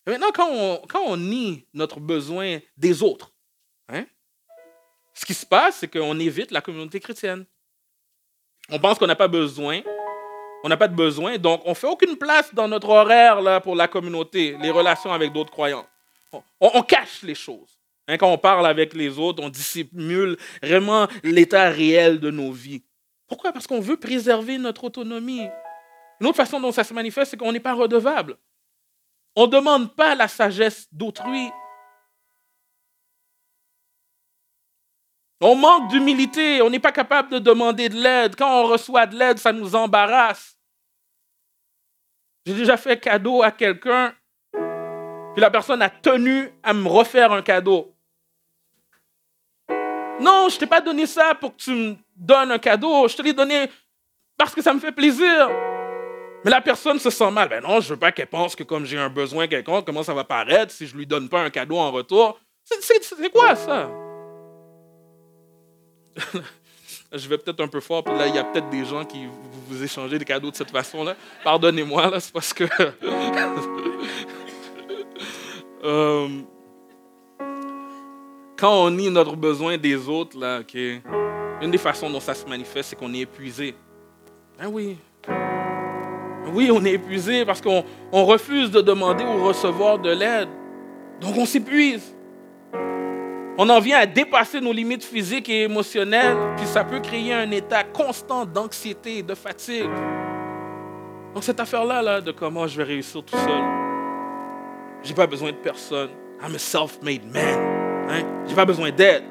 Maintenant, 0.07 0.31
quand 0.33 0.49
on, 0.49 0.81
quand 0.87 1.01
on 1.05 1.17
nie 1.17 1.67
notre 1.73 1.99
besoin 1.99 2.59
des 2.75 3.03
autres, 3.03 3.31
hein, 3.89 4.05
ce 5.13 5.25
qui 5.25 5.33
se 5.33 5.45
passe, 5.45 5.77
c'est 5.77 5.87
qu'on 5.87 6.19
évite 6.19 6.51
la 6.51 6.61
communauté 6.61 6.99
chrétienne. 6.99 7.45
On 8.69 8.79
pense 8.79 8.97
qu'on 8.97 9.07
n'a 9.07 9.15
pas 9.15 9.27
besoin, 9.27 9.81
on 10.63 10.69
n'a 10.69 10.77
pas 10.77 10.87
de 10.87 10.95
besoin, 10.95 11.37
donc 11.37 11.61
on 11.65 11.71
ne 11.71 11.75
fait 11.75 11.87
aucune 11.87 12.17
place 12.17 12.53
dans 12.53 12.67
notre 12.67 12.89
horaire 12.89 13.41
là, 13.41 13.59
pour 13.59 13.75
la 13.75 13.87
communauté, 13.87 14.57
les 14.61 14.71
relations 14.71 15.11
avec 15.11 15.33
d'autres 15.33 15.51
croyants. 15.51 15.85
On, 16.59 16.81
cache 16.81 17.23
les 17.23 17.35
choses. 17.35 17.77
Hein, 18.07 18.17
quand 18.17 18.31
on 18.31 18.37
parle 18.37 18.65
avec 18.65 18.93
les 18.93 19.19
autres, 19.19 19.43
on 19.43 19.49
dissimule 19.49 20.37
vraiment 20.63 21.07
l'état 21.23 21.69
réel 21.69 22.19
de 22.19 22.31
nos 22.31 22.51
vies. 22.51 22.83
Pourquoi? 23.27 23.51
Parce 23.51 23.67
qu'on 23.67 23.81
veut 23.81 23.97
préserver 23.97 24.57
notre 24.57 24.85
autonomie. 24.85 25.47
Une 26.19 26.27
autre 26.27 26.37
façon 26.37 26.59
dont 26.59 26.71
ça 26.71 26.83
se 26.83 26.93
manifeste, 26.93 27.31
c'est 27.31 27.37
qu'on 27.37 27.51
n'est 27.51 27.59
pas 27.59 27.73
redevable. 27.73 28.37
On 29.35 29.47
ne 29.47 29.51
demande 29.51 29.95
pas 29.95 30.15
la 30.15 30.27
sagesse 30.27 30.87
d'autrui. 30.91 31.49
On 35.43 35.55
manque 35.55 35.89
d'humilité, 35.89 36.61
on 36.61 36.69
n'est 36.69 36.79
pas 36.79 36.91
capable 36.91 37.31
de 37.31 37.39
demander 37.39 37.89
de 37.89 37.95
l'aide. 37.95 38.35
Quand 38.35 38.61
on 38.61 38.67
reçoit 38.67 39.07
de 39.07 39.17
l'aide, 39.17 39.39
ça 39.39 39.51
nous 39.51 39.75
embarrasse. 39.75 40.55
J'ai 42.45 42.53
déjà 42.53 42.77
fait 42.77 42.99
cadeau 42.99 43.41
à 43.41 43.51
quelqu'un, 43.51 44.13
puis 44.51 45.41
la 45.41 45.49
personne 45.49 45.81
a 45.81 45.89
tenu 45.89 46.51
à 46.61 46.73
me 46.73 46.87
refaire 46.87 47.31
un 47.31 47.41
cadeau. 47.41 47.95
Non, 50.19 50.49
je 50.49 50.55
ne 50.55 50.59
t'ai 50.59 50.67
pas 50.67 50.81
donné 50.81 51.07
ça 51.07 51.33
pour 51.33 51.55
que 51.55 51.61
tu 51.61 51.71
me 51.71 51.95
donnes 52.15 52.51
un 52.51 52.59
cadeau, 52.59 53.07
je 53.07 53.15
te 53.15 53.21
l'ai 53.23 53.33
donné 53.33 53.69
parce 54.37 54.53
que 54.53 54.61
ça 54.61 54.73
me 54.73 54.79
fait 54.79 54.91
plaisir. 54.91 55.49
Mais 56.43 56.51
la 56.51 56.61
personne 56.61 56.99
se 56.99 57.09
sent 57.09 57.31
mal. 57.31 57.49
Ben 57.49 57.61
non, 57.61 57.79
je 57.79 57.93
veux 57.93 57.99
pas 57.99 58.11
qu'elle 58.11 58.27
pense 58.27 58.55
que 58.55 58.63
comme 58.63 58.85
j'ai 58.85 58.97
un 58.97 59.09
besoin 59.09 59.47
quelconque, 59.47 59.85
comment 59.85 60.03
ça 60.03 60.13
va 60.13 60.23
paraître 60.23 60.71
si 60.71 60.87
je 60.87 60.95
lui 60.95 61.05
donne 61.05 61.29
pas 61.29 61.41
un 61.41 61.49
cadeau 61.49 61.77
en 61.77 61.91
retour? 61.91 62.39
C'est 62.63 63.31
quoi 63.31 63.55
ça? 63.55 63.89
je 67.11 67.27
vais 67.27 67.37
peut-être 67.37 67.61
un 67.61 67.67
peu 67.67 67.79
fort, 67.79 68.03
puis 68.03 68.17
là, 68.17 68.27
il 68.27 68.35
y 68.35 68.37
a 68.37 68.43
peut-être 68.43 68.69
des 68.69 68.85
gens 68.85 69.05
qui 69.05 69.27
vous 69.67 69.83
échangez 69.83 70.17
des 70.17 70.25
cadeaux 70.25 70.51
de 70.51 70.55
cette 70.55 70.71
façon-là. 70.71 71.15
Pardonnez-moi, 71.43 72.09
là, 72.09 72.19
c'est 72.19 72.33
parce 72.33 72.53
que. 72.53 72.65
Euh, 75.83 76.27
quand 78.55 78.85
on 78.85 78.91
nie 78.91 79.09
notre 79.09 79.35
besoin 79.35 79.79
des 79.79 80.07
autres, 80.07 80.37
là, 80.37 80.59
OK, 80.59 80.75
une 80.75 81.71
des 81.71 81.79
façons 81.79 82.07
dont 82.07 82.19
ça 82.19 82.35
se 82.35 82.45
manifeste, 82.45 82.91
c'est 82.91 82.95
qu'on 82.95 83.11
est 83.15 83.21
épuisé. 83.21 83.73
Ben 84.59 84.67
oui, 84.67 84.95
oui, 86.53 86.71
on 86.71 86.83
est 86.85 86.93
épuisé 86.93 87.45
parce 87.45 87.61
qu'on 87.61 87.83
refuse 88.11 88.71
de 88.71 88.81
demander 88.81 89.23
ou 89.23 89.43
recevoir 89.45 89.99
de 89.99 90.11
l'aide. 90.11 90.49
Donc 91.19 91.35
on 91.37 91.45
s'épuise. 91.45 92.15
On 93.57 93.69
en 93.69 93.79
vient 93.79 93.99
à 93.99 94.05
dépasser 94.05 94.59
nos 94.61 94.71
limites 94.73 95.03
physiques 95.03 95.49
et 95.49 95.63
émotionnelles, 95.63 96.37
puis 96.57 96.65
ça 96.65 96.83
peut 96.83 96.99
créer 96.99 97.33
un 97.33 97.51
état 97.51 97.83
constant 97.83 98.45
d'anxiété 98.45 99.19
et 99.19 99.23
de 99.23 99.35
fatigue. 99.35 99.89
Donc 101.33 101.43
cette 101.43 101.59
affaire-là, 101.59 102.01
là, 102.01 102.21
de 102.21 102.31
comment 102.31 102.65
je 102.65 102.77
vais 102.77 102.83
réussir 102.83 103.23
tout 103.23 103.37
seul, 103.37 103.61
j'ai 105.03 105.13
pas 105.13 105.27
besoin 105.27 105.51
de 105.51 105.57
personne. 105.57 106.09
I'm 106.43 106.55
a 106.55 106.59
self-made 106.59 107.23
man. 107.31 107.59
Hein? 108.09 108.23
J'ai 108.47 108.55
pas 108.55 108.65
besoin 108.65 108.89
d'aide. 108.91 109.23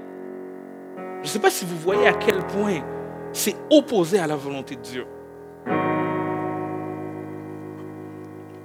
Je 1.19 1.23
ne 1.23 1.29
sais 1.29 1.39
pas 1.39 1.51
si 1.51 1.65
vous 1.65 1.77
voyez 1.77 2.07
à 2.07 2.13
quel 2.13 2.39
point 2.47 2.81
c'est 3.33 3.57
opposé 3.69 4.19
à 4.19 4.27
la 4.27 4.37
volonté 4.37 4.77
de 4.77 4.81
Dieu. 4.81 5.07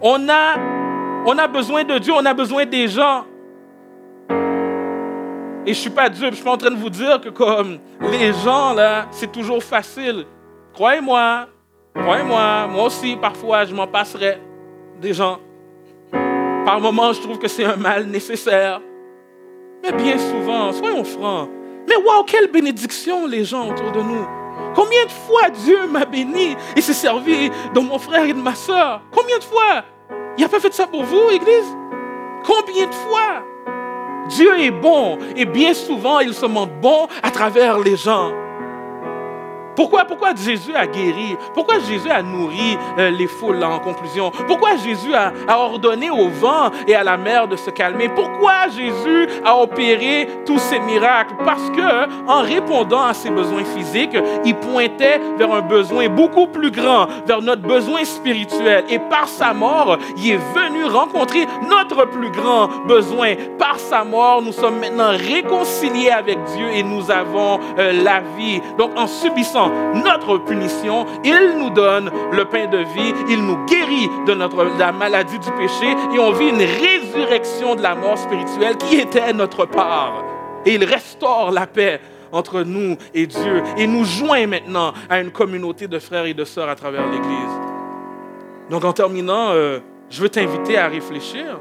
On 0.07 0.29
a, 0.29 1.47
besoin 1.47 1.83
de 1.83 1.97
Dieu, 1.97 2.13
on 2.15 2.23
a 2.23 2.33
besoin 2.35 2.63
des 2.63 2.87
gens. 2.87 3.25
Et 5.65 5.73
je 5.73 5.79
ne 5.79 5.81
suis 5.81 5.89
pas 5.89 6.09
Dieu, 6.09 6.25
je 6.25 6.29
ne 6.29 6.35
suis 6.35 6.43
pas 6.43 6.51
en 6.51 6.57
train 6.57 6.69
de 6.69 6.75
vous 6.75 6.91
dire 6.91 7.19
que 7.19 7.29
comme 7.29 7.79
les 8.11 8.31
gens, 8.33 8.75
là, 8.75 9.07
c'est 9.09 9.31
toujours 9.31 9.63
facile. 9.63 10.27
Croyez-moi, 10.75 11.47
croyez-moi, 11.95 12.67
moi 12.67 12.83
aussi, 12.83 13.15
parfois, 13.15 13.65
je 13.65 13.73
m'en 13.73 13.87
passerai 13.87 14.39
des 15.01 15.11
gens. 15.11 15.39
Par 16.11 16.79
moments, 16.79 17.11
je 17.11 17.21
trouve 17.21 17.39
que 17.39 17.47
c'est 17.47 17.65
un 17.65 17.75
mal 17.75 18.05
nécessaire. 18.05 18.81
Mais 19.81 19.91
bien 19.91 20.19
souvent, 20.19 20.71
soyons 20.71 21.03
francs. 21.03 21.49
Mais 21.89 21.95
waouh, 21.95 22.23
quelle 22.25 22.51
bénédiction 22.51 23.25
les 23.25 23.43
gens 23.43 23.71
autour 23.71 23.91
de 23.91 24.03
nous. 24.03 24.27
Combien 24.75 25.03
de 25.05 25.11
fois 25.11 25.49
Dieu 25.49 25.87
m'a 25.87 26.05
béni 26.05 26.55
et 26.75 26.81
s'est 26.81 26.93
servi 26.93 27.49
de 27.49 27.79
mon 27.79 27.97
frère 27.97 28.25
et 28.25 28.33
de 28.33 28.39
ma 28.39 28.53
soeur 28.53 29.01
Combien 29.11 29.39
de 29.39 29.43
fois? 29.43 29.83
Il 30.37 30.41
n'a 30.41 30.49
pas 30.49 30.59
fait 30.59 30.73
ça 30.73 30.87
pour 30.87 31.03
vous, 31.03 31.29
Église? 31.31 31.75
Combien 32.43 32.87
de 32.87 32.93
fois 32.93 33.43
Dieu 34.29 34.59
est 34.59 34.71
bon 34.71 35.17
et 35.35 35.45
bien 35.45 35.73
souvent 35.73 36.19
il 36.19 36.33
se 36.33 36.45
montre 36.45 36.73
bon 36.81 37.07
à 37.21 37.31
travers 37.31 37.79
les 37.79 37.95
gens. 37.95 38.31
Pourquoi, 39.75 40.05
pourquoi 40.05 40.33
Jésus 40.35 40.73
a 40.73 40.87
guéri? 40.87 41.35
Pourquoi 41.53 41.79
Jésus 41.79 42.09
a 42.09 42.21
nourri 42.21 42.77
euh, 42.97 43.09
les 43.09 43.27
foules 43.27 43.63
en 43.63 43.79
conclusion? 43.79 44.31
Pourquoi 44.47 44.77
Jésus 44.77 45.13
a, 45.13 45.33
ordonné 45.47 46.09
au 46.09 46.29
vent 46.29 46.71
et 46.87 46.95
à 46.95 47.03
la 47.03 47.17
mer 47.17 47.47
de 47.47 47.55
se 47.55 47.69
calmer? 47.69 48.09
Pourquoi 48.09 48.69
Jésus 48.69 49.27
a 49.43 49.57
opéré 49.57 50.27
tous 50.45 50.59
ces 50.59 50.79
miracles? 50.79 51.35
Parce 51.43 51.69
que 51.71 52.27
en 52.27 52.41
répondant 52.41 53.03
à 53.03 53.13
ses 53.13 53.29
besoins 53.29 53.65
physiques, 53.65 54.17
il 54.45 54.55
pointait 54.55 55.19
vers 55.37 55.53
un 55.53 55.61
besoin 55.61 56.07
beaucoup 56.07 56.47
plus 56.47 56.71
grand, 56.71 57.07
vers 57.25 57.41
notre 57.41 57.61
besoin 57.61 58.03
spirituel. 58.05 58.85
Et 58.89 58.99
par 58.99 59.27
sa 59.27 59.53
mort, 59.53 59.97
il 60.17 60.31
est 60.31 60.39
venu 60.53 60.85
rencontrer 60.85 61.45
notre 61.69 62.05
plus 62.07 62.31
grand 62.31 62.67
besoin. 62.87 63.33
Par 63.57 63.79
sa 63.79 64.03
mort, 64.03 64.41
nous 64.41 64.53
sommes 64.53 64.79
maintenant 64.79 65.11
réconciliés 65.11 66.11
avec 66.11 66.37
Dieu 66.55 66.67
et 66.73 66.83
nous 66.83 67.11
avons 67.11 67.59
euh, 67.77 68.03
la 68.03 68.21
vie. 68.37 68.61
Donc 68.77 68.91
en 68.95 69.07
subissant 69.07 69.64
notre 69.93 70.37
punition, 70.39 71.05
il 71.23 71.57
nous 71.57 71.69
donne 71.69 72.11
le 72.31 72.45
pain 72.45 72.67
de 72.67 72.77
vie, 72.77 73.13
il 73.29 73.45
nous 73.45 73.65
guérit 73.65 74.09
de 74.27 74.33
notre, 74.33 74.65
la 74.77 74.91
maladie 74.91 75.39
du 75.39 75.51
péché 75.51 75.95
et 76.13 76.19
on 76.19 76.31
vit 76.31 76.49
une 76.49 76.61
résurrection 76.61 77.75
de 77.75 77.81
la 77.81 77.95
mort 77.95 78.17
spirituelle 78.17 78.77
qui 78.77 78.97
était 78.97 79.33
notre 79.33 79.65
part. 79.65 80.23
Et 80.65 80.75
il 80.75 80.83
restaure 80.83 81.51
la 81.51 81.67
paix 81.67 82.01
entre 82.31 82.63
nous 82.63 82.97
et 83.13 83.27
Dieu 83.27 83.63
et 83.77 83.87
nous 83.87 84.03
joint 84.03 84.47
maintenant 84.47 84.93
à 85.09 85.19
une 85.19 85.31
communauté 85.31 85.87
de 85.87 85.99
frères 85.99 86.25
et 86.25 86.33
de 86.33 86.43
sœurs 86.43 86.69
à 86.69 86.75
travers 86.75 87.05
l'Église. 87.07 87.59
Donc 88.69 88.83
en 88.83 88.93
terminant, 88.93 89.49
euh, 89.49 89.79
je 90.09 90.21
veux 90.21 90.29
t'inviter 90.29 90.77
à 90.77 90.87
réfléchir. 90.87 91.59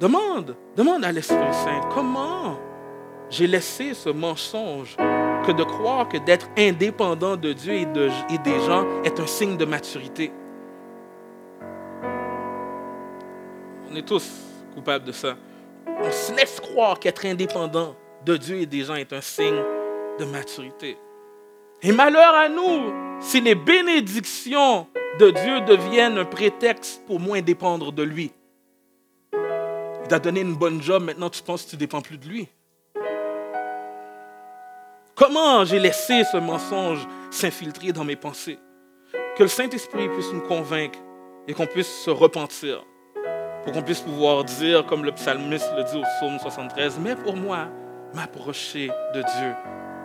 Demande, 0.00 0.56
demande 0.76 1.04
à 1.04 1.12
l'Esprit 1.12 1.52
Saint, 1.52 1.80
comment 1.94 2.58
j'ai 3.28 3.46
laissé 3.46 3.94
ce 3.94 4.08
mensonge 4.08 4.96
que 5.46 5.52
de 5.52 5.64
croire 5.64 6.08
que 6.08 6.18
d'être 6.18 6.48
indépendant 6.56 7.36
de 7.36 7.52
Dieu 7.52 7.74
et, 7.74 7.86
de, 7.86 8.10
et 8.30 8.38
des 8.38 8.60
gens 8.60 8.86
est 9.02 9.18
un 9.20 9.26
signe 9.26 9.56
de 9.56 9.64
maturité. 9.64 10.32
On 13.90 13.96
est 13.96 14.06
tous 14.06 14.30
coupables 14.74 15.04
de 15.04 15.12
ça. 15.12 15.36
On 15.86 16.10
se 16.10 16.34
laisse 16.34 16.60
croire 16.60 16.98
qu'être 16.98 17.26
indépendant 17.26 17.96
de 18.24 18.36
Dieu 18.36 18.56
et 18.56 18.66
des 18.66 18.84
gens 18.84 18.94
est 18.94 19.12
un 19.12 19.20
signe 19.20 19.62
de 20.18 20.24
maturité. 20.24 20.96
Et 21.82 21.92
malheur 21.92 22.34
à 22.34 22.48
nous 22.48 22.92
si 23.20 23.40
les 23.40 23.54
bénédictions 23.54 24.86
de 25.18 25.30
Dieu 25.30 25.60
deviennent 25.62 26.18
un 26.18 26.24
prétexte 26.24 27.02
pour 27.06 27.20
moins 27.20 27.42
dépendre 27.42 27.92
de 27.92 28.02
lui. 28.02 28.32
Il 29.32 30.08
t'a 30.08 30.18
donné 30.18 30.40
une 30.40 30.54
bonne 30.54 30.82
job, 30.82 31.04
maintenant 31.04 31.30
tu 31.30 31.42
penses 31.42 31.64
que 31.64 31.70
tu 31.70 31.76
ne 31.76 31.80
dépends 31.80 32.00
plus 32.00 32.18
de 32.18 32.26
lui. 32.26 32.48
Comment 35.20 35.66
j'ai 35.66 35.78
laissé 35.78 36.24
ce 36.24 36.38
mensonge 36.38 37.06
s'infiltrer 37.30 37.92
dans 37.92 38.04
mes 38.04 38.16
pensées? 38.16 38.58
Que 39.36 39.42
le 39.42 39.50
Saint-Esprit 39.50 40.08
puisse 40.08 40.32
nous 40.32 40.40
convaincre 40.40 40.98
et 41.46 41.52
qu'on 41.52 41.66
puisse 41.66 41.94
se 42.04 42.08
repentir. 42.08 42.86
Pour 43.62 43.74
qu'on 43.74 43.82
puisse 43.82 44.00
pouvoir 44.00 44.44
dire, 44.44 44.86
comme 44.86 45.04
le 45.04 45.12
psalmiste 45.12 45.70
le 45.76 45.84
dit 45.84 45.98
au 45.98 46.02
psaume 46.16 46.38
73, 46.38 46.98
mais 47.00 47.16
pour 47.16 47.36
moi, 47.36 47.68
m'approcher 48.14 48.90
de 49.14 49.20
Dieu, 49.20 49.52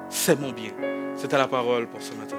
c'est 0.10 0.38
mon 0.38 0.52
bien. 0.52 0.72
C'était 1.16 1.38
la 1.38 1.48
parole 1.48 1.88
pour 1.88 2.02
ce 2.02 2.14
matin. 2.16 2.36